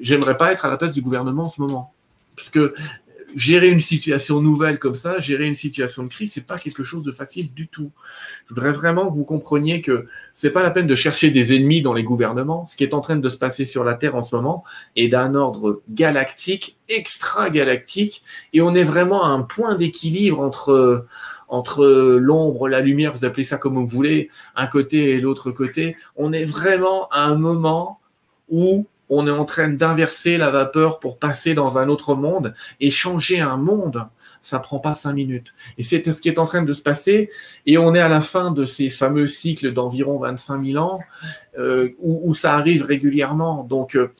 [0.00, 1.92] j'aimerais pas être à la place du gouvernement en ce moment,
[2.36, 2.74] parce que
[3.34, 7.04] gérer une situation nouvelle comme ça, gérer une situation de crise, c'est pas quelque chose
[7.04, 7.90] de facile du tout.
[8.48, 11.82] Je voudrais vraiment que vous compreniez que c'est pas la peine de chercher des ennemis
[11.82, 12.66] dans les gouvernements.
[12.66, 14.64] Ce qui est en train de se passer sur la Terre en ce moment
[14.96, 18.22] est d'un ordre galactique, extra-galactique,
[18.52, 21.06] et on est vraiment à un point d'équilibre entre
[21.50, 21.86] entre
[22.20, 25.96] l'ombre, la lumière, vous appelez ça comme vous voulez, un côté et l'autre côté.
[26.14, 28.00] On est vraiment à un moment
[28.50, 32.90] où on est en train d'inverser la vapeur pour passer dans un autre monde et
[32.90, 34.06] changer un monde.
[34.42, 35.54] Ça prend pas cinq minutes.
[35.78, 37.30] Et c'est ce qui est en train de se passer.
[37.66, 41.00] Et on est à la fin de ces fameux cycles d'environ 25 000 ans
[41.58, 43.64] euh, où, ça arrive régulièrement.
[43.64, 44.12] Donc, euh,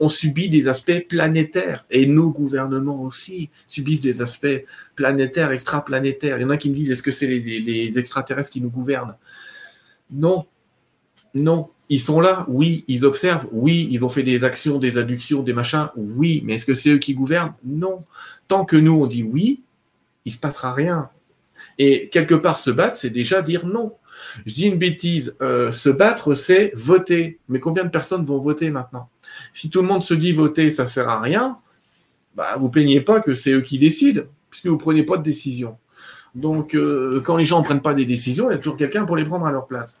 [0.00, 4.64] on subit des aspects planétaires et nos gouvernements aussi subissent des aspects
[4.96, 6.38] planétaires, extraplanétaires.
[6.38, 9.16] Il y en a qui me disent est-ce que c'est les, extraterrestres qui nous gouvernent?
[10.10, 10.46] Non,
[11.34, 11.68] non.
[11.90, 15.52] Ils sont là, oui, ils observent, oui, ils ont fait des actions, des adductions, des
[15.52, 17.52] machins, oui, mais est-ce que c'est eux qui gouvernent?
[17.64, 17.98] Non.
[18.46, 19.62] Tant que nous, on dit oui,
[20.24, 21.10] il se passera rien.
[21.78, 23.94] Et quelque part, se battre, c'est déjà dire non.
[24.46, 27.40] Je dis une bêtise, euh, se battre, c'est voter.
[27.48, 29.08] Mais combien de personnes vont voter maintenant?
[29.52, 31.58] Si tout le monde se dit voter, ça sert à rien,
[32.36, 35.76] bah, vous plaignez pas que c'est eux qui décident, puisque vous prenez pas de décision.
[36.36, 39.04] Donc, euh, quand les gens ne prennent pas des décisions, il y a toujours quelqu'un
[39.04, 40.00] pour les prendre à leur place.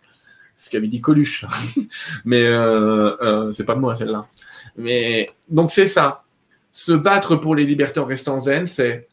[0.60, 1.46] Ce qu'avait dit Coluche.
[2.24, 4.26] Mais euh, c'est pas de moi celle-là.
[4.76, 6.24] Mais donc c'est ça.
[6.70, 9.08] Se battre pour les libertés en restant zen, c'est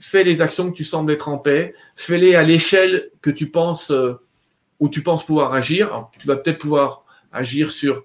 [0.00, 3.92] fais les actions que tu sembles être en paix, fais-les à l'échelle que tu penses
[4.80, 6.08] où tu penses pouvoir agir.
[6.18, 8.04] tu vas peut-être pouvoir agir sur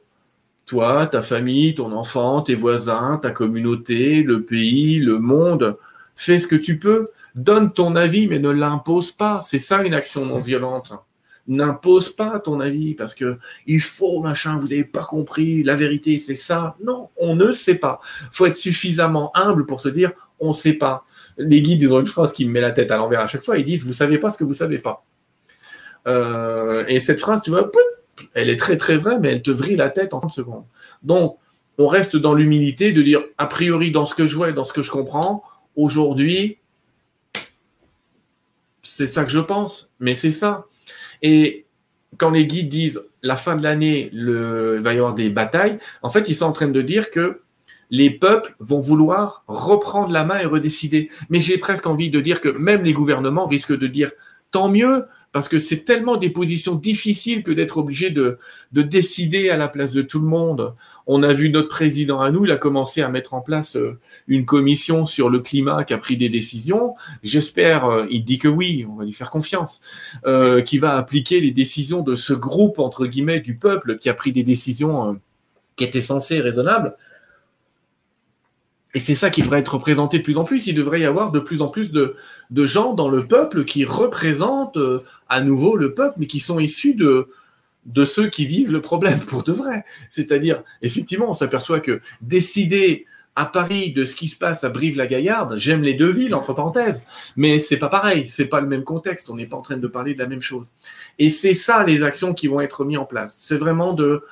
[0.66, 5.78] toi, ta famille, ton enfant, tes voisins, ta communauté, le pays, le monde.
[6.16, 7.06] Fais ce que tu peux.
[7.36, 9.41] Donne ton avis, mais ne l'impose pas.
[9.41, 10.94] C'est ça une action non violente.
[11.46, 13.38] N'impose pas ton avis parce que
[13.68, 16.78] il faut machin, vous n'avez pas compris, la vérité c'est ça.
[16.84, 17.99] Non, on ne sait pas.
[18.32, 21.03] Faut être suffisamment humble pour se dire on ne sait pas.
[21.38, 23.44] Les guides, ils ont une phrase qui me met la tête à l'envers à chaque
[23.44, 23.57] fois.
[23.57, 25.06] Ils disent vous savez pas ce que vous savez pas.
[26.07, 27.70] Euh, et cette phrase, tu vois,
[28.34, 30.64] elle est très très vraie, mais elle te vrille la tête en 30 secondes.
[31.02, 31.38] Donc,
[31.78, 34.65] on reste dans l'humilité de dire, a priori, dans ce que je vois et dans
[34.65, 35.44] ce que je comprends,
[35.76, 36.60] aujourd'hui,
[38.84, 40.65] c'est ça que je pense, mais c'est ça.
[41.24, 41.66] Et
[42.18, 46.10] quand les guides disent la fin de l'année, il va y avoir des batailles, en
[46.10, 47.41] fait, ils sont en train de dire que
[47.90, 51.10] les peuples vont vouloir reprendre la main et redécider.
[51.30, 54.12] Mais j'ai presque envie de dire que même les gouvernements risquent de dire
[54.52, 58.38] tant mieux, parce que c'est tellement des positions difficiles que d'être obligé de,
[58.72, 60.73] de décider à la place de tout le monde.
[61.07, 63.99] On a vu notre président à nous, il a commencé à mettre en place euh,
[64.27, 66.93] une commission sur le climat qui a pris des décisions.
[67.23, 69.81] J'espère, euh, il dit que oui, on va lui faire confiance,
[70.27, 74.14] euh, qui va appliquer les décisions de ce groupe, entre guillemets, du peuple qui a
[74.14, 75.14] pris des décisions euh,
[75.76, 76.95] qui étaient censées raisonnables.
[78.94, 80.68] Et c'est ça qui devrait être représenté de plus en plus.
[80.68, 82.15] Il devrait y avoir de plus en plus de,
[82.52, 86.60] de gens dans le peuple qui représentent euh, à nouveau le peuple, mais qui sont
[86.60, 87.28] issus de,
[87.86, 89.84] de ceux qui vivent le problème pour de vrai.
[90.10, 93.06] C'est-à-dire, effectivement, on s'aperçoit que décider
[93.36, 97.03] à Paris de ce qui se passe à Brive-la-Gaillarde, j'aime les deux villes entre parenthèses,
[97.36, 99.88] mais c'est pas pareil, c'est pas le même contexte, on n'est pas en train de
[99.88, 100.68] parler de la même chose.
[101.18, 103.36] Et c'est ça les actions qui vont être mises en place.
[103.41, 104.24] C'est vraiment de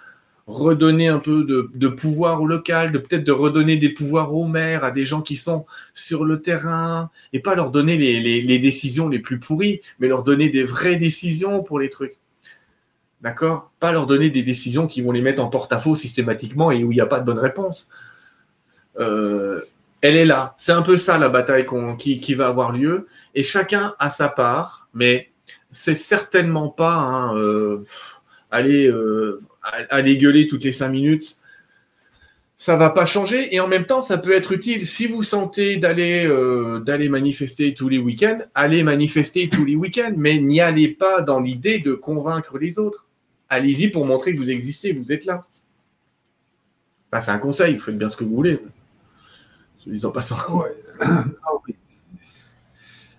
[0.52, 4.92] redonner un peu de, pouvoir au local, peut-être de redonner des pouvoirs aux maires, à
[4.92, 9.40] des gens qui sont sur le terrain, et pas leur donner les, décisions les plus
[9.40, 12.18] pourries, mais leur donner des vraies décisions pour les trucs.
[13.22, 13.72] D'accord?
[13.80, 16.96] Pas leur donner des décisions qui vont les mettre en porte-à-faux systématiquement et où il
[16.96, 17.88] n'y a pas de bonne réponse.
[19.00, 19.62] Euh,
[20.02, 20.54] elle est là.
[20.58, 21.66] C'est un peu ça la bataille
[21.98, 23.08] qui, va avoir lieu.
[23.36, 25.32] Et chacun a sa part, mais
[25.70, 27.86] c'est certainement pas hein, euh,
[28.54, 31.38] euh, aller gueuler toutes les cinq minutes.
[32.58, 34.86] Ça va pas changer et en même temps ça peut être utile.
[34.86, 36.28] Si vous sentez d'aller
[36.86, 41.40] d'aller manifester tous les week-ends, allez manifester tous les week-ends, mais n'y allez pas dans
[41.40, 43.08] l'idée de convaincre les autres.
[43.50, 45.42] Allez-y pour montrer que vous existez, vous êtes là.
[47.20, 48.60] c'est un conseil, vous faites bien ce que vous voulez.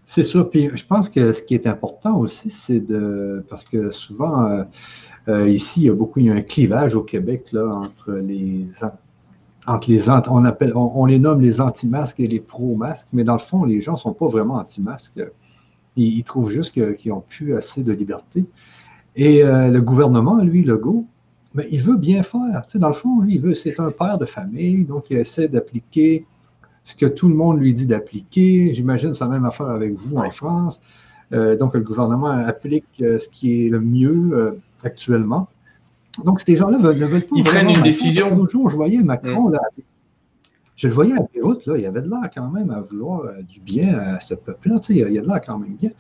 [0.07, 0.51] C'est sûr.
[0.51, 3.45] Puis je pense que ce qui est important aussi, c'est de.
[3.49, 4.65] Parce que souvent, euh, euh,
[5.29, 8.67] ici, il y a beaucoup, il y a un clivage au Québec là, entre les.
[9.65, 13.39] Entre les on, appelle, on, les nomme les anti-masques et les pro-masques, mais dans le
[13.39, 15.21] fond, les gens ne sont pas vraiment anti-masques.
[15.95, 18.45] Ils, trouvent juste qu'ils n'ont plus assez de liberté.
[19.15, 21.07] Et euh, le gouvernement, lui, le go,
[21.55, 22.65] mais il veut bien faire.
[22.67, 25.19] Tu sais, dans le fond, lui, il veut, c'est un père de famille, donc il
[25.19, 26.27] essaie d'appliquer
[26.85, 28.75] ce que tout le monde lui dit d'appliquer.
[28.75, 30.81] J'imagine c'est la même affaire avec vous en France.
[31.33, 34.53] Euh, donc, le gouvernement applique euh, ce qui est le mieux euh,
[34.85, 35.49] actuellement.
[36.25, 37.37] Donc, ces gens-là ne veulent, pas.
[37.37, 38.35] Ils prennent une décision.
[38.35, 39.53] L'autre jour, je voyais Macron, mm.
[39.53, 39.61] là,
[40.77, 43.61] je le voyais à Beyrouth, là, il avait de l'air quand même à vouloir du
[43.61, 44.81] bien à ce peuple-là.
[44.81, 45.91] Tu sais, il y a de l'air quand même bien.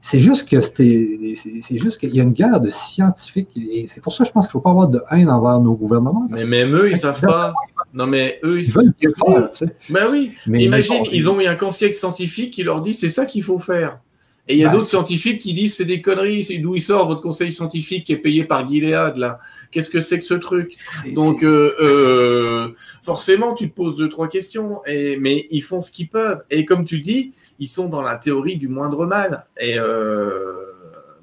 [0.00, 4.02] C'est juste que c'était, c'est juste qu'il y a une guerre de scientifiques et c'est
[4.02, 6.26] pour ça que je pense qu'il ne faut pas avoir de haine envers nos gouvernements.
[6.30, 7.54] Mais même eux, ils ne savent pas.
[7.94, 9.48] Non, mais eux, ils, veulent bien faire.
[9.50, 9.76] Tu sais.
[9.88, 13.24] Ben oui, mais imagine, ils ont eu un conseil scientifique qui leur dit c'est ça
[13.24, 14.00] qu'il faut faire.
[14.46, 16.82] Et il y a bah, d'autres scientifiques qui disent c'est des conneries, c'est d'où il
[16.82, 19.38] sort votre conseil scientifique qui est payé par Gilead là.
[19.70, 20.74] Qu'est-ce que c'est que ce truc?
[21.14, 25.90] Donc euh, euh, forcément tu te poses deux trois questions, et, mais ils font ce
[25.90, 26.42] qu'ils peuvent.
[26.50, 29.46] Et comme tu dis, ils sont dans la théorie du moindre mal.
[29.58, 30.74] Et euh,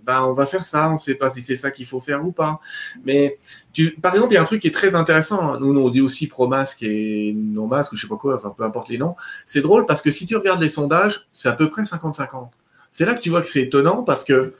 [0.03, 2.25] ben on va faire ça, on ne sait pas si c'est ça qu'il faut faire
[2.25, 2.59] ou pas.
[3.05, 3.37] Mais
[3.71, 5.59] tu, par exemple, il y a un truc qui est très intéressant.
[5.59, 8.89] Nous, on dit aussi pro-masque et non-masque ou je sais pas quoi, enfin peu importe
[8.89, 9.15] les noms.
[9.45, 12.49] C'est drôle parce que si tu regardes les sondages, c'est à peu près 50-50.
[12.91, 14.53] C'est là que tu vois que c'est étonnant parce que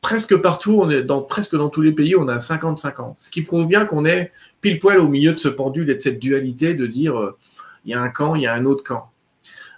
[0.00, 3.14] presque partout, dans presque dans tous les pays, on a 50-50.
[3.18, 6.00] Ce qui prouve bien qu'on est pile poil au milieu de ce pendule et de
[6.00, 7.36] cette dualité de dire euh,
[7.84, 9.10] il y a un camp, il y a un autre camp.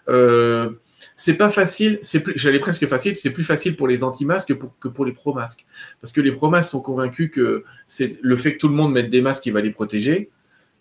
[0.09, 0.71] Euh,
[1.17, 4.89] c'est pas facile, c'est plus, j'allais presque facile, c'est plus facile pour les anti-masques que
[4.89, 5.67] pour, les pro-masques.
[6.01, 9.11] Parce que les pro-masques sont convaincus que c'est le fait que tout le monde mette
[9.11, 10.31] des masques qui va les protéger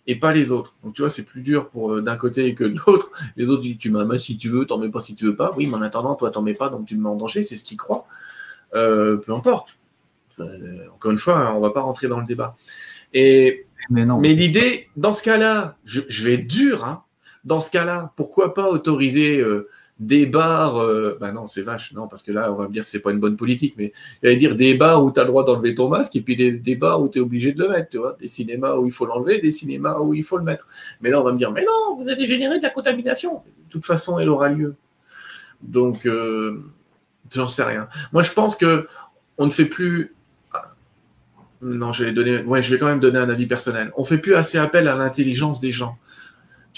[0.08, 0.74] et pas les autres.
[0.82, 3.10] Donc tu vois, c'est plus dur pour euh, d'un côté que de l'autre.
[3.36, 5.36] Les autres disent tu un masque si tu veux, t'en mets pas si tu veux
[5.36, 5.52] pas.
[5.56, 7.56] Oui, mais en attendant, toi t'en mets pas, donc tu me mets en danger, c'est
[7.56, 8.06] ce qu'ils croient.
[8.74, 9.68] Euh, peu importe.
[10.94, 12.56] encore une fois, hein, on va pas rentrer dans le débat.
[13.12, 16.84] Et mais, non, mais l'idée, dans ce cas-là, je, vais être dur.
[16.84, 17.04] Hein.
[17.44, 19.68] Dans ce cas-là, pourquoi pas autoriser euh,
[19.98, 20.80] des bars,
[21.20, 23.10] ben non, c'est vache, non, parce que là, on va me dire que c'est pas
[23.10, 23.92] une bonne politique, mais
[24.22, 26.76] j'allais dire des bars où tu as le droit d'enlever ton masque et puis des,
[26.76, 29.06] bars où tu es obligé de le mettre, tu vois, des cinémas où il faut
[29.06, 30.68] l'enlever, des cinémas où il faut le mettre.
[31.00, 33.42] Mais là, on va me dire, mais non, vous allez générer de la contamination.
[33.66, 34.76] De toute façon, elle aura lieu.
[35.62, 36.62] Donc, euh,
[37.32, 37.88] j'en sais rien.
[38.12, 38.86] Moi, je pense que
[39.36, 40.14] on ne fait plus.
[40.52, 40.74] Ah,
[41.62, 42.42] non, je vais donner.
[42.42, 43.92] Ouais, je vais quand même donner un avis personnel.
[43.96, 45.98] On fait plus assez appel à l'intelligence des gens.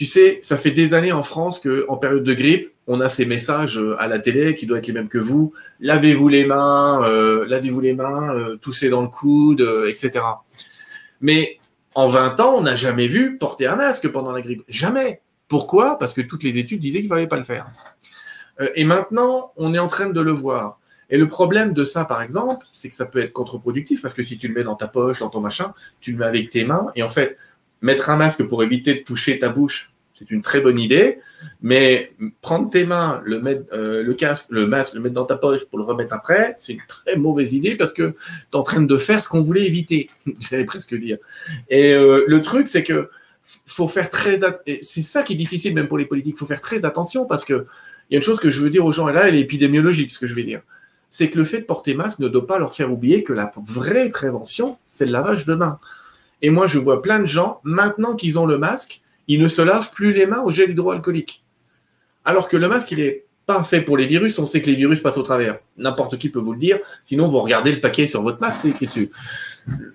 [0.00, 3.26] Tu sais, ça fait des années en France qu'en période de grippe, on a ces
[3.26, 5.52] messages euh, à la télé qui doivent être les mêmes que vous.
[5.80, 10.24] Lavez-vous les mains, euh, lavez-vous les mains, euh, toussez dans le coude, etc.
[11.20, 11.58] Mais
[11.94, 14.62] en 20 ans, on n'a jamais vu porter un masque pendant la grippe.
[14.70, 15.20] Jamais.
[15.48, 15.98] Pourquoi?
[15.98, 17.66] Parce que toutes les études disaient qu'il ne fallait pas le faire.
[18.74, 20.80] et maintenant, on est en train de le voir.
[21.10, 24.22] Et le problème de ça, par exemple, c'est que ça peut être contre-productif parce que
[24.22, 26.64] si tu le mets dans ta poche, dans ton machin, tu le mets avec tes
[26.64, 26.86] mains.
[26.96, 27.36] Et en fait,
[27.82, 29.89] mettre un masque pour éviter de toucher ta bouche,
[30.20, 31.18] c'est une très bonne idée,
[31.62, 35.78] mais prendre tes mains, euh, le casque, le masque, le mettre dans ta poche pour
[35.78, 38.16] le remettre après, c'est une très mauvaise idée parce que tu
[38.52, 40.10] es en train de faire ce qu'on voulait éviter,
[40.40, 41.16] j'allais presque dire.
[41.70, 43.08] Et euh, le truc, c'est que
[43.64, 44.38] faut faire très,
[44.82, 47.66] c'est ça qui est difficile même pour les politiques, faut faire très attention parce que
[48.10, 49.40] il y a une chose que je veux dire aux gens et là, elle est
[49.40, 50.60] épidémiologique, ce que je vais dire,
[51.08, 53.50] c'est que le fait de porter masque ne doit pas leur faire oublier que la
[53.66, 55.78] vraie prévention, c'est le lavage de mains.
[56.42, 59.62] Et moi, je vois plein de gens maintenant qu'ils ont le masque il ne se
[59.62, 61.44] lave plus les mains au gel hydroalcoolique.
[62.24, 64.74] Alors que le masque, il est pas fait pour les virus, on sait que les
[64.74, 65.60] virus passent au travers.
[65.76, 68.70] N'importe qui peut vous le dire, sinon vous regardez le paquet sur votre masque, c'est
[68.70, 69.10] écrit dessus.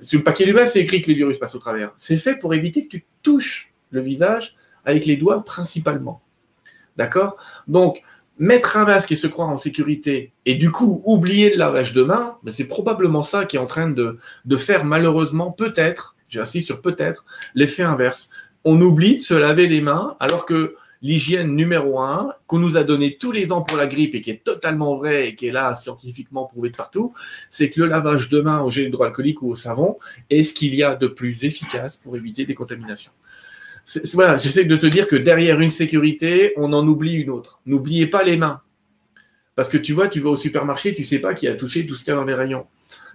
[0.01, 1.91] Sur le paquet du masque, c'est écrit que les virus passent au travers.
[1.97, 4.55] C'est fait pour éviter que tu touches le visage
[4.85, 6.21] avec les doigts principalement.
[6.95, 7.35] D'accord?
[7.67, 8.01] Donc,
[8.39, 12.03] mettre un masque et se croire en sécurité, et du coup oublier le lavage de
[12.03, 14.17] main, ben, c'est probablement ça qui est en train de
[14.57, 18.29] faire malheureusement peut-être, j'insiste sur peut-être, l'effet inverse.
[18.65, 22.83] On oublie de se laver les mains alors que l'hygiène numéro un qu'on nous a
[22.83, 25.51] donné tous les ans pour la grippe et qui est totalement vrai et qui est
[25.51, 27.13] là scientifiquement prouvé de partout,
[27.51, 29.97] c'est que le lavage de main au gel hydroalcoolique ou au savon
[30.31, 33.11] est ce qu'il y a de plus efficace pour éviter des contaminations.
[34.15, 37.59] voilà, j'essaie de te dire que derrière une sécurité, on en oublie une autre.
[37.67, 38.61] N'oubliez pas les mains.
[39.55, 41.93] Parce que tu vois, tu vas au supermarché, tu sais pas qui a touché tout
[41.93, 42.65] ce qu'il y a dans les rayons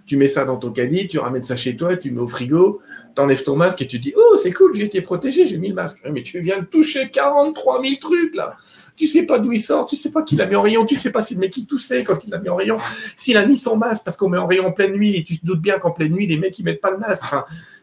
[0.06, 2.81] tu mets ça dans ton caddie, tu ramènes ça chez toi, tu mets au frigo,
[3.14, 5.68] tu enlèves ton masque et tu dis Oh, c'est cool, j'ai été protégé, j'ai mis
[5.68, 5.98] le masque.
[6.10, 8.56] Mais tu viens de toucher 43 000 trucs là.
[8.97, 10.97] Tu sais pas d'où il sort, tu sais pas qui l'a mis en rayon, tu
[10.97, 12.77] sais pas si le mec il toussait quand il l'a mis en rayon,
[13.16, 15.39] s'il a mis son masque parce qu'on met en rayon en pleine nuit et tu
[15.39, 17.24] te doutes bien qu'en pleine nuit, les mecs ils mettent pas le masque.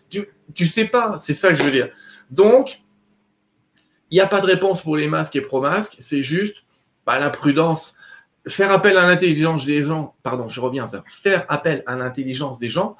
[0.09, 1.89] Tu, tu sais pas, c'est ça que je veux dire.
[2.31, 2.81] Donc,
[4.09, 6.63] il n'y a pas de réponse pour les masques et pro-masques, c'est juste
[7.05, 7.93] bah, la prudence
[8.47, 12.59] faire appel à l'intelligence des gens, pardon, je reviens à ça, faire appel à l'intelligence
[12.59, 12.97] des gens,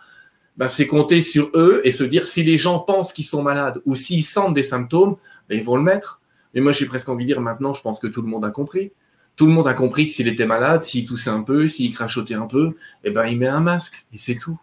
[0.57, 3.79] ben, c'est compter sur eux et se dire si les gens pensent qu'ils sont malades
[3.85, 5.17] ou s'ils sentent des symptômes,
[5.47, 6.19] ben, ils vont le mettre.
[6.53, 8.49] Mais moi, j'ai presque envie de dire maintenant, je pense que tout le monde a
[8.49, 8.91] compris.
[9.35, 12.33] Tout le monde a compris que s'il était malade, s'il toussait un peu, s'il crachotait
[12.33, 14.59] un peu, eh ben, il met un masque et c'est tout.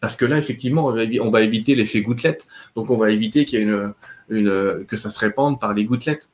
[0.00, 2.46] Parce que là, effectivement, on va éviter l'effet gouttelette.
[2.74, 3.94] Donc, on va éviter qu'il y ait une,
[4.28, 6.28] une, que ça se répande par les gouttelettes.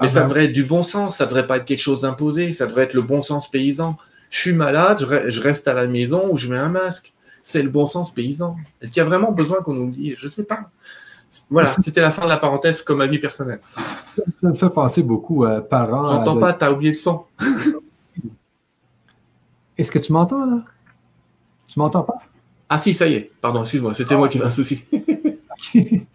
[0.00, 2.66] Mais ça devrait être du bon sens, ça devrait pas être quelque chose d'imposé, ça
[2.66, 3.96] devrait être le bon sens paysan.
[4.30, 7.12] Je suis malade, je reste à la maison ou je mets un masque.
[7.42, 8.56] C'est le bon sens paysan.
[8.80, 10.14] Est-ce qu'il y a vraiment besoin qu'on nous le dise?
[10.18, 10.70] Je ne sais pas.
[11.50, 13.60] Voilà, c'était la fin de la parenthèse comme avis personnel.
[13.74, 16.06] Ça me fait penser beaucoup à parents.
[16.06, 17.24] J'entends pas, tu as oublié le son.
[19.78, 20.62] Est-ce que tu m'entends là?
[21.66, 22.18] Tu m'entends pas?
[22.68, 23.30] Ah si, ça y est.
[23.40, 24.84] Pardon, excuse-moi, c'était moi qui avais un souci.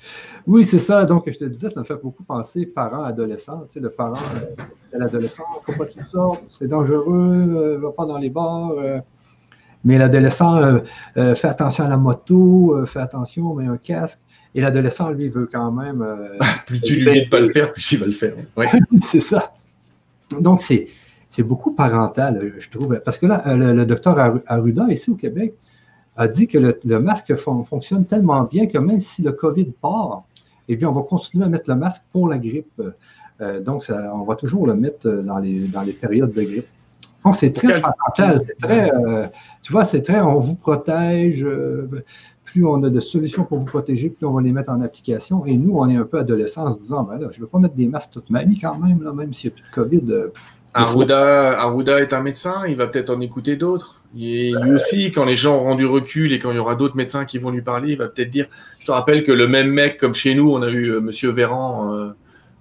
[0.50, 1.06] Oui, c'est ça.
[1.06, 3.68] Donc, je te disais, ça me fait beaucoup penser parents, adolescents.
[3.70, 8.08] Tu sais, le parent, euh, c'est l'adolescent, faut pas sortes, c'est dangereux, euh, va pas
[8.08, 8.72] dans les bars.
[8.72, 8.98] Euh.
[9.84, 10.82] mais l'adolescent
[11.14, 14.18] fait attention à la moto, fait attention, met un casque.
[14.56, 16.04] Et l'adolescent, lui, veut quand même.
[16.66, 18.34] plus tu lui dis de ne pas le faire, plus il va le faire.
[19.04, 19.54] c'est ça.
[20.32, 20.88] Donc, c'est,
[21.44, 23.00] beaucoup parental, je trouve.
[23.06, 24.18] Parce que là, le, docteur
[24.48, 25.54] Arruda, ici au Québec,
[26.20, 30.24] a dit que le, masque fonctionne tellement bien que même si le COVID part,
[30.70, 32.82] eh bien, on va continuer à mettre le masque pour la grippe.
[33.42, 36.68] Euh, donc, on va toujours le mettre dans les, dans les périodes de grippe.
[37.26, 37.82] Donc, c'est très
[38.18, 39.28] c'est très, euh,
[39.62, 41.44] tu vois, c'est très, on vous protège.
[41.44, 41.90] Euh,
[42.46, 45.46] plus on a de solutions pour vous protéger, plus on va les mettre en application.
[45.46, 47.48] Et nous, on est un peu adolescents en se disant, ben là, je ne veux
[47.48, 49.70] pas mettre des masques toute ma vie quand même, là, même s'il n'y a plus
[49.70, 50.32] de COVID.
[50.74, 53.96] Arruda, est un médecin, il va peut-être en écouter d'autres.
[54.18, 56.96] Et lui aussi, quand les gens auront du recul et quand il y aura d'autres
[56.96, 58.48] médecins qui vont lui parler, il va peut-être dire.
[58.80, 61.30] Je te rappelle que le même mec, comme chez nous, on a eu euh, Monsieur
[61.30, 62.10] Véran euh,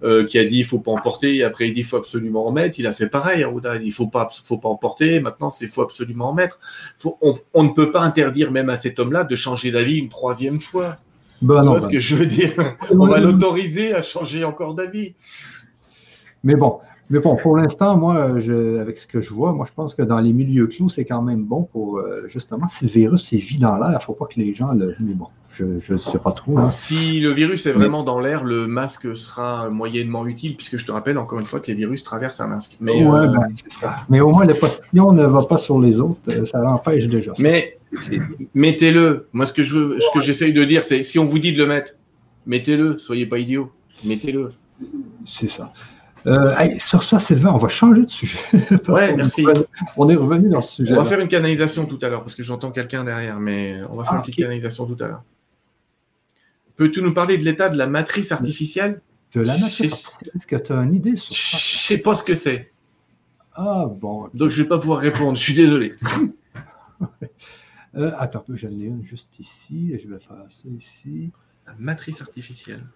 [0.02, 2.47] euh, qui a dit il faut pas emporter, et après il dit il faut absolument
[2.47, 2.78] en mettre.
[2.78, 3.76] Il a fait pareil, Arruda.
[3.76, 5.20] Il dit il faut pas, faut pas emporter.
[5.20, 6.59] Maintenant, c'est faut absolument en mettre.
[7.22, 10.98] on, ne peut pas interdire même à cet homme-là de changer d'avis une troisième fois.
[11.40, 11.93] Bah, tu vois ce bah.
[11.93, 12.52] que je veux dire?
[12.90, 15.14] On va l'autoriser à changer encore d'avis.
[16.44, 16.80] Mais bon,
[17.10, 20.02] mais bon, pour l'instant, moi, je, avec ce que je vois, moi, je pense que
[20.02, 23.39] dans les milieux clos, c'est quand même bon pour, euh, justement, si le virus est
[23.39, 24.94] vit dans l'air, il ne faut pas que les gens le...
[25.01, 26.59] Mais bon, je ne sais pas trop.
[26.59, 26.70] Hein.
[26.72, 30.93] Si le virus est vraiment dans l'air, le masque sera moyennement utile, puisque je te
[30.93, 32.76] rappelle encore une fois que les virus traversent un masque.
[32.80, 33.97] Mais, ouais, euh, ben, c'est ça.
[34.09, 37.32] Mais au moins, la postillon ne va pas sur les autres, euh, ça l'empêche déjà.
[37.39, 37.78] Mais
[38.55, 39.28] mettez-le.
[39.32, 41.52] Moi, ce que je veux, ce que j'essaye de dire, c'est si on vous dit
[41.52, 41.93] de le mettre,
[42.47, 43.70] mettez-le, soyez pas idiot.
[44.05, 44.52] Mettez-le.
[45.24, 45.72] C'est ça.
[46.26, 48.38] Euh, sur ça, Sylvain, on va changer de sujet.
[48.88, 49.46] ouais, merci.
[49.96, 50.94] on est revenu dans ce sujet.
[50.94, 53.94] On va faire une canalisation tout à l'heure, parce que j'entends quelqu'un derrière, mais on
[53.94, 55.22] va faire une ah, petite canalisation tout à l'heure.
[56.76, 59.00] Peux-tu nous parler de l'état de la matrice artificielle?
[59.32, 61.58] De la matrice artificielle Est-ce que tu as une idée sur ça?
[61.58, 62.70] Je sais pas ce que c'est.
[63.54, 64.28] Ah bon.
[64.34, 65.94] Donc je vais pas pouvoir répondre, je suis désolé.
[67.96, 71.30] euh, attends, j'en ai une juste ici, et je vais faire ça ici.
[71.66, 72.86] La matrice artificielle.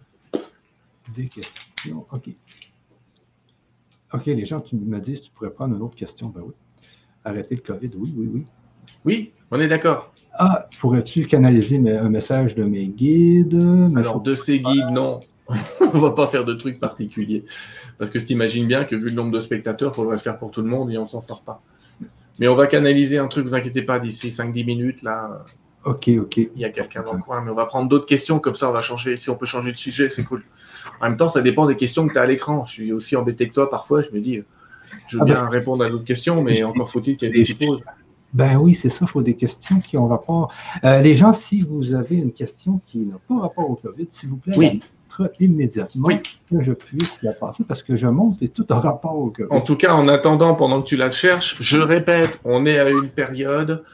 [1.15, 2.07] Des questions.
[2.11, 2.31] OK.
[4.15, 6.29] OK, les gens, tu me dis, tu pourrais prendre une autre question.
[6.29, 6.53] Ben oui.
[7.25, 8.45] Arrêter le COVID, oui, oui, oui.
[9.05, 10.13] Oui, on est d'accord.
[10.35, 13.63] Ah, pourrais-tu canaliser un message de mes guides
[13.97, 15.21] Alors, de ces guides, non.
[15.81, 17.45] on va pas faire de trucs particuliers.
[17.99, 20.39] Parce que tu t'imagines bien que vu le nombre de spectateurs, il faudrait le faire
[20.39, 21.63] pour tout le monde et on s'en sort pas.
[22.39, 25.45] Mais on va canaliser un truc, vous inquiétez pas, d'ici 5-10 minutes, là,
[25.85, 26.37] Ok, ok.
[26.37, 28.69] Il y a quelqu'un dans le coin, mais on va prendre d'autres questions, comme ça
[28.69, 29.17] on va changer.
[29.17, 30.45] Si on peut changer de sujet, c'est cool.
[31.01, 32.65] En même temps, ça dépend des questions que tu as à l'écran.
[32.65, 34.43] Je suis aussi embêté que toi parfois, je me dis,
[35.09, 37.55] je veux ah, bien répondre à d'autres questions, mais encore faut-il qu'il y ait des
[37.55, 37.81] pauses.
[38.33, 40.53] Ben oui, c'est ça, il faut des questions qui ont rapport.
[40.85, 44.31] Euh, les gens, si vous avez une question qui n'a pas rapport au COVID, s'il
[44.31, 44.81] vous plaît, oui.
[45.39, 49.31] immédiatement que je puisse la passer parce que je monte et tout a rapport au
[49.31, 49.51] COVID.
[49.51, 52.89] En tout cas, en attendant, pendant que tu la cherches, je répète, on est à
[52.89, 53.85] une période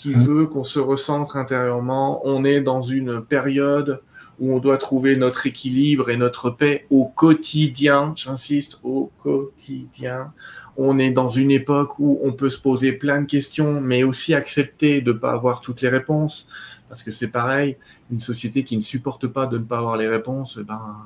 [0.00, 2.22] qui veut qu'on se recentre intérieurement.
[2.24, 4.00] On est dans une période
[4.38, 8.14] où on doit trouver notre équilibre et notre paix au quotidien.
[8.16, 10.32] J'insiste, au quotidien.
[10.78, 14.32] On est dans une époque où on peut se poser plein de questions, mais aussi
[14.32, 16.48] accepter de ne pas avoir toutes les réponses.
[16.88, 17.76] Parce que c'est pareil,
[18.10, 20.96] une société qui ne supporte pas de ne pas avoir les réponses, eh ben,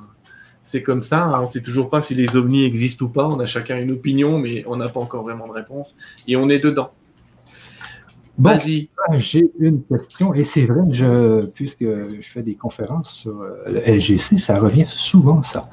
[0.63, 1.25] c'est comme ça.
[1.25, 1.39] Hein.
[1.39, 3.27] On ne sait toujours pas si les ovnis existent ou pas.
[3.27, 5.97] On a chacun une opinion, mais on n'a pas encore vraiment de réponse.
[6.29, 6.91] Et on est dedans.
[8.37, 8.89] Vas-y.
[9.17, 13.79] J'ai une question, et c'est vrai, je, puisque je fais des conférences sur euh, le
[13.79, 15.69] LGC, ça revient souvent, ça.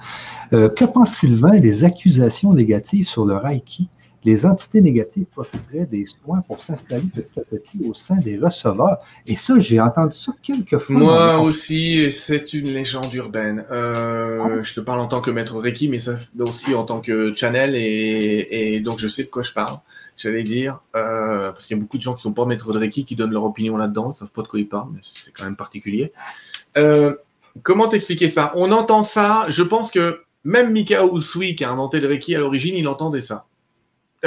[0.53, 3.89] Euh, que pense Sylvain des accusations négatives sur le Reiki?
[4.25, 8.99] Les entités négatives profiteraient des soins pour s'installer petit à petit au sein des receveurs.
[9.27, 10.97] Et ça, j'ai entendu ça quelques fois.
[10.97, 13.65] Moi aussi, c'est une légende urbaine.
[13.71, 14.63] Euh, ah.
[14.63, 17.75] Je te parle en tant que maître Reiki, mais ça aussi en tant que channel,
[17.75, 19.77] et, et donc je sais de quoi je parle
[20.17, 22.79] j'allais dire, euh, parce qu'il y a beaucoup de gens qui sont pas maîtres de
[22.79, 25.33] Reiki qui donnent leur opinion là-dedans, ils savent pas de quoi ils parlent, mais c'est
[25.33, 26.13] quand même particulier.
[26.79, 27.17] Euh,
[27.63, 28.53] comment t'expliquer ça?
[28.55, 32.41] On entend ça, je pense que même Mikao Usui, qui a inventé le Reiki à
[32.41, 33.47] l'origine, il entendait ça.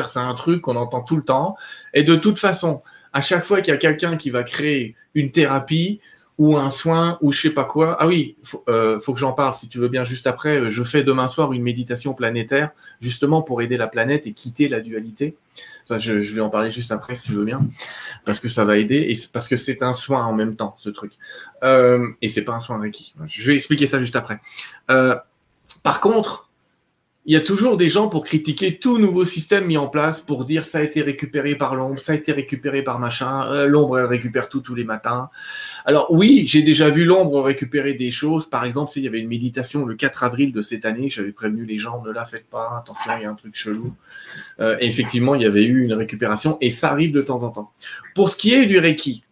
[0.05, 1.55] C'est un truc qu'on entend tout le temps.
[1.93, 2.81] Et de toute façon,
[3.13, 6.01] à chaque fois qu'il y a quelqu'un qui va créer une thérapie,
[6.37, 7.95] ou un soin ou je sais pas quoi.
[7.99, 10.69] Ah oui, faut, euh, que j'en parle si tu veux bien juste après.
[10.69, 14.81] Je fais demain soir une méditation planétaire justement pour aider la planète et quitter la
[14.81, 15.35] dualité.
[15.85, 17.61] Enfin, je, vais en parler juste après si tu veux bien
[18.25, 20.89] parce que ça va aider et parce que c'est un soin en même temps ce
[20.89, 21.13] truc.
[21.63, 23.13] Euh, et c'est pas un soin Reiki.
[23.27, 24.41] Je vais expliquer ça juste après.
[24.89, 25.15] Euh,
[25.83, 26.49] par contre,
[27.27, 30.45] il y a toujours des gens pour critiquer tout nouveau système mis en place pour
[30.45, 33.97] dire ça a été récupéré par l'ombre, ça a été récupéré par machin, euh, l'ombre
[33.97, 35.31] elle récupère tout tous les matins.
[35.85, 38.47] Alors oui, j'ai déjà vu l'ombre récupérer des choses.
[38.47, 41.65] Par exemple, s'il y avait une méditation le 4 avril de cette année, j'avais prévenu
[41.65, 43.95] les gens ne la faites pas, attention, il y a un truc chelou.
[44.59, 47.71] Euh, effectivement, il y avait eu une récupération et ça arrive de temps en temps.
[48.13, 49.23] Pour ce qui est du Reiki,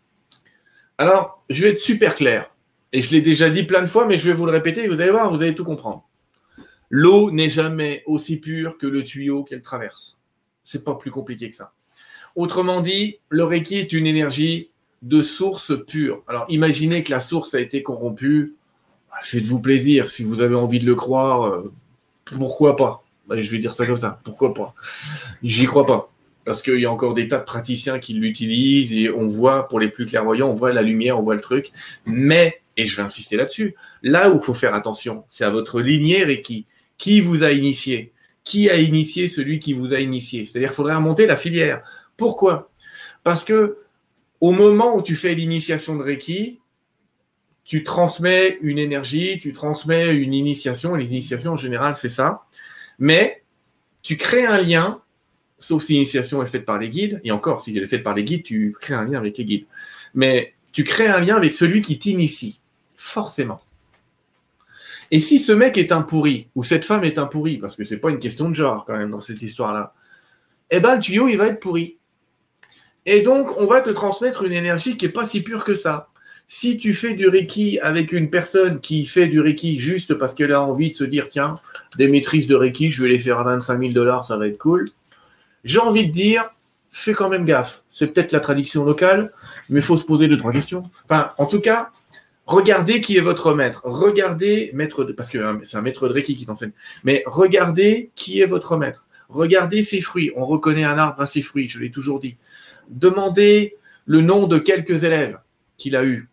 [0.97, 2.49] alors je vais être super clair
[2.91, 4.87] et je l'ai déjà dit plein de fois, mais je vais vous le répéter.
[4.87, 6.07] Vous allez voir, vous allez tout comprendre.
[6.95, 10.19] L'eau n'est jamais aussi pure que le tuyau qu'elle traverse.
[10.63, 11.73] C'est pas plus compliqué que ça.
[12.35, 14.69] Autrement dit, le Reiki est une énergie
[15.01, 16.21] de source pure.
[16.27, 18.53] Alors imaginez que la source a été corrompue.
[19.09, 20.11] Bah, faites-vous plaisir.
[20.11, 21.63] Si vous avez envie de le croire, euh,
[22.25, 23.03] pourquoi pas?
[23.25, 24.19] Bah, Je vais dire ça comme ça.
[24.23, 24.75] Pourquoi pas?
[25.41, 26.11] J'y crois pas.
[26.45, 29.79] Parce qu'il y a encore des tas de praticiens qui l'utilisent et on voit, pour
[29.79, 31.71] les plus clairvoyants, on voit la lumière, on voit le truc.
[32.05, 35.81] Mais, et je vais insister là-dessus, là où il faut faire attention, c'est à votre
[35.81, 36.67] lignée Reiki.
[36.97, 38.13] Qui vous a initié?
[38.43, 40.45] Qui a initié celui qui vous a initié?
[40.45, 41.81] C'est-à-dire qu'il faudrait remonter la filière.
[42.17, 42.71] Pourquoi?
[43.23, 43.79] Parce que
[44.41, 46.59] au moment où tu fais l'initiation de Reiki,
[47.63, 50.95] tu transmets une énergie, tu transmets une initiation.
[50.95, 52.43] Les initiations, en général, c'est ça.
[52.99, 53.43] Mais
[54.01, 55.01] tu crées un lien,
[55.59, 57.21] sauf si l'initiation est faite par les guides.
[57.23, 59.45] Et encore, si elle est faite par les guides, tu crées un lien avec les
[59.45, 59.65] guides.
[60.13, 62.59] Mais tu crées un lien avec celui qui t'initie,
[62.95, 63.61] forcément.
[65.14, 67.84] Et si ce mec est un pourri, ou cette femme est un pourri, parce que
[67.84, 69.94] c'est pas une question de genre quand même dans cette histoire-là,
[70.72, 71.99] eh ben le tuyau, il va être pourri.
[73.06, 76.10] Et donc, on va te transmettre une énergie qui n'est pas si pure que ça.
[76.48, 80.52] Si tu fais du Reiki avec une personne qui fait du Reiki juste parce qu'elle
[80.52, 81.53] a envie de se dire, tiens,
[81.95, 84.57] des maîtrises de Reiki, je vais les faire à 25 000 dollars, ça va être
[84.57, 84.85] cool.
[85.64, 86.49] J'ai envie de dire,
[86.90, 87.84] fais quand même gaffe.
[87.91, 89.31] C'est peut-être la tradition locale,
[89.69, 90.90] mais il faut se poser deux, trois questions.
[91.07, 91.91] Enfin, en tout cas,
[92.45, 93.81] Regardez qui est votre maître.
[93.85, 96.73] Regardez, maître parce que c'est un maître de Reiki qui t'enseigne.
[97.03, 99.05] Mais regardez qui est votre maître.
[99.29, 100.31] Regardez ses fruits.
[100.35, 102.37] On reconnaît un arbre à ses fruits, je l'ai toujours dit.
[102.89, 103.75] Demandez
[104.05, 105.39] le nom de quelques élèves
[105.77, 106.29] qu'il a eus.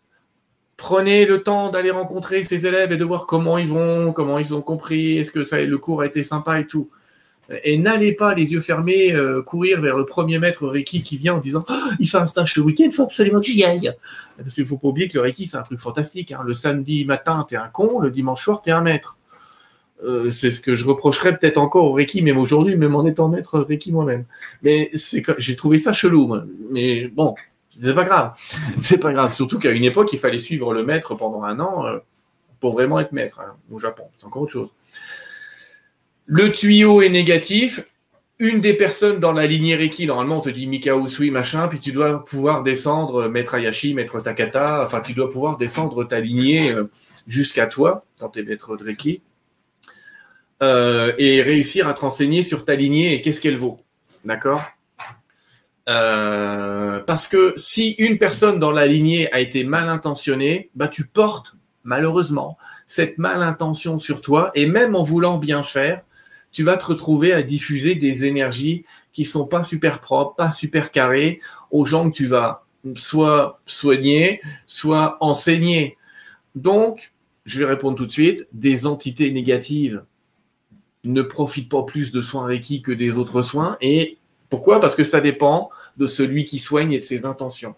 [0.75, 4.53] Prenez le temps d'aller rencontrer ses élèves et de voir comment ils vont, comment ils
[4.53, 6.89] ont compris, est-ce que le cours a été sympa et tout.
[7.63, 11.35] Et n'allez pas les yeux fermés euh, courir vers le premier maître Reiki qui vient
[11.35, 13.93] en disant oh, il fait un stage ce week-end, il faut absolument que j'y aille.
[14.37, 16.31] Parce qu'il ne faut pas oublier que le Reiki, c'est un truc fantastique.
[16.31, 16.41] Hein.
[16.45, 19.17] Le samedi matin, tu es un con, le dimanche soir, tu es un maître.
[20.03, 23.29] Euh, c'est ce que je reprocherais peut-être encore au Reiki, même aujourd'hui, même en étant
[23.29, 24.25] maître Reiki moi-même.
[24.63, 26.35] Mais j'ai trouvé ça chelou.
[26.71, 27.35] Mais bon,
[27.69, 28.33] c'est pas grave.
[28.79, 29.33] C'est pas grave.
[29.33, 31.99] Surtout qu'à une époque, il fallait suivre le maître pendant un an euh,
[32.59, 34.03] pour vraiment être maître hein, au Japon.
[34.17, 34.69] C'est encore autre chose.
[36.25, 37.81] Le tuyau est négatif.
[38.41, 41.79] une des personnes dans la lignée Reiki, normalement on te dit Mika Usui, machin, puis
[41.79, 46.71] tu dois pouvoir descendre Maître Ayashi, Maître Takata, enfin tu dois pouvoir descendre ta lignée
[46.71, 46.89] euh,
[47.27, 49.21] jusqu'à toi, quand tu es Maître de Reiki,
[50.63, 53.79] euh, et réussir à te renseigner sur ta lignée et qu'est-ce qu'elle vaut.
[54.25, 54.63] D'accord?
[55.87, 61.05] Euh, Parce que si une personne dans la lignée a été mal intentionnée, bah tu
[61.05, 61.53] portes
[61.83, 62.57] malheureusement
[62.87, 66.01] cette malintention sur toi, et même en voulant bien faire,
[66.51, 70.91] tu vas te retrouver à diffuser des énergies qui sont pas super propres, pas super
[70.91, 71.39] carrées
[71.71, 72.65] aux gens que tu vas
[72.95, 75.97] soit soigner, soit enseigner.
[76.55, 77.13] Donc,
[77.45, 80.03] je vais répondre tout de suite, des entités négatives
[81.03, 83.77] ne profitent pas plus de soins Reiki que des autres soins.
[83.81, 84.17] Et
[84.49, 84.79] pourquoi?
[84.79, 87.75] Parce que ça dépend de celui qui soigne et de ses intentions.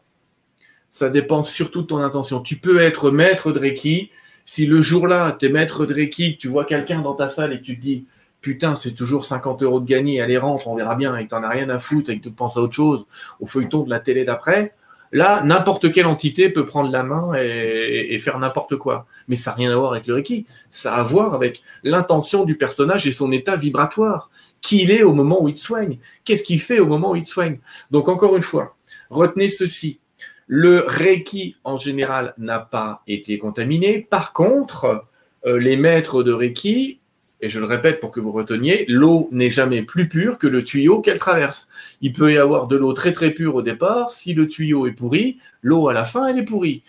[0.89, 2.41] Ça dépend surtout de ton intention.
[2.41, 4.11] Tu peux être maître de Reiki.
[4.45, 7.61] Si le jour-là, tu es maître de Reiki, tu vois quelqu'un dans ta salle et
[7.61, 8.05] tu te dis,
[8.43, 11.41] putain, c'est toujours 50 euros de gagné, allez rentre, on verra bien, et que t'en
[11.43, 13.07] as rien à foutre, et que tu penses à autre chose,
[13.39, 14.75] au feuilleton de la télé d'après,
[15.13, 19.07] là, n'importe quelle entité peut prendre la main et, faire n'importe quoi.
[19.29, 20.45] Mais ça n'a rien à voir avec le Reiki.
[20.69, 24.29] Ça a à voir avec l'intention du personnage et son état vibratoire.
[24.61, 25.97] Qui il est au moment où il te soigne.
[26.23, 27.59] Qu'est-ce qu'il fait au moment où il te soigne?
[27.91, 28.75] Donc, encore une fois,
[29.09, 29.99] retenez ceci.
[30.47, 33.99] Le Reiki, en général, n'a pas été contaminé.
[34.09, 35.05] Par contre,
[35.45, 36.99] euh, les maîtres de Reiki
[37.43, 40.63] et je le répète pour que vous reteniez, l'eau n'est jamais plus pure que le
[40.63, 41.67] tuyau qu'elle traverse.
[41.99, 44.09] Il peut y avoir de l'eau très très pure au départ.
[44.09, 46.83] Si le tuyau est pourri, l'eau à la fin, elle est pourrie.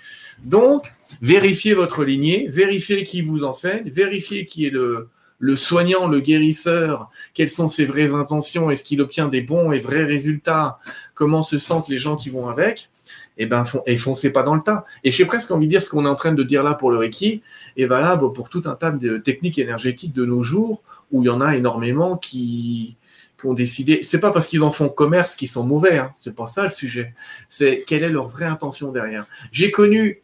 [0.45, 5.09] Donc, vérifiez votre lignée, vérifiez qui vous enseigne, vérifiez qui est le,
[5.41, 9.81] le soignant, le guérisseur, quelles sont ses vraies intentions, est-ce qu'il obtient des bons et
[9.81, 10.79] vrais résultats,
[11.15, 12.91] comment se sentent les gens qui vont avec
[13.37, 14.85] et eh ben et foncez pas dans le tas.
[15.03, 16.93] Et j'ai presque envie de dire ce qu'on est en train de dire là pour
[16.93, 17.43] le Reiki
[17.77, 21.31] est valable pour tout un tas de techniques énergétiques de nos jours où il y
[21.31, 22.97] en a énormément qui,
[23.41, 24.01] qui ont décidé.
[24.03, 25.99] C'est pas parce qu'ils en font commerce qu'ils sont mauvais.
[25.99, 27.13] Hein, c'est pas ça le sujet.
[27.49, 29.27] C'est quelle est leur vraie intention derrière.
[29.51, 30.23] J'ai connu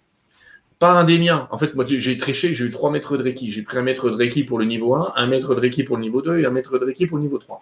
[0.78, 1.46] pas un des miens.
[1.50, 3.50] En fait, moi, j'ai triché, j'ai eu trois mètres de Reiki.
[3.50, 5.96] J'ai pris un mètre de Reiki pour le niveau 1, un mètre de Reiki pour
[5.96, 7.60] le niveau 2 et un mètre de Reiki pour le niveau 3.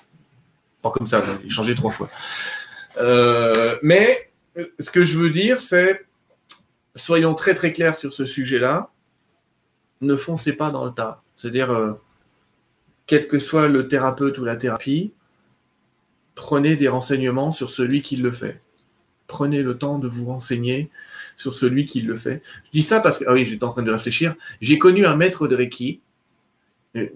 [0.83, 2.09] Pas comme ça, j'ai changé trois fois.
[3.01, 4.28] Euh, mais
[4.79, 6.07] ce que je veux dire, c'est,
[6.97, 8.91] soyons très très clairs sur ce sujet-là,
[10.01, 11.23] ne foncez pas dans le tas.
[11.37, 11.93] C'est-à-dire, euh,
[13.07, 15.13] quel que soit le thérapeute ou la thérapie,
[16.35, 18.61] prenez des renseignements sur celui qui le fait.
[19.27, 20.91] Prenez le temps de vous renseigner
[21.37, 22.43] sur celui qui le fait.
[22.67, 24.35] Je dis ça parce que, ah oui, j'étais en train de réfléchir.
[24.61, 26.01] J'ai connu un maître de Reiki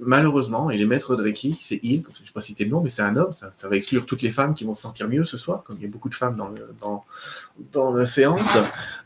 [0.01, 2.83] malheureusement, il est maître de Reiki, c'est Yves, je ne sais pas citer le nom,
[2.83, 5.25] mais c'est un homme, ça, va exclure toutes les femmes qui vont se sentir mieux
[5.25, 8.59] ce soir, comme il y a beaucoup de femmes dans, la séance,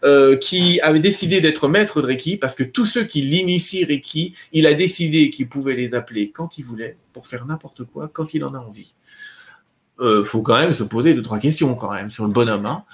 [0.02, 4.34] euh, qui avait décidé d'être maître de Reiki parce que tous ceux qui l'initient Reiki,
[4.52, 8.34] il a décidé qu'il pouvait les appeler quand il voulait pour faire n'importe quoi quand
[8.34, 8.94] il en a envie.
[9.98, 12.66] Il euh, faut quand même se poser deux, trois questions quand même sur le bonhomme.
[12.66, 12.84] Hein.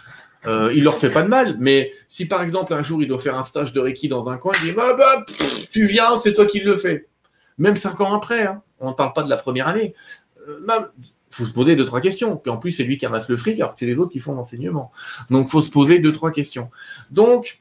[0.47, 3.21] Euh, il leur fait pas de mal, mais si par exemple un jour il doit
[3.21, 5.25] faire un stage de Reiki dans un coin, il dit bah, bah
[5.71, 7.07] tu viens, c'est toi qui le fais
[7.59, 8.63] même cinq ans après, hein.
[8.81, 9.95] on ne parle pas de la première année.
[10.47, 10.81] Il euh,
[11.31, 12.37] faut se poser deux, trois questions.
[12.37, 14.21] Puis en plus, c'est lui qui amasse le fric, alors que c'est les autres qui
[14.21, 14.91] font l'enseignement.
[15.31, 16.71] Donc, il faut se poser deux, trois questions.
[17.11, 17.61] Donc,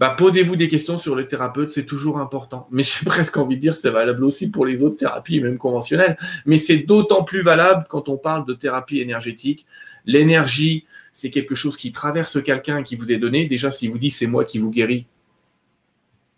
[0.00, 2.68] bah, posez-vous des questions sur le thérapeute, c'est toujours important.
[2.70, 6.16] Mais j'ai presque envie de dire, c'est valable aussi pour les autres thérapies, même conventionnelles.
[6.46, 9.66] Mais c'est d'autant plus valable quand on parle de thérapie énergétique.
[10.04, 13.46] L'énergie, c'est quelque chose qui traverse quelqu'un qui vous est donné.
[13.46, 15.06] Déjà, si vous dit c'est moi qui vous guéris,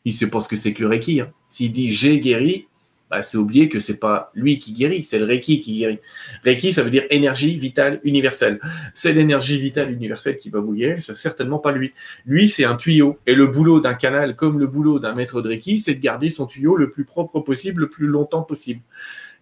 [0.07, 1.21] il sait pas ce que c'est que le Reiki.
[1.21, 1.31] Hein.
[1.51, 2.69] S'il dit j'ai guéri,
[3.11, 5.99] bah, c'est oublier que c'est pas lui qui guérit, c'est le Reiki qui guérit.
[6.45, 8.61] Reiki, ça veut dire énergie vitale universelle.
[8.95, 11.93] C'est l'énergie vitale universelle qui va vous guérir, c'est certainement pas lui.
[12.25, 13.19] Lui, c'est un tuyau.
[13.27, 16.31] Et le boulot d'un canal, comme le boulot d'un maître de Reiki, c'est de garder
[16.31, 18.81] son tuyau le plus propre possible, le plus longtemps possible.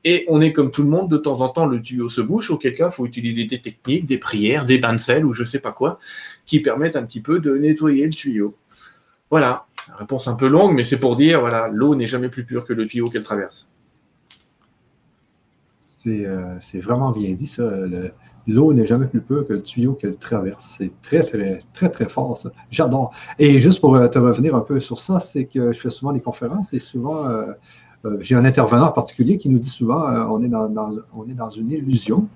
[0.07, 2.51] Et on est comme tout le monde, de temps en temps, le tuyau se bouche,
[2.51, 5.45] auquel cas, il faut utiliser des techniques, des prières, des bains de sel ou je
[5.45, 5.99] sais pas quoi,
[6.45, 8.55] qui permettent un petit peu de nettoyer le tuyau.
[9.31, 9.67] Voilà,
[9.97, 12.73] réponse un peu longue, mais c'est pour dire, voilà, l'eau n'est jamais plus pure que
[12.73, 13.69] le tuyau qu'elle traverse.
[15.99, 17.71] C'est euh, vraiment bien dit, ça.
[18.47, 20.77] L'eau n'est jamais plus pure que le tuyau qu'elle traverse.
[20.79, 22.53] C'est très, très, très, très fort, ça.
[22.71, 23.13] J'adore.
[23.39, 26.13] Et juste pour euh, te revenir un peu sur ça, c'est que je fais souvent
[26.13, 27.53] des conférences et souvent, euh,
[28.21, 30.71] j'ai un intervenant en particulier qui nous dit souvent on, est dans,
[31.15, 32.29] on est dans une illusion,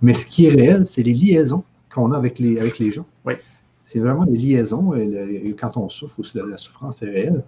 [0.00, 1.62] mais ce qui est réel, c'est les liaisons
[1.94, 3.06] qu'on a avec les, avec les gens.
[3.24, 3.34] Oui.
[3.92, 4.94] C'est vraiment des liaisons.
[4.94, 7.44] Et, quand on souffre, aussi, la, souffrance est réelle.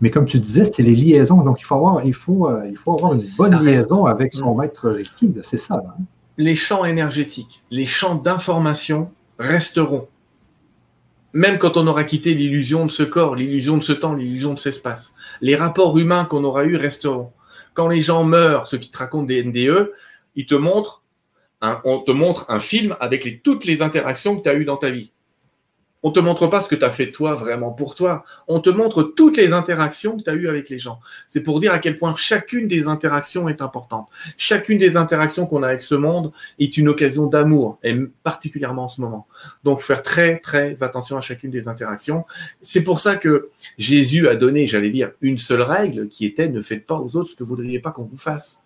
[0.00, 1.42] Mais comme tu disais, c'est les liaisons.
[1.42, 4.54] Donc, il faut avoir, il faut, euh, il faut avoir une bonne liaison avec son
[4.54, 4.58] mm.
[4.58, 5.34] maître Reiki.
[5.42, 5.82] C'est ça.
[5.86, 6.02] Hein.
[6.38, 10.08] Les champs énergétiques, les champs d'information resteront.
[11.34, 14.58] Même quand on aura quitté l'illusion de ce corps, l'illusion de ce temps, l'illusion de
[14.58, 15.12] cet espace.
[15.42, 17.32] Les rapports humains qu'on aura eus resteront.
[17.74, 19.92] Quand les gens meurent, ceux qui te racontent des NDE,
[20.36, 21.02] ils te montrent
[21.84, 24.90] on te montre un film avec toutes les interactions que tu as eues dans ta
[24.90, 25.12] vie.
[26.02, 28.24] On te montre pas ce que tu as fait toi vraiment pour toi.
[28.48, 30.98] On te montre toutes les interactions que tu as eues avec les gens.
[31.28, 34.08] C'est pour dire à quel point chacune des interactions est importante.
[34.36, 38.88] Chacune des interactions qu'on a avec ce monde est une occasion d'amour, et particulièrement en
[38.88, 39.26] ce moment.
[39.64, 42.24] Donc, faire très, très attention à chacune des interactions.
[42.60, 46.62] C'est pour ça que Jésus a donné, j'allais dire, une seule règle qui était ne
[46.62, 48.62] faites pas aux autres ce que vous ne voudriez pas qu'on vous fasse.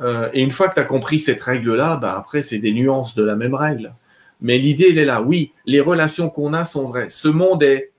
[0.00, 3.14] Euh, et une fois que tu as compris cette règle-là, bah après, c'est des nuances
[3.14, 3.92] de la même règle.
[4.40, 5.22] Mais l'idée, elle est là.
[5.22, 7.08] Oui, les relations qu'on a sont vraies.
[7.10, 7.92] Ce monde est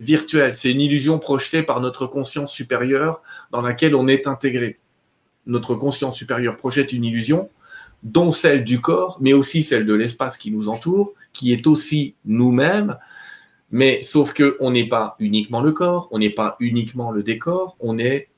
[0.00, 0.54] virtuel.
[0.54, 4.78] C'est une illusion projetée par notre conscience supérieure dans laquelle on est intégré.
[5.46, 7.48] Notre conscience supérieure projette une illusion,
[8.02, 12.14] dont celle du corps, mais aussi celle de l'espace qui nous entoure, qui est aussi
[12.24, 12.98] nous-mêmes.
[13.70, 17.76] Mais sauf que on n'est pas uniquement le corps, on n'est pas uniquement le décor,
[17.80, 18.28] on est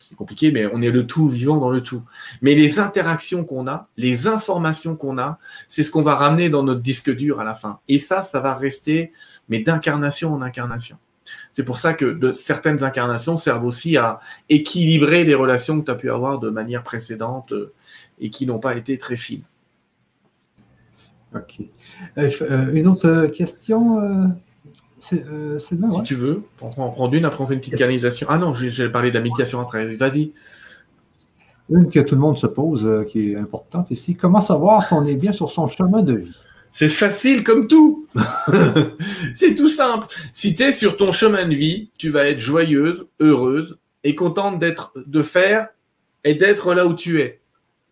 [0.00, 2.02] c'est compliqué, mais on est le tout vivant dans le tout.
[2.42, 6.62] Mais les interactions qu'on a, les informations qu'on a, c'est ce qu'on va ramener dans
[6.62, 7.80] notre disque dur à la fin.
[7.88, 9.12] Et ça, ça va rester,
[9.48, 10.96] mais d'incarnation en incarnation.
[11.52, 15.94] C'est pour ça que certaines incarnations servent aussi à équilibrer les relations que tu as
[15.94, 17.72] pu avoir de manière précédente euh,
[18.20, 19.42] et qui n'ont pas été très fines.
[21.34, 21.60] Ok.
[22.18, 24.00] Euh, euh, une autre question
[25.12, 28.26] euh, si tu veux, on en prend une, après on fait une petite canalisation.
[28.30, 29.94] Ah non, j'ai parlé de la méditation après.
[29.94, 30.32] Vas-y.
[31.70, 34.16] Une que tout le monde se pose, euh, qui est importante ici.
[34.16, 36.36] Comment savoir si on est bien sur son chemin de vie?
[36.72, 38.06] C'est facile comme tout.
[39.34, 40.06] c'est tout simple.
[40.32, 44.58] Si tu es sur ton chemin de vie, tu vas être joyeuse, heureuse et contente
[44.58, 45.68] d'être, de faire
[46.24, 47.39] et d'être là où tu es.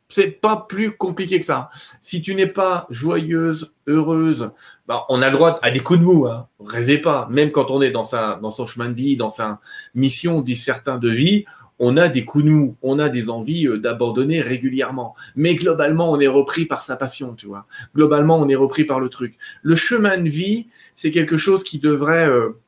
[0.09, 1.69] C'est pas plus compliqué que ça.
[2.01, 4.53] Si tu n'es pas joyeuse, heureuse,
[4.87, 6.27] bah, on a le droit à des coups de mou.
[6.27, 6.49] Hein.
[6.61, 7.29] Rêvez pas.
[7.31, 9.61] Même quand on est dans, sa, dans son chemin de vie, dans sa
[9.95, 11.45] mission, dit certains de vie,
[11.79, 15.15] on a des coups de mou, on a des envies euh, d'abandonner régulièrement.
[15.37, 17.67] Mais globalement, on est repris par sa passion, tu vois.
[17.95, 19.37] Globalement, on est repris par le truc.
[19.63, 22.29] Le chemin de vie, c'est quelque chose qui devrait.
[22.29, 22.59] Euh,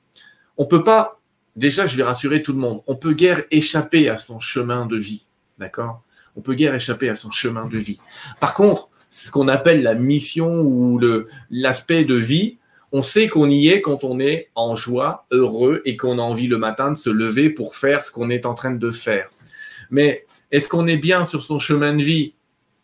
[0.58, 1.20] on peut pas.
[1.56, 2.82] Déjà, je vais rassurer tout le monde.
[2.86, 5.26] On peut guère échapper à son chemin de vie,
[5.58, 6.02] d'accord?
[6.40, 8.00] On peut guère échapper à son chemin de vie.
[8.40, 10.98] Par contre, ce qu'on appelle la mission ou
[11.50, 12.56] l'aspect de vie,
[12.92, 16.46] on sait qu'on y est quand on est en joie, heureux et qu'on a envie
[16.46, 19.28] le matin de se lever pour faire ce qu'on est en train de faire.
[19.90, 22.32] Mais est-ce qu'on est bien sur son chemin de vie?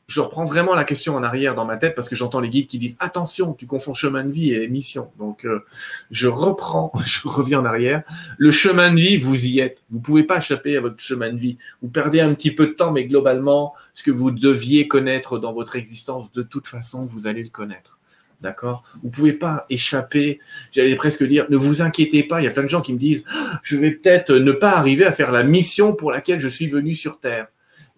[0.09, 2.69] Je reprends vraiment la question en arrière dans ma tête parce que j'entends les guides
[2.69, 5.11] qui disent attention, tu confonds chemin de vie et mission.
[5.19, 5.65] Donc euh,
[6.13, 8.03] je reprends, je reviens en arrière.
[8.39, 9.83] Le chemin de vie, vous y êtes.
[9.91, 11.59] Vous pouvez pas échapper à votre chemin de vie.
[11.83, 15.53] Vous perdez un petit peu de temps, mais globalement, ce que vous deviez connaître dans
[15.53, 17.99] votre existence, de toute façon, vous allez le connaître.
[18.43, 18.85] D'accord?
[19.03, 20.39] Vous pouvez pas échapper,
[20.71, 22.99] j'allais presque dire, ne vous inquiétez pas, il y a plein de gens qui me
[22.99, 23.25] disent,
[23.63, 26.95] je vais peut-être ne pas arriver à faire la mission pour laquelle je suis venu
[26.95, 27.49] sur Terre.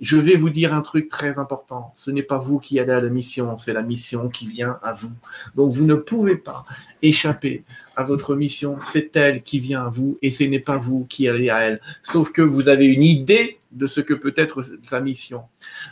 [0.01, 1.93] Je vais vous dire un truc très important.
[1.95, 4.93] Ce n'est pas vous qui allez à la mission, c'est la mission qui vient à
[4.93, 5.11] vous.
[5.57, 6.65] Donc vous ne pouvez pas
[7.03, 7.65] échapper
[7.97, 8.77] à votre mission.
[8.81, 11.81] C'est elle qui vient à vous et ce n'est pas vous qui allez à elle.
[12.03, 15.43] Sauf que vous avez une idée de ce que peut être sa mission.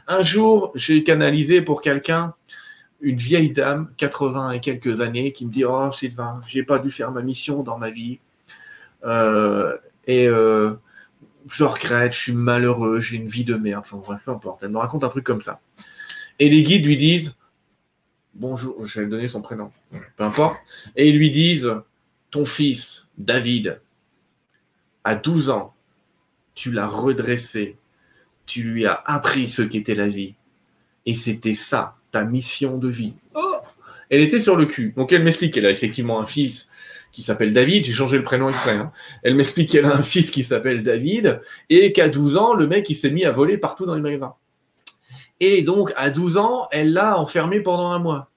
[0.06, 2.34] Un jour, j'ai canalisé pour quelqu'un
[3.00, 6.90] une vieille dame, 80 et quelques années, qui me dit Oh Sylvain, j'ai pas dû
[6.90, 8.18] faire ma mission dans ma vie.
[9.04, 9.76] Euh,
[10.08, 10.76] euh,
[11.48, 13.84] je regrette, je suis malheureux, j'ai une vie de merde.
[13.86, 14.62] Enfin bref, peu importe.
[14.62, 15.60] Elle me raconte un truc comme ça.
[16.38, 17.34] Et les guides lui disent
[18.34, 19.70] Bonjour, je vais donner son prénom,
[20.16, 20.58] peu importe.
[20.96, 21.70] Et ils lui disent
[22.30, 23.80] Ton fils, David,
[25.04, 25.74] à 12 ans,
[26.54, 27.76] tu l'as redressé,
[28.44, 30.34] tu lui as appris ce qu'était la vie.
[31.06, 33.14] Et c'était ça, ta mission de vie.
[33.34, 33.56] Oh
[34.10, 34.92] elle était sur le cul.
[34.96, 36.68] Donc elle m'explique qu'elle a effectivement un fils
[37.16, 38.76] qui s'appelle David, j'ai changé le prénom exprès.
[38.76, 38.92] Hein.
[39.22, 41.40] Elle m'explique qu'elle a un fils qui s'appelle David
[41.70, 44.34] et qu'à 12 ans, le mec il s'est mis à voler partout dans les magasins.
[45.40, 48.30] Et donc à 12 ans, elle l'a enfermé pendant un mois.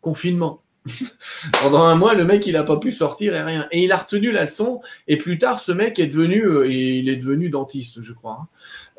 [0.00, 0.60] Confinement.
[1.62, 3.68] pendant un mois, le mec il n'a pas pu sortir et rien.
[3.70, 4.80] Et il a retenu la leçon.
[5.06, 8.40] Et plus tard, ce mec est devenu, euh, il est devenu dentiste, je crois.
[8.42, 8.48] Hein.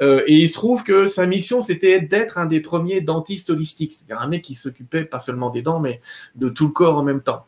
[0.02, 3.92] Euh, et il se trouve que sa mission, c'était d'être un des premiers dentistes holistiques.
[3.92, 6.00] C'est-à-dire un mec qui s'occupait pas seulement des dents, mais
[6.36, 7.46] de tout le corps en même temps.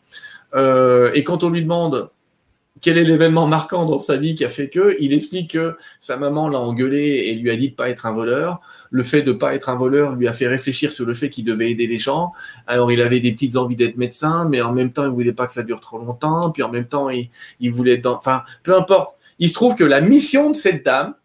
[0.55, 2.09] Euh, et quand on lui demande
[2.81, 6.17] quel est l'événement marquant dans sa vie qui a fait que, il explique que sa
[6.17, 8.59] maman l'a engueulé et lui a dit de pas être un voleur.
[8.91, 11.45] Le fait de pas être un voleur lui a fait réfléchir sur le fait qu'il
[11.45, 12.33] devait aider les gens.
[12.67, 15.47] Alors il avait des petites envies d'être médecin, mais en même temps il voulait pas
[15.47, 16.51] que ça dure trop longtemps.
[16.51, 17.29] Puis en même temps il,
[17.61, 18.17] il voulait être dans...
[18.17, 19.15] enfin peu importe.
[19.39, 21.15] Il se trouve que la mission de cette dame,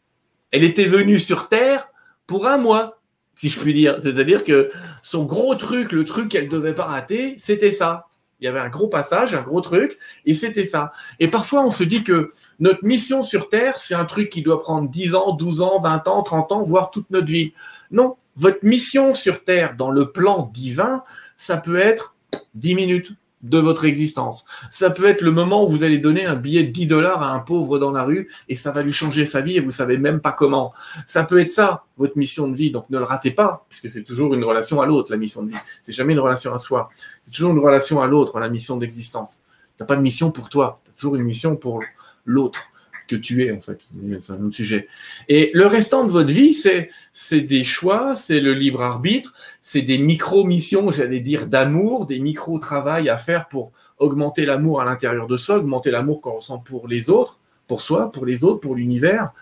[0.53, 1.89] elle était venue sur terre
[2.27, 3.01] pour un mois,
[3.35, 3.97] si je puis dire.
[4.01, 4.71] C'est-à-dire que
[5.03, 8.07] son gros truc, le truc qu'elle devait pas rater, c'était ça.
[8.41, 10.93] Il y avait un gros passage, un gros truc, et c'était ça.
[11.19, 14.61] Et parfois, on se dit que notre mission sur Terre, c'est un truc qui doit
[14.61, 17.53] prendre 10 ans, 12 ans, 20 ans, 30 ans, voire toute notre vie.
[17.91, 21.05] Non, Votre mission sur Terre, dans le plan divin,
[21.37, 22.17] ça peut être
[22.55, 23.13] 10 minutes
[23.43, 24.45] de votre existence.
[24.69, 27.33] Ça peut être le moment où vous allez donner un billet de 10 dollars à
[27.33, 29.99] un pauvre dans la rue et ça va lui changer sa vie et vous savez
[29.99, 30.73] même pas comment.
[31.07, 32.71] Ça peut être ça, votre mission de vie.
[32.71, 35.51] Donc ne le ratez pas, puisque c'est toujours une relation à l'autre, la mission de
[35.51, 35.59] vie.
[35.83, 36.91] C'est jamais une relation à soi.
[37.25, 39.41] C'est toujours une relation à l'autre, la mission d'existence.
[39.77, 40.81] Tu n'as pas de mission pour toi.
[40.85, 41.83] Tu as toujours une mission pour
[42.25, 42.61] l'autre
[43.11, 43.81] que tu es, en fait.
[44.21, 44.87] C'est un autre sujet.
[45.29, 49.83] Et le restant de votre vie, c'est, c'est des choix, c'est le libre arbitre, c'est
[49.83, 55.37] des micro-missions, j'allais dire, d'amour, des micro-travails à faire pour augmenter l'amour à l'intérieur de
[55.37, 59.33] soi, augmenter l'amour qu'on ressent pour les autres, pour soi, pour les autres, pour l'univers.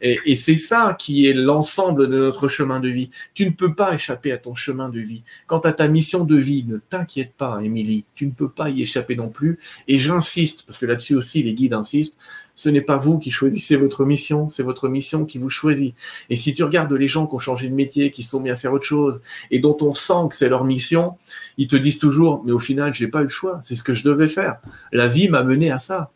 [0.00, 3.08] Et, c'est ça qui est l'ensemble de notre chemin de vie.
[3.32, 5.22] Tu ne peux pas échapper à ton chemin de vie.
[5.46, 8.82] Quant à ta mission de vie, ne t'inquiète pas, Émilie, tu ne peux pas y
[8.82, 9.58] échapper non plus.
[9.88, 12.18] Et j'insiste, parce que là-dessus aussi les guides insistent,
[12.56, 15.94] ce n'est pas vous qui choisissez votre mission, c'est votre mission qui vous choisit.
[16.30, 18.56] Et si tu regardes les gens qui ont changé de métier, qui sont mis à
[18.56, 21.14] faire autre chose, et dont on sent que c'est leur mission,
[21.58, 23.82] ils te disent toujours, mais au final, je n'ai pas eu le choix, c'est ce
[23.82, 24.60] que je devais faire.
[24.92, 26.12] La vie m'a mené à ça.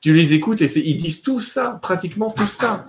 [0.00, 2.86] Tu les écoutes et ils disent tout ça, pratiquement tout ça.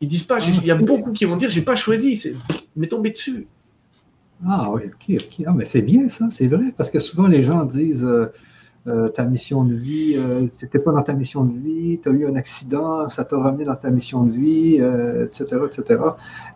[0.00, 2.34] Ils disent pas, il y a beaucoup qui vont dire, j'ai pas choisi, c'est,
[2.74, 3.46] mais tombé dessus.
[4.48, 5.44] Ah oui, ok, ok.
[5.46, 8.32] Ah, mais c'est bien ça, c'est vrai, parce que souvent les gens disent, euh,
[8.86, 12.12] euh, ta mission de vie, euh, c'était pas dans ta mission de vie, tu as
[12.12, 16.00] eu un accident, ça t'a ramené dans ta mission de vie, etc., euh, etc.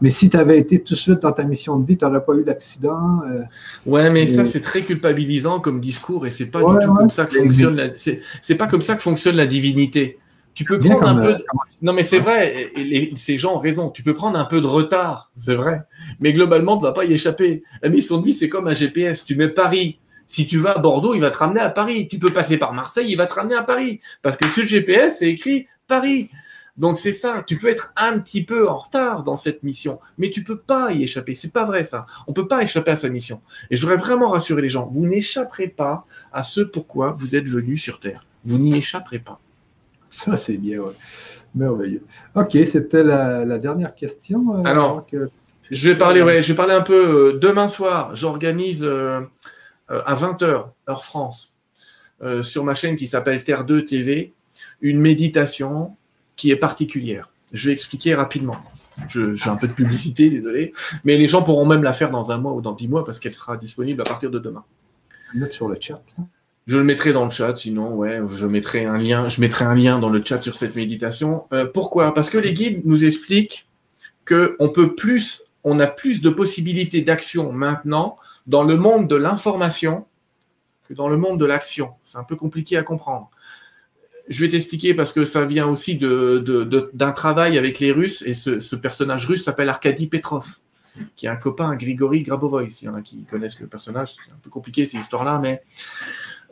[0.01, 2.25] Mais si tu avais été tout de suite dans ta mission de vie, tu n'aurais
[2.25, 3.21] pas eu d'accident.
[3.85, 7.27] ouais, mais ça, c'est très culpabilisant comme discours et c'est pas du tout comme ça
[7.27, 7.89] que fonctionne la...
[7.95, 10.19] c'est pas comme ça que fonctionne la divinité.
[10.55, 11.37] Tu peux prendre un peu.
[11.83, 13.91] Non, mais c'est vrai, et ces gens ont raison.
[13.91, 15.83] Tu peux prendre un peu de retard, c'est vrai.
[16.21, 17.65] Mais globalement, tu ne vas pas y échapper.
[17.83, 19.25] La mission de vie, c'est comme un GPS.
[19.25, 22.09] Tu mets Paris, si tu vas à Bordeaux, il va te ramener à Paris.
[22.09, 24.01] Tu peux passer par Marseille, il va te ramener à Paris.
[24.23, 26.31] Parce que sur le GPS, c'est écrit Paris.
[26.77, 30.31] Donc c'est ça, tu peux être un petit peu en retard dans cette mission, mais
[30.31, 31.35] tu peux pas y échapper.
[31.35, 32.05] C'est pas vrai ça.
[32.27, 33.41] On peut pas échapper à sa mission.
[33.71, 37.49] Et je voudrais vraiment rassurer les gens, vous n'échapperez pas à ce pourquoi vous êtes
[37.49, 38.27] venu sur Terre.
[38.45, 39.41] Vous n'y échapperez pas.
[40.09, 40.93] Ça c'est bien, ouais.
[41.55, 42.03] merveilleux.
[42.35, 44.59] Ok, c'était la, dernière question.
[44.59, 45.07] Euh, Alors,
[45.71, 47.33] je vais parler, ouais, je vais parler un peu.
[47.35, 48.85] Euh, demain soir, j'organise.
[48.85, 49.21] Euh, euh,
[49.89, 51.55] à 20h, heure France,
[52.23, 54.33] euh, sur ma chaîne qui s'appelle Terre 2 TV,
[54.81, 55.97] une méditation
[56.37, 57.31] qui est particulière.
[57.53, 58.57] Je vais expliquer rapidement.
[59.09, 60.73] Je, fais un peu de publicité, désolé,
[61.05, 63.19] mais les gens pourront même la faire dans un mois ou dans dix mois parce
[63.19, 64.65] qu'elle sera disponible à partir de demain.
[65.51, 66.03] sur le chat.
[66.67, 69.75] Je le mettrai dans le chat, sinon, ouais, je mettrai un lien, je mettrai un
[69.75, 71.45] lien dans le chat sur cette méditation.
[71.53, 72.15] Euh, pourquoi?
[72.15, 73.69] Parce que les guides nous expliquent
[74.25, 78.17] que on peut plus, on a plus de possibilités d'action maintenant
[78.47, 80.07] dans le monde de l'information
[80.89, 81.95] que dans le monde de l'action.
[82.03, 83.31] C'est un peu compliqué à comprendre.
[84.29, 88.77] Je vais t'expliquer parce que ça vient aussi d'un travail avec les Russes et ce,
[88.77, 90.57] personnage russe s'appelle Arkady Petrov,
[91.17, 92.71] qui est un copain Grigory Grabovoy.
[92.71, 95.63] S'il y en a qui connaissent le personnage, c'est un peu compliqué ces histoires-là, mais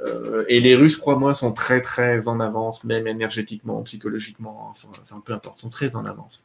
[0.07, 5.23] euh, et les Russes, crois-moi, sont très très en avance, même énergétiquement, psychologiquement, enfin, enfin
[5.25, 6.43] peu importe, sont très en avance.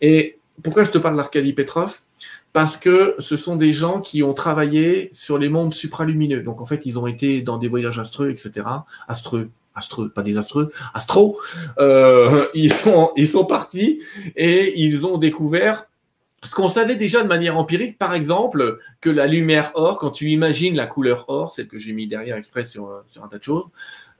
[0.00, 2.00] Et pourquoi je te parle d'Arkady Petrov?
[2.52, 6.42] Parce que ce sont des gens qui ont travaillé sur les mondes supralumineux.
[6.42, 8.66] Donc en fait, ils ont été dans des voyages astreux, etc.
[9.08, 11.38] Astreux, astreux, pas désastreux, astro.
[11.78, 14.02] Euh, ils sont ils sont partis
[14.36, 15.86] et ils ont découvert
[16.42, 20.30] ce qu'on savait déjà de manière empirique, par exemple, que la lumière or, quand tu
[20.30, 23.44] imagines la couleur or, celle que j'ai mis derrière exprès sur, sur un tas de
[23.44, 23.66] choses,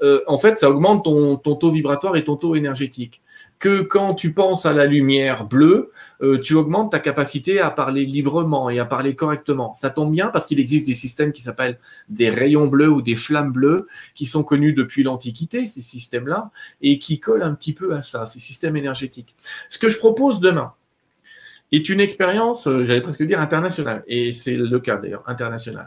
[0.03, 3.23] euh, en fait, ça augmente ton, ton taux vibratoire et ton taux énergétique
[3.61, 5.93] que quand tu penses à la lumière bleue,
[6.23, 9.75] euh, tu augmentes ta capacité à parler librement et à parler correctement.
[9.75, 11.79] Ça tombe bien parce qu'il existe des systèmes qui s'appellent
[12.09, 16.51] des rayons bleus ou des flammes bleues qui sont connus depuis l'Antiquité, ces systèmes-là,
[16.81, 19.37] et qui collent un petit peu à ça, ces systèmes énergétiques.
[19.69, 20.73] Ce que je propose demain
[21.71, 25.87] est une expérience, euh, j'allais presque dire internationale, et c'est le cas d'ailleurs, international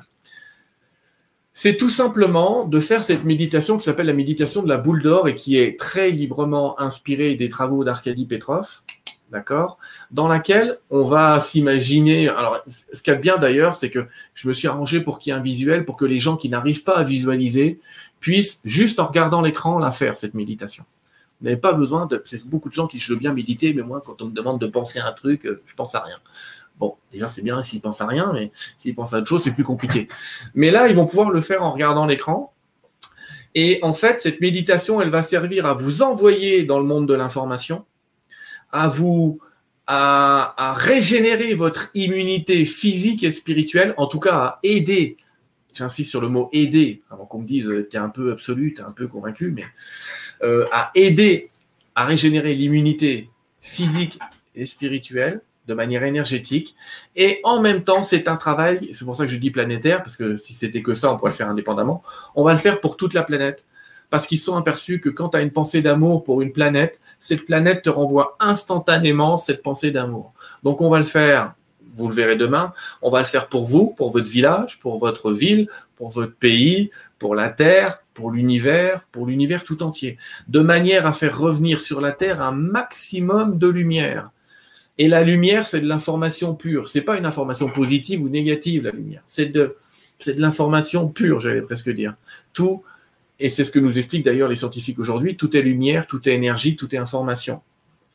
[1.54, 5.28] c'est tout simplement de faire cette méditation qui s'appelle la méditation de la boule d'or
[5.28, 8.82] et qui est très librement inspirée des travaux d'Arkady Petrov,
[9.32, 9.78] d'accord,
[10.10, 12.28] dans laquelle on va s'imaginer.
[12.28, 15.20] Alors, ce qu'il y a de bien d'ailleurs, c'est que je me suis arrangé pour
[15.20, 17.80] qu'il y ait un visuel, pour que les gens qui n'arrivent pas à visualiser
[18.20, 20.86] puissent, juste en regardant l'écran, la faire, cette méditation.
[21.40, 22.22] Vous n'avez pas besoin de.
[22.26, 24.62] C'est beaucoup de gens qui je veux bien méditer, mais moi, quand on me demande
[24.62, 26.18] de penser à un truc, euh, je pense à rien.
[26.78, 29.54] Bon, déjà, c'est bien s'ils pensent à rien, mais s'ils pensent à autre chose, c'est
[29.54, 30.08] plus compliqué.
[30.54, 32.54] Mais là, ils vont pouvoir le faire en regardant l'écran.
[33.56, 37.14] Et en fait, cette méditation, elle va servir à vous envoyer dans le monde de
[37.14, 37.86] l'information,
[38.72, 39.40] à vous,
[39.86, 45.18] à, régénérer votre immunité physique et spirituelle, en tout cas à aider,
[45.76, 48.74] j'insiste sur le mot aider, avant qu'on me dise euh, tu es un peu absolu,
[48.74, 49.66] tu es un peu convaincu, mais
[50.42, 51.52] euh, à aider
[51.96, 53.30] à régénérer l'immunité
[53.62, 54.20] physique
[54.56, 56.76] et spirituelle de manière énergétique.
[57.16, 60.18] Et en même temps, c'est un travail, c'est pour ça que je dis planétaire, parce
[60.18, 62.04] que si c'était que ça, on pourrait le faire indépendamment.
[62.36, 63.66] On va le faire pour toute la planète.
[64.10, 67.46] Parce qu'ils sont aperçus que quand tu as une pensée d'amour pour une planète, cette
[67.46, 70.34] planète te renvoie instantanément cette pensée d'amour.
[70.62, 71.56] Donc on va le faire,
[71.96, 75.32] vous le verrez demain, on va le faire pour vous, pour votre village, pour votre
[75.32, 80.18] ville, pour votre pays, pour la Terre, pour l'univers, pour l'univers tout entier,
[80.48, 84.30] de manière à faire revenir sur la Terre un maximum de lumière.
[84.98, 86.88] Et la lumière, c'est de l'information pure.
[86.88, 89.24] C'est pas une information positive ou négative, la lumière.
[89.26, 89.76] C'est de,
[90.20, 92.16] c'est de l'information pure, j'allais presque dire.
[92.54, 92.84] Tout,
[93.40, 96.34] et c'est ce que nous expliquent d'ailleurs les scientifiques aujourd'hui, tout est lumière, tout est
[96.34, 97.62] énergie, tout est information.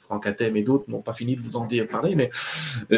[0.09, 2.31] Franck Atem et d'autres n'ont pas fini de vous en parler, mais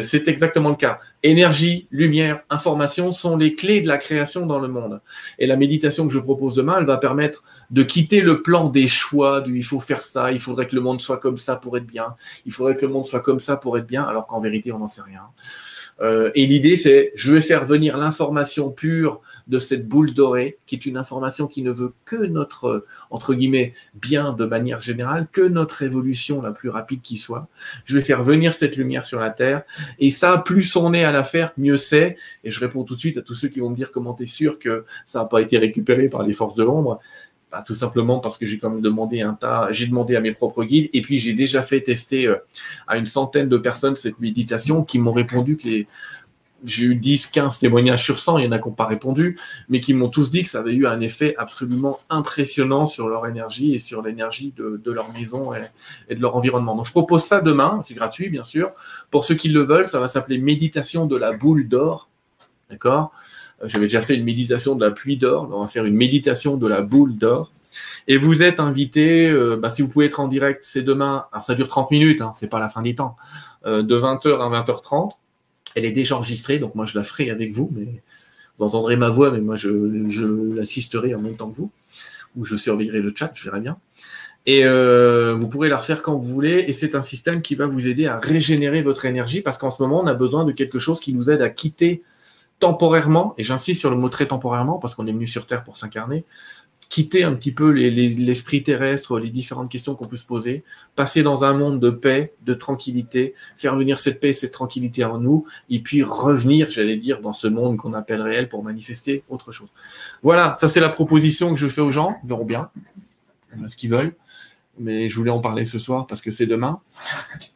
[0.01, 0.97] c'est exactement le cas.
[1.23, 5.01] Énergie, lumière, information sont les clés de la création dans le monde.
[5.37, 8.87] Et la méditation que je propose demain, elle va permettre de quitter le plan des
[8.87, 11.77] choix, du il faut faire ça, il faudrait que le monde soit comme ça pour
[11.77, 12.15] être bien,
[12.45, 14.79] il faudrait que le monde soit comme ça pour être bien, alors qu'en vérité, on
[14.79, 15.23] n'en sait rien.
[16.01, 20.75] Euh, et l'idée, c'est, je vais faire venir l'information pure de cette boule dorée, qui
[20.75, 25.27] est une information qui ne veut que notre, euh, entre guillemets, bien de manière générale,
[25.31, 27.47] que notre évolution la plus rapide qui soit.
[27.85, 29.63] Je vais faire venir cette lumière sur la Terre.
[29.99, 32.15] Et ça, plus on est à la faire, mieux c'est.
[32.43, 34.25] Et je réponds tout de suite à tous ceux qui vont me dire comment t'es
[34.25, 36.99] sûr que ça n'a pas été récupéré par les forces de l'ombre?
[37.51, 40.31] Bah, tout simplement parce que j'ai quand même demandé un tas, j'ai demandé à mes
[40.31, 42.37] propres guides et puis j'ai déjà fait tester euh,
[42.87, 45.87] à une centaine de personnes cette méditation qui m'ont répondu que les,
[46.63, 49.37] j'ai eu 10, 15 témoignages sur 100, il y en a qui n'ont pas répondu,
[49.67, 53.27] mais qui m'ont tous dit que ça avait eu un effet absolument impressionnant sur leur
[53.27, 55.59] énergie et sur l'énergie de, de, leur maison et,
[56.07, 56.75] et, de leur environnement.
[56.75, 58.71] Donc je propose ça demain, c'est gratuit bien sûr.
[59.09, 62.07] Pour ceux qui le veulent, ça va s'appeler méditation de la boule d'or.
[62.69, 63.11] D'accord?
[63.65, 65.49] J'avais déjà fait une méditation de la pluie d'or.
[65.51, 67.51] On va faire une méditation de la boule d'or.
[68.07, 71.25] Et vous êtes invité, euh, bah, si vous pouvez être en direct, c'est demain.
[71.31, 73.15] Alors ça dure 30 minutes, hein, c'est pas la fin des temps.
[73.65, 75.11] Euh, de 20h à 20h30.
[75.75, 78.03] Elle est déjà enregistrée, donc moi je la ferai avec vous, mais
[78.57, 79.69] vous entendrez ma voix, mais moi je,
[80.09, 80.25] je
[80.55, 81.71] l'assisterai en même temps que vous,
[82.35, 83.77] ou je surveillerai le chat, je verrai bien.
[84.45, 87.67] Et euh, vous pourrez la refaire quand vous voulez, et c'est un système qui va
[87.67, 90.79] vous aider à régénérer votre énergie, parce qu'en ce moment on a besoin de quelque
[90.79, 92.03] chose qui nous aide à quitter
[92.61, 95.77] temporairement, et j'insiste sur le mot très temporairement parce qu'on est venu sur Terre pour
[95.77, 96.23] s'incarner,
[96.89, 100.63] quitter un petit peu l'esprit les, terrestre, les différentes questions qu'on peut se poser,
[100.95, 105.17] passer dans un monde de paix, de tranquillité, faire venir cette paix, cette tranquillité en
[105.17, 109.51] nous, et puis revenir, j'allais dire, dans ce monde qu'on appelle réel pour manifester autre
[109.51, 109.69] chose.
[110.21, 112.69] Voilà, ça c'est la proposition que je fais aux gens, ils verront bien
[113.67, 114.13] ce qu'ils veulent,
[114.77, 116.79] mais je voulais en parler ce soir parce que c'est demain.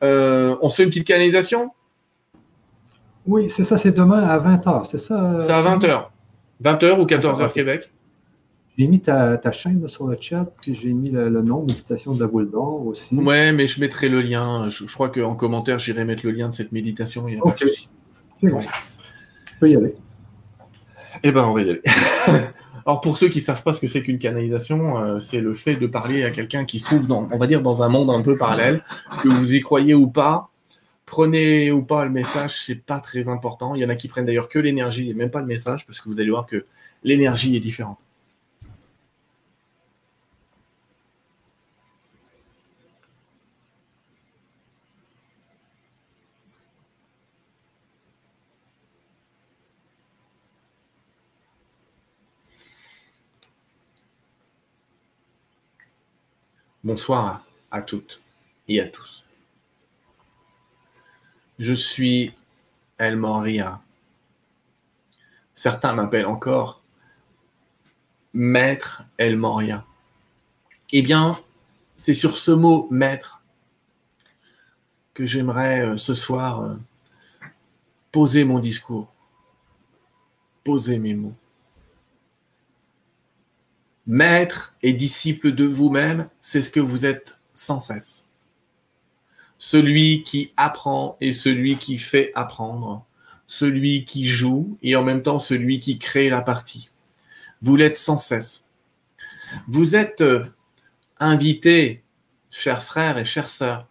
[0.01, 1.71] Euh, on se fait une petite canalisation?
[3.27, 5.37] Oui, c'est ça, c'est demain à 20h, c'est ça?
[5.39, 6.05] C'est à 20h.
[6.63, 7.91] 20h ou 14h Québec?
[8.77, 12.27] J'ai mis ta, chaîne sur le chat, puis j'ai mis le, nom Méditation de la
[12.27, 13.15] boule d'or aussi.
[13.15, 14.67] Ouais, mais je mettrai le lien.
[14.67, 17.27] Je, crois qu'en commentaire, j'irai mettre le lien de cette méditation.
[17.27, 17.63] Il ok.
[18.41, 18.59] C'est bon.
[18.59, 19.95] Je peux y aller.
[21.23, 21.81] Eh ben, on va y aller.
[22.85, 25.53] Alors, pour ceux qui ne savent pas ce que c'est qu'une canalisation, euh, c'est le
[25.53, 28.11] fait de parler à quelqu'un qui se trouve dans, on va dire, dans un monde
[28.11, 28.83] un peu parallèle,
[29.23, 30.51] que vous y croyez ou pas,
[31.05, 33.75] Prenez ou pas le message, c'est pas très important.
[33.75, 36.01] Il y en a qui prennent d'ailleurs que l'énergie et même pas le message, parce
[36.01, 36.65] que vous allez voir que
[37.03, 37.99] l'énergie est différente.
[56.85, 58.21] Bonsoir à toutes
[58.67, 59.24] et à tous.
[61.57, 62.33] Je suis
[62.97, 63.81] El Moria.
[65.53, 66.81] Certains m'appellent encore
[68.33, 69.85] Maître El Moria.
[70.91, 71.39] Eh bien,
[71.95, 73.41] c'est sur ce mot maître
[75.13, 76.75] que j'aimerais euh, ce soir euh,
[78.11, 79.13] poser mon discours,
[80.65, 81.35] poser mes mots.
[84.05, 88.24] Maître et disciple de vous-même, c'est ce que vous êtes sans cesse
[89.65, 93.03] celui qui apprend et celui qui fait apprendre,
[93.47, 96.91] celui qui joue et en même temps celui qui crée la partie.
[97.63, 98.63] Vous l'êtes sans cesse.
[99.67, 100.45] Vous êtes euh,
[101.19, 102.03] invités,
[102.51, 103.87] chers frères et chères sœurs,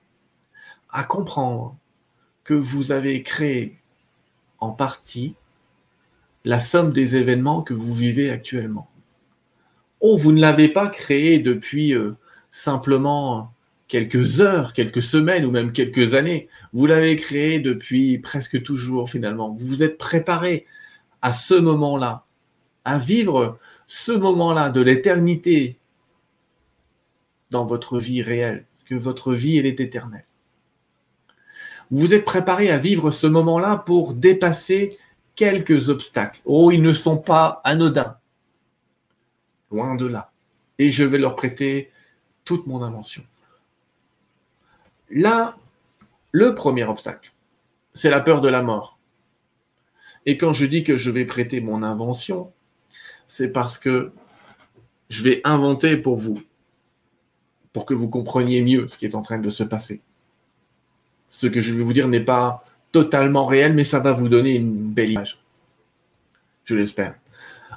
[0.92, 1.76] à comprendre
[2.44, 3.76] que vous avez créé
[4.60, 5.34] en partie
[6.44, 8.88] la somme des événements que vous vivez actuellement.
[9.98, 12.12] Oh, vous ne l'avez pas créé depuis euh,
[12.52, 13.52] simplement
[13.89, 16.48] quelques heures, quelques semaines ou même quelques années.
[16.73, 19.51] Vous l'avez créé depuis presque toujours finalement.
[19.51, 20.66] Vous vous êtes préparé
[21.23, 22.24] à ce moment-là,
[22.85, 25.78] à vivre ce moment-là de l'éternité
[27.51, 30.27] dans votre vie réelle, parce que votre vie, elle est éternelle.
[31.90, 34.98] Vous êtes préparé à vivre ce moment-là pour dépasser
[35.35, 36.40] quelques obstacles.
[36.44, 38.16] Oh, ils ne sont pas anodins.
[39.70, 40.32] Loin de là.
[40.78, 41.90] Et je vais leur prêter
[42.44, 43.23] toute mon invention.
[45.10, 45.56] Là,
[46.32, 47.32] le premier obstacle,
[47.93, 48.98] c'est la peur de la mort.
[50.26, 52.52] Et quand je dis que je vais prêter mon invention,
[53.26, 54.12] c'est parce que
[55.10, 56.43] je vais inventer pour vous,
[57.72, 60.01] pour que vous compreniez mieux ce qui est en train de se passer.
[61.28, 64.55] Ce que je vais vous dire n'est pas totalement réel, mais ça va vous donner
[64.55, 65.40] une belle image.
[66.64, 67.16] Je l'espère.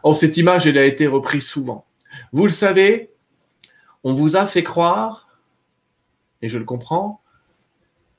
[0.04, 1.86] Oh, cette image, elle a été reprise souvent.
[2.32, 3.12] Vous le savez,
[4.04, 5.27] on vous a fait croire,
[6.41, 7.22] et je le comprends,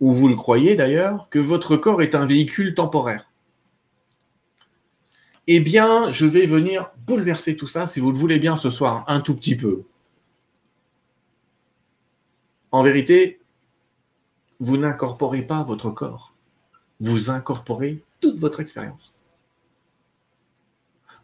[0.01, 3.31] ou vous le croyez d'ailleurs, que votre corps est un véhicule temporaire.
[5.47, 9.05] Eh bien, je vais venir bouleverser tout ça, si vous le voulez bien ce soir,
[9.09, 9.85] un tout petit peu.
[12.71, 13.41] En vérité,
[14.61, 16.35] vous n'incorporez pas votre corps,
[17.01, 19.15] vous incorporez toute votre expérience.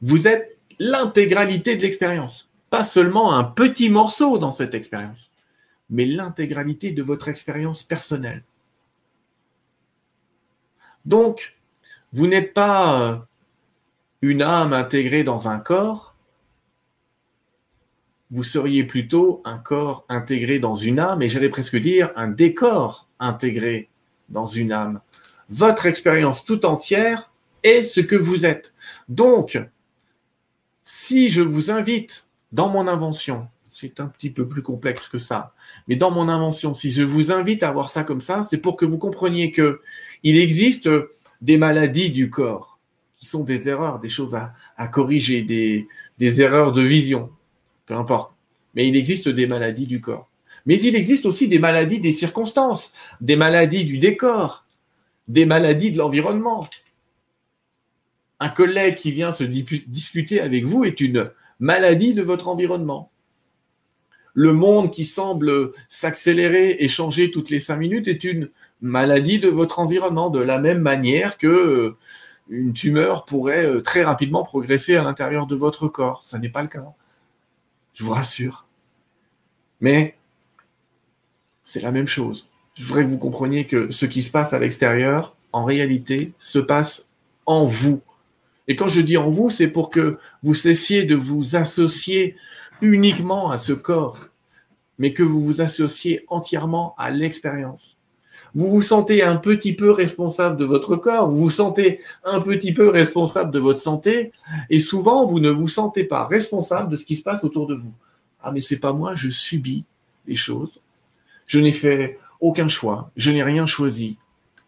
[0.00, 5.30] Vous êtes l'intégralité de l'expérience, pas seulement un petit morceau dans cette expérience,
[5.90, 8.42] mais l'intégralité de votre expérience personnelle.
[11.04, 11.56] Donc,
[12.12, 13.16] vous n'êtes pas euh,
[14.22, 16.14] une âme intégrée dans un corps,
[18.30, 23.06] vous seriez plutôt un corps intégré dans une âme, et j'allais presque dire un décor
[23.20, 23.88] intégré
[24.28, 25.00] dans une âme.
[25.50, 27.30] Votre expérience tout entière
[27.62, 28.72] est ce que vous êtes.
[29.08, 29.60] Donc,
[30.82, 35.52] si je vous invite dans mon invention, c'est un petit peu plus complexe que ça,
[35.88, 38.76] mais dans mon invention, si je vous invite à voir ça comme ça, c'est pour
[38.76, 39.80] que vous compreniez que
[40.22, 40.88] il existe
[41.40, 42.78] des maladies du corps
[43.16, 45.88] qui sont des erreurs, des choses à, corriger, des,
[46.18, 47.30] des erreurs de vision,
[47.86, 48.32] peu importe.
[48.74, 50.30] Mais il existe des maladies du corps.
[50.66, 54.66] Mais il existe aussi des maladies des circonstances, des maladies du décor,
[55.26, 56.68] des maladies de l'environnement.
[58.38, 63.10] Un collègue qui vient se disputer avec vous est une maladie de votre environnement.
[64.34, 68.50] Le monde qui semble s'accélérer et changer toutes les cinq minutes est une
[68.80, 71.96] maladie de votre environnement, de la même manière que euh,
[72.48, 76.24] une tumeur pourrait euh, très rapidement progresser à l'intérieur de votre corps.
[76.24, 76.84] Ce n'est pas le cas.
[77.94, 78.66] Je vous rassure.
[79.80, 80.16] Mais
[81.64, 82.48] c'est la même chose.
[82.74, 86.58] Je voudrais que vous compreniez que ce qui se passe à l'extérieur, en réalité, se
[86.58, 87.08] passe
[87.46, 88.02] en vous.
[88.66, 92.34] Et quand je dis en vous, c'est pour que vous cessiez de vous associer
[92.80, 94.28] uniquement à ce corps,
[94.98, 97.96] mais que vous vous associez entièrement à l'expérience.
[98.54, 102.72] Vous vous sentez un petit peu responsable de votre corps, vous vous sentez un petit
[102.72, 104.30] peu responsable de votre santé,
[104.70, 107.74] et souvent vous ne vous sentez pas responsable de ce qui se passe autour de
[107.74, 107.92] vous.
[108.42, 109.84] Ah mais c'est pas moi, je subis
[110.26, 110.80] les choses.
[111.46, 114.18] Je n'ai fait aucun choix, je n'ai rien choisi.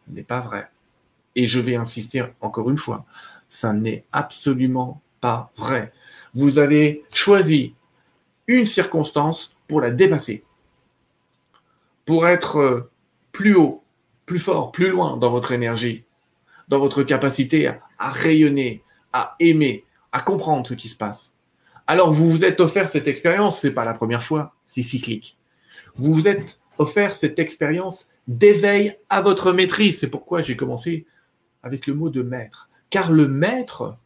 [0.04, 0.68] Ce n'est pas vrai.
[1.36, 3.04] Et je vais insister encore une fois,
[3.48, 5.92] ça n'est absolument pas vrai.
[6.34, 7.74] Vous avez choisi
[8.47, 10.44] une circonstance pour la dépasser,
[12.05, 12.90] pour être euh,
[13.32, 13.82] plus haut,
[14.24, 16.05] plus fort, plus loin dans votre énergie,
[16.68, 18.82] dans votre capacité à, rayonner,
[19.12, 21.32] à aimer, à comprendre ce qui se passe.
[21.86, 25.39] Alors vous vous êtes offert cette expérience, c'est pas la première fois, c'est cyclique.
[25.97, 30.01] Vous vous êtes offert cette expérience d'éveil à votre maîtrise.
[30.01, 31.06] C'est pourquoi j'ai commencé
[31.62, 32.68] avec le mot de maître.
[32.90, 33.97] Car le maître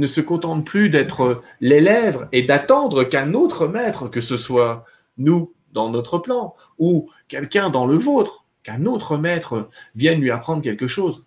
[0.00, 4.84] ne se contente plus d'être l'élève et d'attendre qu'un autre maître, que ce soit
[5.18, 10.62] nous dans notre plan ou quelqu'un dans le vôtre, qu'un autre maître vienne lui apprendre
[10.62, 11.24] quelque chose.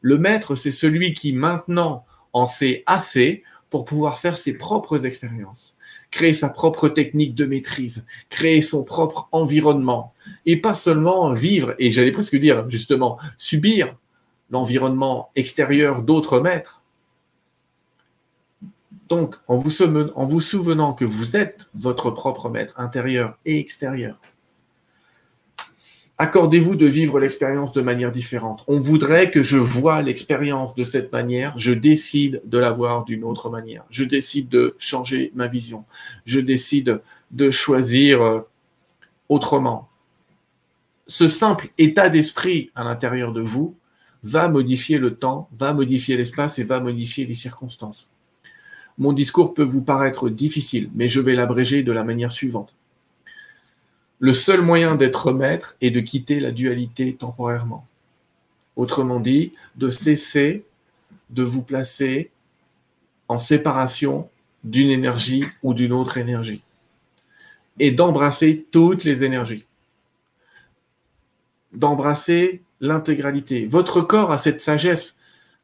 [0.00, 5.76] Le maître, c'est celui qui maintenant en sait assez pour pouvoir faire ses propres expériences,
[6.10, 11.90] créer sa propre technique de maîtrise, créer son propre environnement, et pas seulement vivre, et
[11.90, 13.96] j'allais presque dire justement, subir
[14.50, 16.82] l'environnement extérieur d'autres maîtres,
[19.08, 19.70] donc, en vous,
[20.40, 24.18] souvenant que vous êtes votre propre maître intérieur et extérieur,
[26.18, 28.64] accordez-vous de vivre l'expérience de manière différente.
[28.66, 33.22] On voudrait que je vois l'expérience de cette manière, je décide de la voir d'une
[33.22, 33.84] autre manière.
[33.90, 35.84] Je décide de changer ma vision.
[36.24, 37.00] Je décide
[37.30, 38.40] de choisir euh,
[39.28, 39.88] autrement.
[41.06, 43.76] Ce simple état d'esprit à l'intérieur de vous
[44.24, 48.10] va modifier le temps, va modifier l'espace et va modifier les circonstances.
[48.98, 52.74] Mon discours peut vous paraître difficile, mais je vais l'abréger de la manière suivante.
[54.18, 57.86] Le seul moyen d'être maître est de quitter la dualité temporairement.
[58.76, 60.64] Autrement dit, de cesser
[61.30, 62.30] de vous placer
[63.28, 64.28] en séparation
[64.64, 66.62] d'une énergie ou d'une autre énergie
[67.78, 69.66] et d'embrasser toutes les énergies.
[71.72, 73.66] d'embrasser l'intégralité.
[73.66, 75.15] Votre corps a cette sagesse.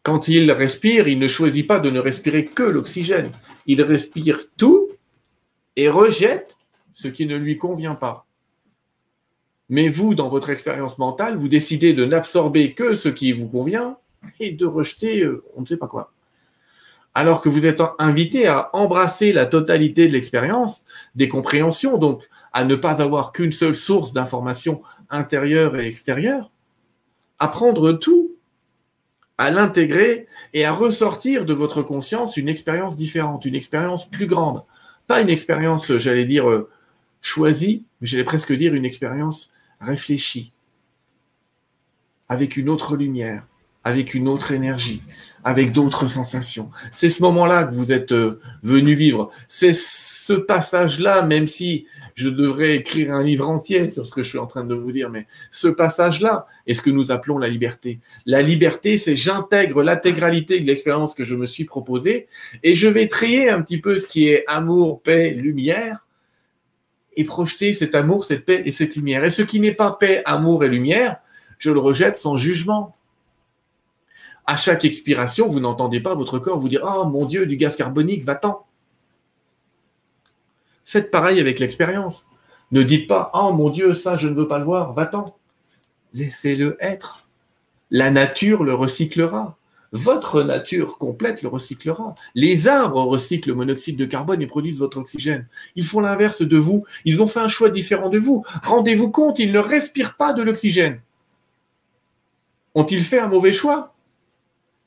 [0.03, 3.31] Quand il respire, il ne choisit pas de ne respirer que l'oxygène.
[3.67, 4.89] Il respire tout
[5.77, 6.57] et rejette
[6.93, 8.27] ce qui ne lui convient pas.
[9.69, 13.97] Mais vous, dans votre expérience mentale, vous décidez de n'absorber que ce qui vous convient
[14.41, 16.13] et de rejeter euh, on ne sait pas quoi.
[17.15, 20.83] Alors que vous êtes invité à embrasser la totalité de l'expérience,
[21.15, 22.23] des compréhensions, donc
[22.53, 26.51] à ne pas avoir qu'une seule source d'information intérieure et extérieure,
[27.39, 28.32] à prendre tout,
[29.39, 34.65] à l'intégrer et à ressortir de votre conscience une expérience différente, une expérience plus grande.
[35.07, 36.71] Pas une expérience, j'allais dire, euh,
[37.21, 39.51] choisie, mais j'allais presque dire une expérience
[39.81, 40.53] réfléchie,
[42.29, 43.47] avec une autre lumière,
[43.85, 45.03] avec une autre énergie,
[45.45, 46.71] avec d'autres sensations.
[46.93, 49.31] C'est ce moment-là que vous êtes euh, venu vivre.
[49.49, 54.29] C'est ce passage-là, même si je devrais écrire un livre entier sur ce que je
[54.29, 57.49] suis en train de vous dire, mais ce passage-là est ce que nous appelons la
[57.49, 57.99] liberté.
[58.27, 62.27] La liberté, c'est j'intègre l'intégralité de l'expérience que je me suis proposée
[62.63, 66.07] et je vais trier un petit peu ce qui est amour, paix, lumière
[67.17, 69.25] et projeter cet amour, cette paix et cette lumière.
[69.25, 71.17] Et ce qui n'est pas paix, amour et lumière,
[71.59, 72.97] je le rejette sans jugement
[74.47, 77.77] à chaque expiration, vous n'entendez pas votre corps vous dire Oh mon Dieu, du gaz
[77.77, 78.67] carbonique, va-t'en.
[80.85, 82.27] Faites pareil avec l'expérience.
[82.73, 85.37] Ne dites pas Oh mon Dieu, ça, je ne veux pas le voir, va-t'en.
[86.15, 87.29] Laissez-le être.
[87.91, 89.57] La nature le recyclera.
[89.93, 92.15] Votre nature complète le recyclera.
[92.35, 95.47] Les arbres recyclent le monoxyde de carbone et produisent votre oxygène.
[95.77, 96.85] Ils font l'inverse de vous.
[97.05, 98.43] Ils ont fait un choix différent de vous.
[98.63, 101.01] Rendez-vous compte, ils ne respirent pas de l'oxygène.
[102.75, 103.92] Ont-ils fait un mauvais choix?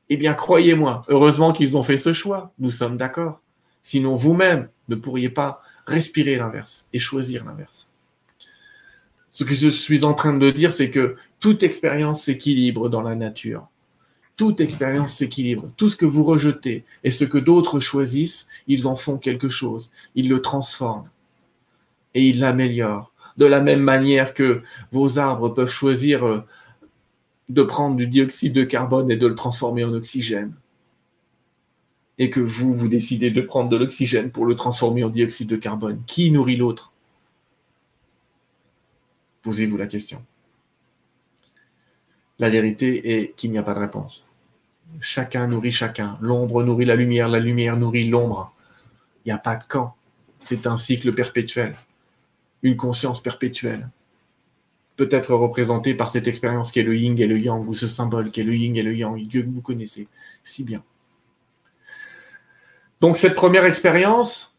[0.10, 2.54] Eh bien, croyez-moi, heureusement qu'ils ont fait ce choix.
[2.60, 3.42] Nous sommes d'accord.
[3.82, 7.90] Sinon, vous-même ne pourriez pas respirer l'inverse et choisir l'inverse.
[9.32, 13.16] Ce que je suis en train de dire, c'est que toute expérience s'équilibre dans la
[13.16, 13.68] nature.
[14.38, 15.72] Toute expérience s'équilibre.
[15.78, 19.92] Tout ce que vous rejetez et ce que d'autres choisissent, ils en font quelque chose.
[20.16, 21.10] Ils le transforment
[22.14, 23.12] et ils l'améliorent.
[23.38, 24.62] De la même manière que
[24.92, 26.44] vos arbres peuvent choisir euh,
[27.50, 30.54] de prendre du dioxyde de carbone et de le transformer en oxygène.
[32.18, 35.58] Et que vous, vous décidez de prendre de l'oxygène pour le transformer en dioxyde de
[35.58, 36.02] carbone.
[36.08, 36.94] Qui nourrit l'autre?
[39.42, 40.24] Posez-vous la question.
[42.40, 44.26] La vérité est qu'il n'y a pas de réponse.
[45.00, 46.18] Chacun nourrit chacun.
[46.22, 48.54] L'ombre nourrit la lumière, la lumière nourrit l'ombre.
[49.24, 49.96] Il n'y a pas de camp.
[50.40, 51.76] C'est un cycle perpétuel,
[52.62, 53.90] une conscience perpétuelle
[54.96, 57.88] peut être représenté par cette expérience qui est le yin et le yang, ou ce
[57.88, 60.08] symbole qui est le yin et le yang, Dieu que vous connaissez
[60.44, 60.84] si bien.
[63.02, 64.56] Donc cette première expérience,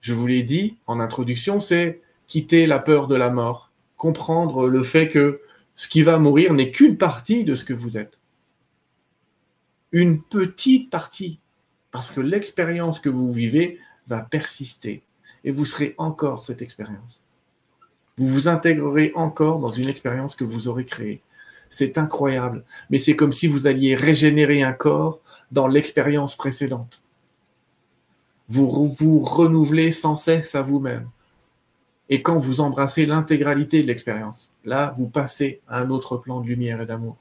[0.00, 4.82] je vous l'ai dit en introduction, c'est quitter la peur de la mort, comprendre le
[4.82, 5.40] fait que
[5.74, 8.18] ce qui va mourir n'est qu'une partie de ce que vous êtes.
[9.90, 11.40] Une petite partie,
[11.90, 15.02] parce que l'expérience que vous vivez va persister
[15.44, 17.22] et vous serez encore cette expérience
[18.18, 21.22] vous vous intégrerez encore dans une expérience que vous aurez créée.
[21.70, 25.20] C'est incroyable, mais c'est comme si vous alliez régénérer un corps
[25.52, 27.02] dans l'expérience précédente.
[28.48, 31.08] Vous vous renouvelez sans cesse à vous-même.
[32.08, 36.46] Et quand vous embrassez l'intégralité de l'expérience, là, vous passez à un autre plan de
[36.46, 37.16] lumière et d'amour.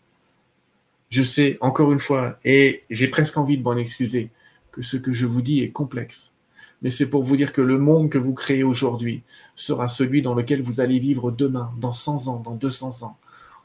[1.10, 4.30] Je sais, encore une fois, et j'ai presque envie de m'en excuser,
[4.72, 6.37] que ce que je vous dis est complexe
[6.82, 9.24] mais c'est pour vous dire que le monde que vous créez aujourd'hui
[9.56, 13.18] sera celui dans lequel vous allez vivre demain, dans 100 ans, dans 200 ans.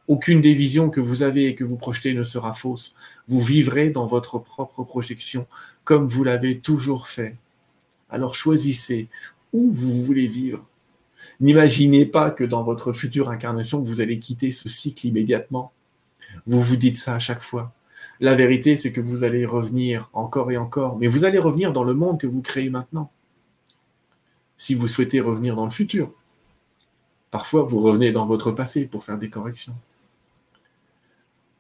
[0.09, 2.94] Aucune des visions que vous avez et que vous projetez ne sera fausse.
[3.28, 5.47] Vous vivrez dans votre propre projection
[5.84, 7.36] comme vous l'avez toujours fait.
[8.10, 9.09] Alors choisissez
[9.52, 10.64] où vous voulez vivre.
[11.40, 15.72] N'imaginez pas que dans votre future incarnation, vous allez quitter ce cycle immédiatement.
[16.47, 17.72] Vous vous dites ça à chaque fois.
[18.22, 21.82] La vérité, c'est que vous allez revenir encore et encore, mais vous allez revenir dans
[21.82, 23.10] le monde que vous créez maintenant.
[24.56, 26.12] Si vous souhaitez revenir dans le futur,
[27.32, 29.74] parfois vous revenez dans votre passé pour faire des corrections.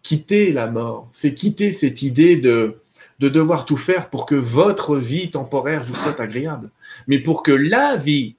[0.02, 2.80] Quitter la mort, c'est quitter cette idée de,
[3.18, 6.70] de devoir tout faire pour que votre vie temporaire vous soit agréable,
[7.08, 8.36] mais pour que la vie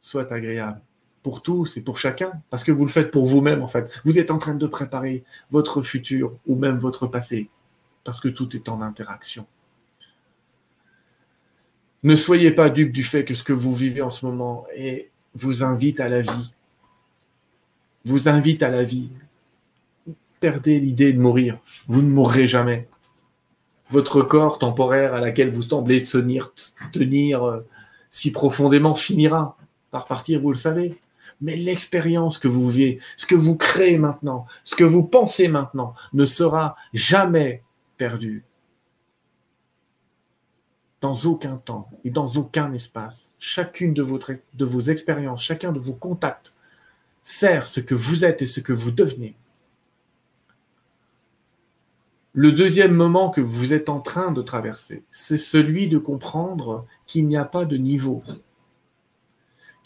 [0.00, 0.80] soit agréable
[1.22, 3.90] pour tous et pour chacun, parce que vous le faites pour vous-même en fait.
[4.04, 7.48] Vous êtes en train de préparer votre futur ou même votre passé,
[8.04, 9.46] parce que tout est en interaction.
[12.04, 14.66] Ne soyez pas dupe du fait que ce que vous vivez en ce moment
[15.34, 16.54] vous invite à la vie.
[18.04, 19.10] Vous invite à la vie.
[20.38, 21.58] Perdez l'idée de mourir.
[21.88, 22.88] Vous ne mourrez jamais.
[23.90, 26.52] Votre corps temporaire à laquelle vous semblez tenir,
[26.92, 27.66] tenir euh,
[28.10, 29.56] si profondément finira
[29.90, 31.00] par partir, vous le savez.
[31.40, 35.94] Mais l'expérience que vous vivez, ce que vous créez maintenant, ce que vous pensez maintenant,
[36.12, 37.62] ne sera jamais
[37.96, 38.44] perdu.
[41.00, 43.34] Dans aucun temps et dans aucun espace.
[43.38, 44.04] Chacune de,
[44.54, 46.52] de vos expériences, chacun de vos contacts
[47.22, 49.36] sert ce que vous êtes et ce que vous devenez.
[52.32, 57.26] Le deuxième moment que vous êtes en train de traverser, c'est celui de comprendre qu'il
[57.26, 58.22] n'y a pas de niveau,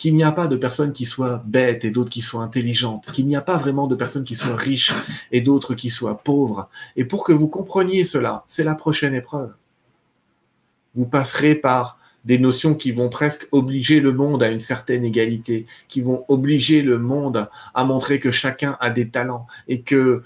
[0.02, 3.24] qu'il n'y a pas de personnes qui soient bêtes et d'autres qui soient intelligentes, qu'il
[3.24, 4.92] n'y a pas vraiment de personnes qui soient riches
[5.30, 6.68] et d'autres qui soient pauvres.
[6.96, 9.52] Et pour que vous compreniez cela, c'est la prochaine épreuve.
[10.96, 15.66] Vous passerez par des notions qui vont presque obliger le monde à une certaine égalité,
[15.86, 20.24] qui vont obliger le monde à montrer que chacun a des talents et que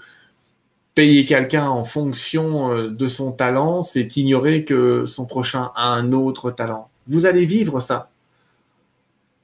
[0.95, 6.13] payer quelqu'un en fonction euh, de son talent, c'est ignorer que son prochain a un
[6.13, 6.89] autre talent.
[7.05, 8.09] Vous allez vivre ça.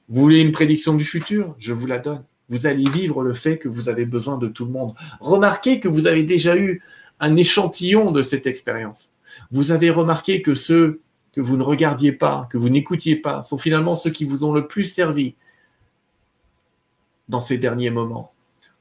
[0.08, 1.54] Vous voulez une prédiction du futur?
[1.58, 2.24] Je vous la donne.
[2.48, 4.94] Vous allez vivre le fait que vous avez besoin de tout le monde.
[5.20, 6.82] Remarquez que vous avez déjà eu
[7.20, 9.10] un échantillon de cette expérience.
[9.50, 11.00] Vous avez remarqué que ceux
[11.32, 14.52] que vous ne regardiez pas, que vous n'écoutiez pas, sont finalement ceux qui vous ont
[14.52, 15.34] le plus servi
[17.28, 18.32] dans ces derniers moments.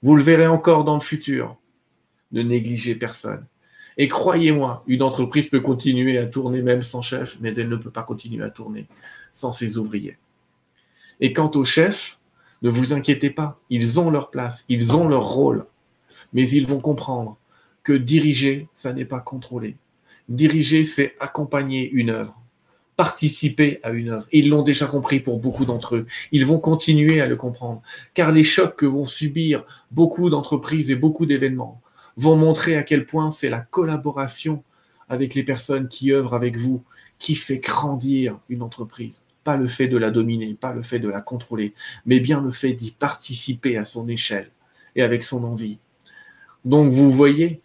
[0.02, 1.58] Vous le verrez encore dans le futur
[2.34, 3.46] ne négligez personne.
[3.96, 7.92] Et croyez-moi, une entreprise peut continuer à tourner même sans chef, mais elle ne peut
[7.92, 8.88] pas continuer à tourner
[9.32, 10.18] sans ses ouvriers.
[11.20, 12.20] Et quant aux chefs,
[12.62, 15.66] ne vous inquiétez pas, ils ont leur place, ils ont leur rôle,
[16.32, 17.38] mais ils vont comprendre
[17.84, 19.76] que diriger, ça n'est pas contrôler.
[20.30, 22.40] Diriger, c'est accompagner une œuvre,
[22.96, 24.28] participer à une œuvre.
[24.32, 26.08] Ils l'ont déjà compris pour beaucoup d'entre eux.
[26.32, 27.82] Ils vont continuer à le comprendre,
[28.14, 31.82] car les chocs que vont subir beaucoup d'entreprises et beaucoup d'événements,
[32.16, 34.64] vont montrer à quel point c'est la collaboration
[35.10, 36.84] avec les personnes qui œuvrent avec vous
[37.20, 39.26] qui fait grandir une entreprise.
[39.44, 41.74] Pas le fait de la dominer, pas le fait de la contrôler,
[42.06, 44.52] mais bien le fait d'y participer à son échelle
[44.96, 45.80] et avec son envie.
[46.66, 47.62] Donc vous voyez,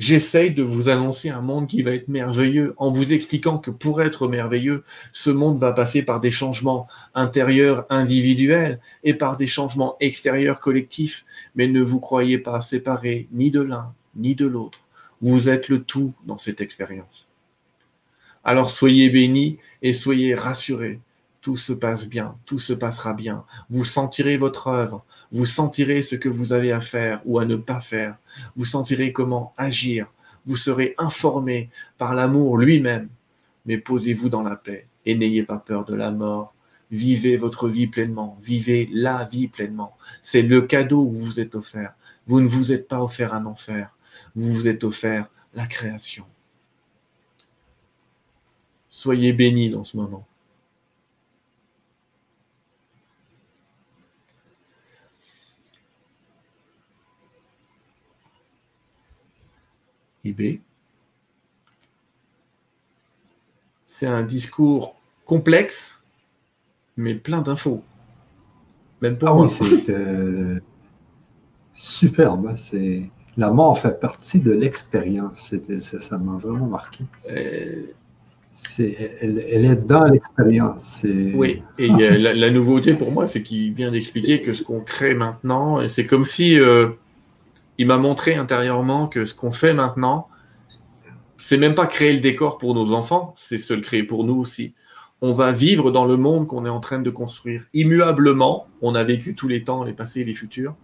[0.00, 4.02] J'essaye de vous annoncer un monde qui va être merveilleux en vous expliquant que pour
[4.02, 4.82] être merveilleux,
[5.12, 11.24] ce monde va passer par des changements intérieurs individuels et par des changements extérieurs collectifs.
[11.54, 14.80] Mais ne vous croyez pas séparés ni de l'un ni de l'autre.
[15.20, 17.28] Vous êtes le tout dans cette expérience.
[18.42, 21.00] Alors soyez bénis et soyez rassurés
[21.44, 23.44] tout se passe bien, tout se passera bien.
[23.68, 27.56] Vous sentirez votre œuvre, vous sentirez ce que vous avez à faire ou à ne
[27.56, 28.16] pas faire,
[28.56, 30.10] vous sentirez comment agir,
[30.46, 31.68] vous serez informé
[31.98, 33.10] par l'amour lui-même.
[33.66, 36.54] Mais posez-vous dans la paix et n'ayez pas peur de la mort.
[36.90, 39.98] Vivez votre vie pleinement, vivez la vie pleinement.
[40.22, 41.92] C'est le cadeau que vous vous êtes offert.
[42.26, 43.94] Vous ne vous êtes pas offert un enfer,
[44.34, 46.24] vous vous êtes offert la création.
[48.88, 50.26] Soyez bénis dans ce moment.
[63.86, 66.02] C'est un discours complexe,
[66.96, 67.82] mais plein d'infos.
[69.00, 69.48] Même pour ah moi.
[69.48, 70.60] c'est euh,
[71.72, 72.48] superbe.
[72.48, 75.54] Hein, c'est la mort fait partie de l'expérience.
[76.00, 77.04] Ça m'a vraiment marqué.
[77.30, 77.82] Euh,
[78.78, 81.04] elle, est dans l'expérience.
[81.04, 85.86] Oui, et la, nouveauté pour moi, c'est qu'il vient d'expliquer que ce qu'on crée maintenant,
[85.88, 86.90] c'est comme si euh,
[87.78, 90.28] il m'a montré intérieurement que ce qu'on fait maintenant,
[91.36, 94.36] c'est même pas créer le décor pour nos enfants, c'est se le créer pour nous
[94.36, 94.74] aussi.
[95.20, 97.64] On va vivre dans le monde qu'on est en train de construire.
[97.72, 100.74] Immuablement, on a vécu tous les temps, les passés et les futurs.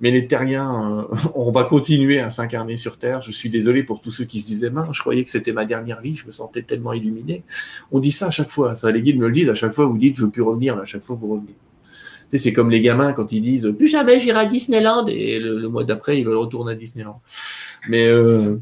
[0.00, 3.22] Mais les terriens, euh, on va continuer à s'incarner sur Terre.
[3.22, 6.00] Je suis désolé pour tous ceux qui se disaient, je croyais que c'était ma dernière
[6.00, 7.44] vie, je me sentais tellement illuminé.
[7.90, 9.86] On dit ça à chaque fois, ça les guides me le disent, à chaque fois
[9.86, 11.54] vous dites, je veux plus revenir, à chaque fois vous revenez
[12.32, 15.84] c'est comme les gamins quand ils disent plus jamais j'irai à Disneyland et le, mois
[15.84, 17.20] d'après ils veulent retourner à Disneyland.
[17.88, 18.58] Mais euh,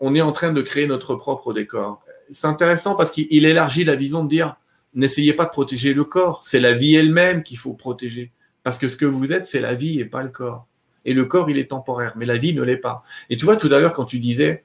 [0.00, 2.02] on est en train de créer notre propre décor.
[2.30, 4.56] C'est intéressant parce qu'il élargit la vision de dire
[4.94, 8.32] n'essayez pas de protéger le corps, c'est la vie elle-même qu'il faut protéger.
[8.62, 10.66] Parce que ce que vous êtes, c'est la vie et pas le corps.
[11.04, 13.02] Et le corps, il est temporaire, mais la vie ne l'est pas.
[13.30, 14.64] Et tu vois, tout à l'heure, quand tu disais,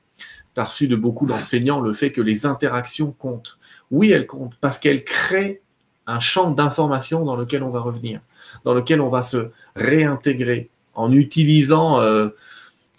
[0.55, 3.59] tu as reçu de beaucoup d'enseignants le fait que les interactions comptent.
[3.91, 5.61] Oui, elles comptent, parce qu'elles créent
[6.07, 8.21] un champ d'information dans lequel on va revenir,
[8.65, 12.29] dans lequel on va se réintégrer en utilisant euh,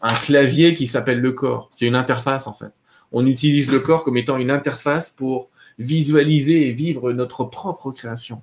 [0.03, 1.69] un clavier qui s'appelle le corps.
[1.73, 2.73] C'est une interface en fait.
[3.13, 8.43] On utilise le corps comme étant une interface pour visualiser et vivre notre propre création.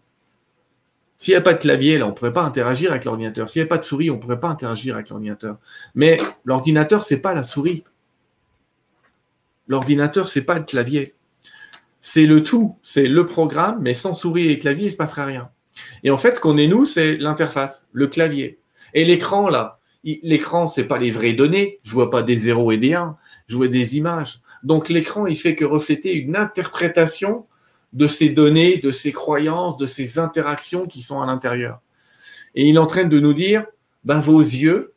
[1.18, 3.50] S'il n'y a pas de clavier, là, on ne pourrait pas interagir avec l'ordinateur.
[3.50, 5.58] S'il n'y a pas de souris, on ne pourrait pas interagir avec l'ordinateur.
[5.94, 7.84] Mais l'ordinateur, c'est pas la souris.
[9.68, 11.14] L'ordinateur, c'est pas le clavier
[12.02, 15.26] c'est le tout, c'est le programme, mais sans souris et clavier, il ne se passera
[15.26, 15.50] rien.
[16.04, 18.60] Et en fait, ce qu'on est nous, c'est l'interface, le clavier.
[18.94, 21.80] Et l'écran, là, l'écran, c'est pas les vraies données.
[21.84, 23.18] Je vois pas des zéros et des 1,
[23.48, 24.42] je vois des images.
[24.64, 27.46] Donc l'écran, il fait que refléter une interprétation
[27.94, 31.82] de ces données, de ces croyances, de ces interactions qui sont à l'intérieur.
[32.56, 33.66] Et il est en train de nous dire,
[34.04, 34.94] ben vos yeux,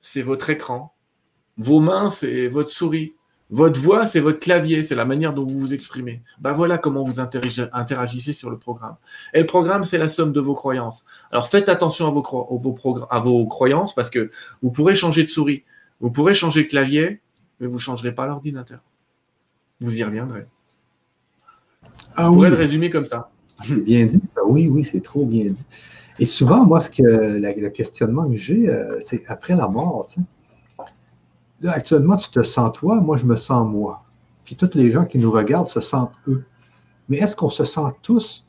[0.00, 0.94] c'est votre écran.
[1.56, 3.14] Vos mains, c'est votre souris.
[3.50, 6.22] Votre voix, c'est votre clavier, c'est la manière dont vous vous exprimez.
[6.40, 8.96] Ben voilà comment vous interagissez sur le programme.
[9.34, 11.04] Et le programme, c'est la somme de vos croyances.
[11.30, 14.30] Alors faites attention à vos, à vos croyances parce que
[14.62, 15.62] vous pourrez changer de souris,
[16.00, 17.20] vous pourrez changer de clavier,
[17.60, 18.80] mais vous ne changerez pas l'ordinateur.
[19.80, 20.46] Vous y reviendrez.
[22.16, 23.30] Ah, pourrais le résumer comme ça.
[23.62, 24.20] C'est bien dit.
[24.44, 25.66] Oui, oui, c'est trop bien dit.
[26.18, 30.06] Et souvent, moi, ce que le questionnement que j'ai, euh, c'est après la mort.
[31.60, 34.04] Là, actuellement, tu te sens toi, moi, je me sens moi.
[34.44, 36.44] Puis tous les gens qui nous regardent se sentent eux.
[37.08, 38.44] Mais est-ce qu'on se sent tous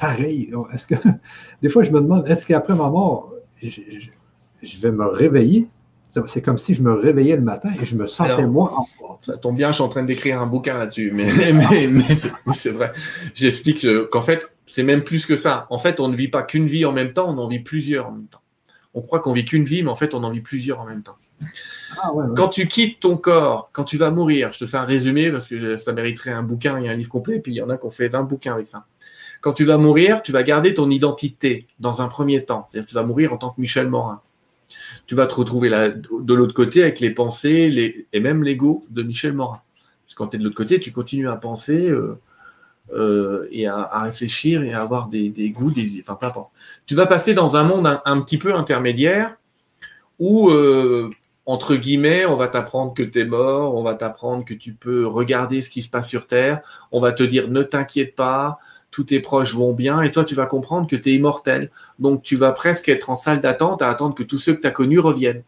[0.00, 0.52] pareil?
[0.72, 0.94] Est-ce que
[1.62, 3.32] des fois, je me demande, est-ce qu'après ma mort,
[3.62, 5.68] je vais me réveiller?
[6.26, 9.18] C'est comme si je me réveillais le matin et je me sentais moi en forme.
[9.20, 12.14] Ça tombe bien, je suis en train d'écrire un bouquin là-dessus, mais, mais,
[12.54, 12.92] c'est vrai.
[13.34, 15.66] J'explique qu'en fait, c'est même plus que ça.
[15.68, 18.06] En fait, on ne vit pas qu'une vie en même temps, on en vit plusieurs
[18.06, 18.40] en même temps.
[18.94, 21.02] On croit qu'on vit qu'une vie, mais en fait, on en vit plusieurs en même
[21.02, 21.16] temps.
[22.02, 25.30] Ah, quand tu quittes ton corps, quand tu vas mourir, je te fais un résumé
[25.30, 27.76] parce que ça mériterait un bouquin et un livre complet, puis il y en a
[27.76, 28.86] qui ont fait 20 bouquins avec ça.
[29.40, 32.66] Quand tu vas mourir, tu vas garder ton identité dans un premier temps.
[32.66, 34.20] C'est-à-dire que tu vas mourir en tant que Michel Morin
[35.06, 38.84] tu vas te retrouver là, de l'autre côté avec les pensées les, et même l'ego
[38.90, 39.60] de Michel Morin.
[40.04, 42.18] Parce que quand tu es de l'autre côté, tu continues à penser euh,
[42.92, 46.50] euh, et à, réfléchir et à avoir des, goûts, des, enfin peu importe.
[46.86, 49.36] Tu vas passer dans un monde un, petit peu intermédiaire
[50.18, 51.10] où, euh,
[51.46, 55.06] entre guillemets, on va t'apprendre que tu es mort, on va t'apprendre que tu peux
[55.06, 56.60] regarder ce qui se passe sur Terre,
[56.92, 58.58] on va te dire ne t'inquiète pas,
[58.90, 61.70] tous tes proches vont bien, et toi, tu vas comprendre que tu es immortel.
[61.98, 64.66] Donc, tu vas presque être en salle d'attente à attendre que tous ceux que tu
[64.66, 65.42] as connus reviennent.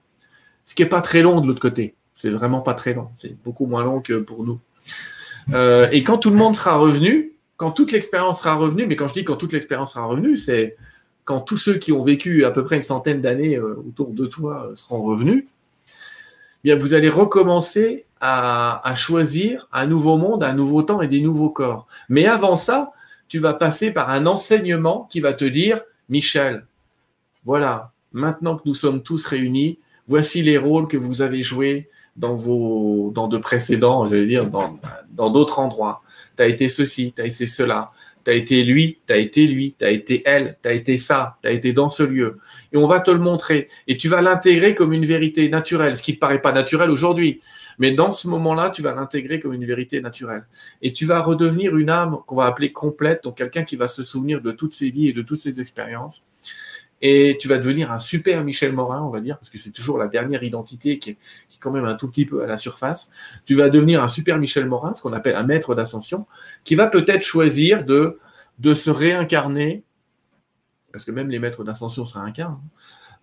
[0.64, 1.94] Ce qui n'est pas très long de l'autre côté.
[2.14, 3.08] C'est vraiment pas très long.
[3.14, 4.60] C'est beaucoup moins long que pour nous.
[5.52, 9.08] Euh, et quand tout le monde sera revenu, quand toute l'expérience sera revenue, mais quand
[9.08, 10.76] je dis quand toute l'expérience sera revenue, c'est
[11.24, 14.26] quand tous ceux qui ont vécu à peu près une centaine d'années euh, autour de
[14.26, 15.88] toi euh, seront revenus, eh
[16.64, 21.20] bien vous allez recommencer à, à, choisir un nouveau monde, un nouveau temps et des
[21.20, 21.86] nouveaux corps.
[22.08, 22.92] Mais avant ça,
[23.28, 26.66] tu vas passer par un enseignement qui va te dire, Michel,
[27.44, 31.88] voilà, maintenant que nous sommes tous réunis, voici les rôles que vous avez joués
[32.20, 36.02] dans vos, dans de précédents, j'allais dire, dans, d'autres endroits.
[36.36, 37.92] Tu as été ceci, tu as été cela,
[38.24, 40.98] tu as été lui, tu as été lui, tu as été elle, tu as été
[40.98, 42.38] ça, tu as été dans ce lieu.
[42.72, 43.68] Et on va te le montrer.
[43.88, 46.90] Et tu vas l'intégrer comme une vérité naturelle, ce qui ne te paraît pas naturel
[46.90, 47.40] aujourd'hui.
[47.78, 50.44] Mais dans ce moment-là, tu vas l'intégrer comme une vérité naturelle.
[50.82, 54.02] Et tu vas redevenir une âme qu'on va appeler complète, donc quelqu'un qui va se
[54.02, 56.22] souvenir de toutes ses vies et de toutes ses expériences.
[57.02, 59.96] Et tu vas devenir un super Michel Morin, on va dire, parce que c'est toujours
[59.96, 61.18] la dernière identité qui est,
[61.60, 63.10] quand même un tout petit peu à la surface.
[63.44, 66.26] Tu vas devenir un super Michel Morin, ce qu'on appelle un maître d'ascension,
[66.64, 68.18] qui va peut-être choisir de,
[68.58, 69.84] de se réincarner,
[70.90, 72.62] parce que même les maîtres d'ascension se réincarnent,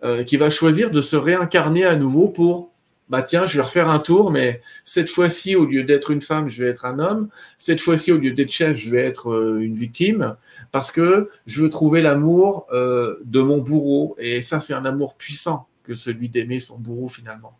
[0.04, 2.70] euh, qui va choisir de se réincarner à nouveau pour
[3.08, 6.48] bah tiens, je vais refaire un tour, mais cette fois-ci, au lieu d'être une femme,
[6.48, 7.28] je vais être un homme.
[7.56, 10.36] Cette fois-ci, au lieu d'être chef, je vais être euh, une victime,
[10.72, 14.14] parce que je veux trouver l'amour euh, de mon bourreau.
[14.18, 17.56] Et ça, c'est un amour puissant que celui d'aimer son bourreau finalement.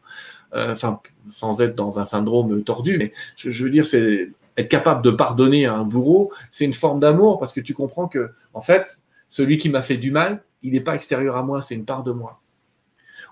[0.54, 4.68] Euh, enfin, sans être dans un syndrome tordu, mais je, je veux dire, c'est être
[4.68, 8.30] capable de pardonner à un bourreau, c'est une forme d'amour, parce que tu comprends que,
[8.54, 11.74] en fait, celui qui m'a fait du mal, il n'est pas extérieur à moi, c'est
[11.74, 12.40] une part de moi.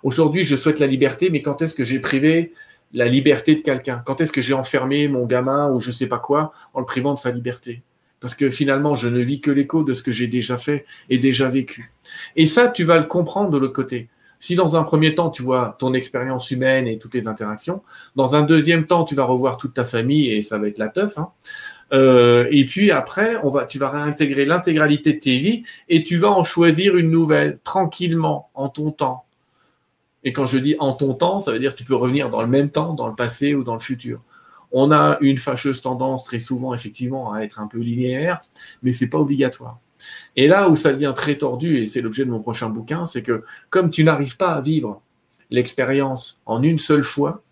[0.07, 2.53] Aujourd'hui, je souhaite la liberté, mais quand est-ce que j'ai privé
[2.93, 4.05] la liberté de quelqu'un?
[4.07, 7.13] Quand est-ce que j'ai enfermé mon gamin ou je sais pas quoi en le privant
[7.13, 7.83] de sa liberté?
[8.21, 11.19] Parce que finalement, je ne vis que l'écho de ce que j'ai déjà fait et
[11.19, 11.93] déjà vécu.
[12.37, 14.09] Et ça, tu vas le comprendre de l'autre côté.
[14.39, 17.83] Si dans un premier temps, tu vois ton expérience humaine et toutes les interactions,
[18.15, 20.89] dans un deuxième temps, tu vas revoir toute ta famille et ça va être la
[20.89, 21.19] teuf.
[21.19, 21.31] Hein.
[21.93, 26.17] Euh, et puis après, on va, tu vas réintégrer l'intégralité de tes vies et tu
[26.17, 29.26] vas en choisir une nouvelle tranquillement en ton temps
[30.27, 32.43] et quand je dis en ton temps, ça veut dire que tu peux revenir dans
[32.43, 34.21] le même temps, dans le passé ou dans le futur.
[34.73, 38.41] On a une fâcheuse tendance très souvent, effectivement, à être un peu linéaire,
[38.83, 39.79] mais c'est pas obligatoire.
[40.35, 43.23] Et là où ça devient très tordu, et c'est l'objet de mon prochain bouquin, c'est
[43.23, 45.01] que comme tu n'arrives pas à vivre
[45.51, 47.45] l'expérience en une seule fois,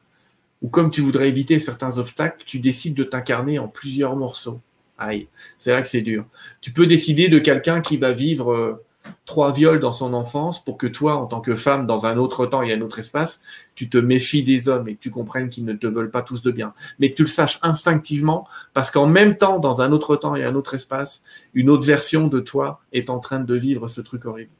[0.60, 4.60] ou comme tu voudrais éviter certains obstacles, tu décides de t'incarner en plusieurs morceaux.
[4.98, 5.28] Aïe,
[5.58, 6.24] c'est là que c'est dur.
[6.60, 8.82] Tu peux décider de quelqu'un qui va vivre
[9.26, 12.46] trois viols dans son enfance pour que toi, en tant que femme, dans un autre
[12.46, 13.42] temps et un autre espace,
[13.74, 16.42] tu te méfies des hommes et que tu comprennes qu'ils ne te veulent pas tous
[16.42, 16.74] de bien.
[16.98, 20.44] Mais que tu le saches instinctivement parce qu'en même temps, dans un autre temps et
[20.44, 21.22] un autre espace,
[21.54, 24.52] une autre version de toi est en train de vivre ce truc horrible.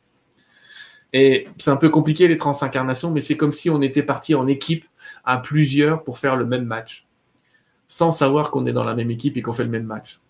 [1.13, 4.49] Et c'est un peu compliqué les transincarnations, mais c'est comme si on était parti en
[4.49, 4.85] équipe
[5.25, 7.07] à plusieurs pour faire le même match,
[7.87, 10.21] sans savoir qu'on est dans la même équipe et qu'on fait le même match.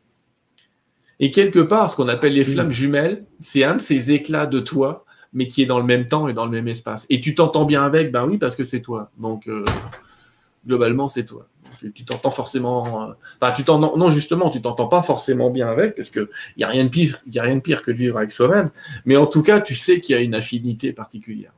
[1.21, 4.61] Et quelque part, ce qu'on appelle les flammes jumelles, c'est un de ces éclats de
[4.61, 7.07] toi, mais qui est dans le même temps et dans le même espace.
[7.11, 9.11] Et tu t'entends bien avec, ben oui, parce que c'est toi.
[9.19, 9.65] Donc, euh,
[10.67, 11.47] globalement, c'est toi.
[11.95, 13.11] Tu t'entends forcément.
[13.11, 13.97] Euh, enfin, tu t'entends.
[13.97, 17.21] Non, justement, tu t'entends pas forcément bien avec, parce qu'il n'y a rien de pire,
[17.27, 18.71] il y a rien de pire que de vivre avec soi-même.
[19.05, 21.53] Mais en tout cas, tu sais qu'il y a une affinité particulière.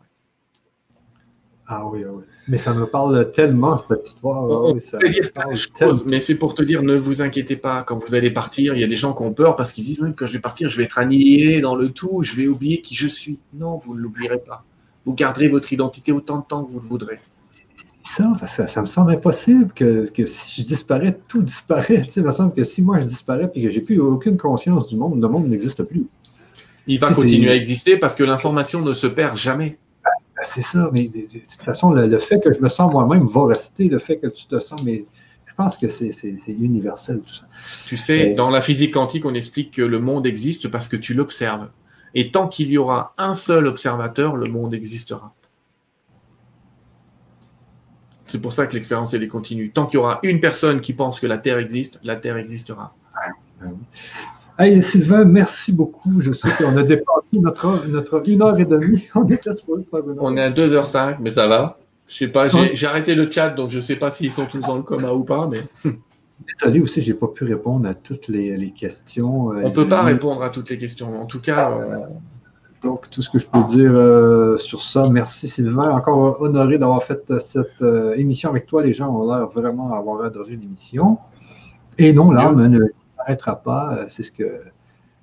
[1.69, 2.25] Ah oui, oui.
[2.49, 4.75] Mais ça me parle tellement, cette histoire.
[6.07, 8.85] mais c'est pour te dire, ne vous inquiétez pas, quand vous allez partir, il y
[8.85, 10.85] a des gens qui ont peur parce qu'ils disent, quand je vais partir, je vais
[10.85, 13.39] être annihilé dans le tout, je vais oublier qui je suis.
[13.55, 14.65] Non, vous ne l'oublierez pas.
[15.05, 17.19] Vous garderez votre identité autant de temps que vous le voudrez.
[18.05, 22.03] Ça, ça, ça, me semble impossible que, que, si je disparais, tout disparaît.
[22.05, 24.37] Tu sais, il me semble que si moi je disparais et que j'ai plus aucune
[24.37, 26.07] conscience du monde, le monde n'existe plus.
[26.87, 29.77] Il va continuer à exister parce que l'information ne se perd jamais.
[30.47, 33.89] C'est ça, mais de, toute façon, le, fait que je me sens moi-même va rester,
[33.89, 35.05] le fait que tu te sens, mais
[35.47, 36.13] je pense que c'est
[36.49, 37.45] universel tout ça.
[37.87, 41.15] Tu sais, dans la physique quantique, on explique que le monde existe parce que tu
[41.15, 41.69] l'observes.
[42.15, 45.35] Et tant qu'il y aura un seul observateur, le monde existera.
[48.27, 49.71] C'est pour ça que l'expérience, elle est continue.
[49.71, 52.95] Tant qu'il y aura une personne qui pense que la Terre existe, la Terre existera.
[54.59, 56.21] Hey, Sylvain, merci beaucoup.
[56.21, 59.07] Je sais qu'on a dépassé notre, notre une heure et demie.
[59.15, 59.49] On est
[60.19, 61.79] On est à 2h05, mais ça va.
[62.09, 64.77] Je sais pas, j'ai arrêté le chat, donc je sais pas s'ils sont tous dans
[64.77, 65.61] le coma ou pas, mais.
[66.61, 69.49] Désolé aussi, j'ai pas pu répondre à toutes les, questions.
[69.49, 71.21] On peut pas répondre à toutes les questions.
[71.21, 71.71] En tout cas.
[71.71, 71.99] Euh,
[72.83, 75.91] donc, tout ce que je peux dire euh, sur ça, merci Sylvain.
[75.91, 77.83] Encore honoré d'avoir fait euh, cette
[78.17, 78.83] émission avec toi.
[78.83, 81.19] Les gens ont l'air vraiment avoir adoré l'émission.
[81.99, 82.87] Et non, l'âme ne
[83.27, 84.07] n'arrêtera pas.
[84.09, 84.63] C'est ce que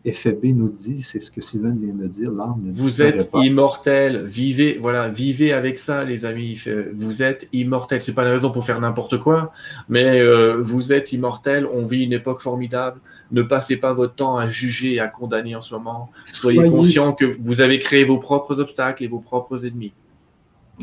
[0.06, 2.32] FB nous dit, c'est ce que Sylvain vient de dire.
[2.74, 4.26] Vous êtes immortel.
[4.26, 6.62] Vivez, voilà, vivez avec ça, les amis.
[6.94, 8.02] Vous êtes immortel.
[8.02, 9.54] C'est pas une raison pour faire n'importe quoi,
[9.88, 11.66] mais euh, vous êtes immortel.
[11.74, 13.00] On vit une époque formidable.
[13.32, 16.12] Ne passez pas votre temps à juger et à condamner en ce moment.
[16.26, 19.94] Soyez, conscient que vous avez créé vos propres obstacles et vos propres ennemis.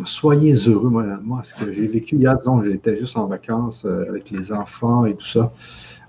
[0.04, 0.88] Soyez heureux.
[1.22, 5.04] Moi, ce que j'ai vécu hier, disons, j'étais juste en vacances euh, avec les enfants
[5.04, 5.52] et tout ça.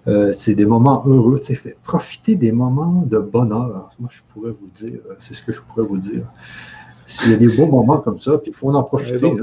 [0.08, 1.40] Euh, c'est des moments heureux.
[1.84, 3.92] Profitez des moments de bonheur.
[4.00, 6.24] Moi, je pourrais vous dire, euh, c'est ce que je pourrais vous dire.
[7.06, 9.34] S'il y a des beaux moments comme ça, puis il faut en profiter.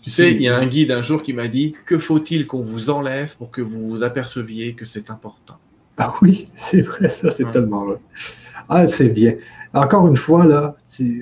[0.00, 2.62] Tu sais, il y a un guide un jour qui m'a dit Que faut-il qu'on
[2.62, 5.58] vous enlève pour que vous vous aperceviez que c'est important?
[5.98, 7.96] Ah oui, c'est vrai, ça, c'est tellement vrai.
[8.72, 9.34] Ah, c'est bien.
[9.74, 10.76] Encore une fois, là,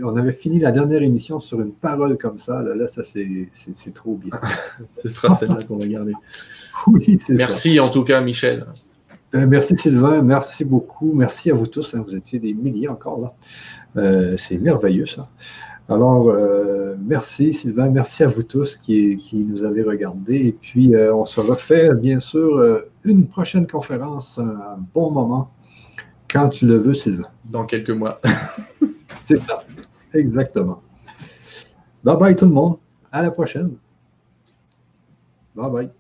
[0.05, 2.63] on avait fini la dernière émission sur une parole comme ça.
[2.63, 4.39] Là, là ça, c'est trop bien.
[5.03, 6.13] Ce sera celle-là qu'on va garder.
[6.87, 7.85] Oui, Merci ça.
[7.85, 8.65] en tout cas, Michel.
[9.35, 11.13] Euh, merci Sylvain, merci beaucoup.
[11.13, 11.93] Merci à vous tous.
[11.93, 12.05] Hein.
[12.07, 13.35] vous étiez des milliers encore là.
[13.97, 15.29] Euh, c'est merveilleux ça.
[15.89, 20.37] Alors, euh, merci Sylvain, merci à vous tous qui, qui nous avez regardés.
[20.37, 25.51] Et puis, on se refait bien sûr une prochaine conférence, un bon moment
[26.31, 27.29] quand tu le veux, Sylvain.
[27.45, 28.21] Dans quelques mois.
[29.25, 29.65] C'est ça.
[30.15, 30.83] Exactement.
[32.05, 32.79] Bye bye tout le monde.
[33.11, 33.77] À la prochaine.
[35.55, 35.91] Bye bye.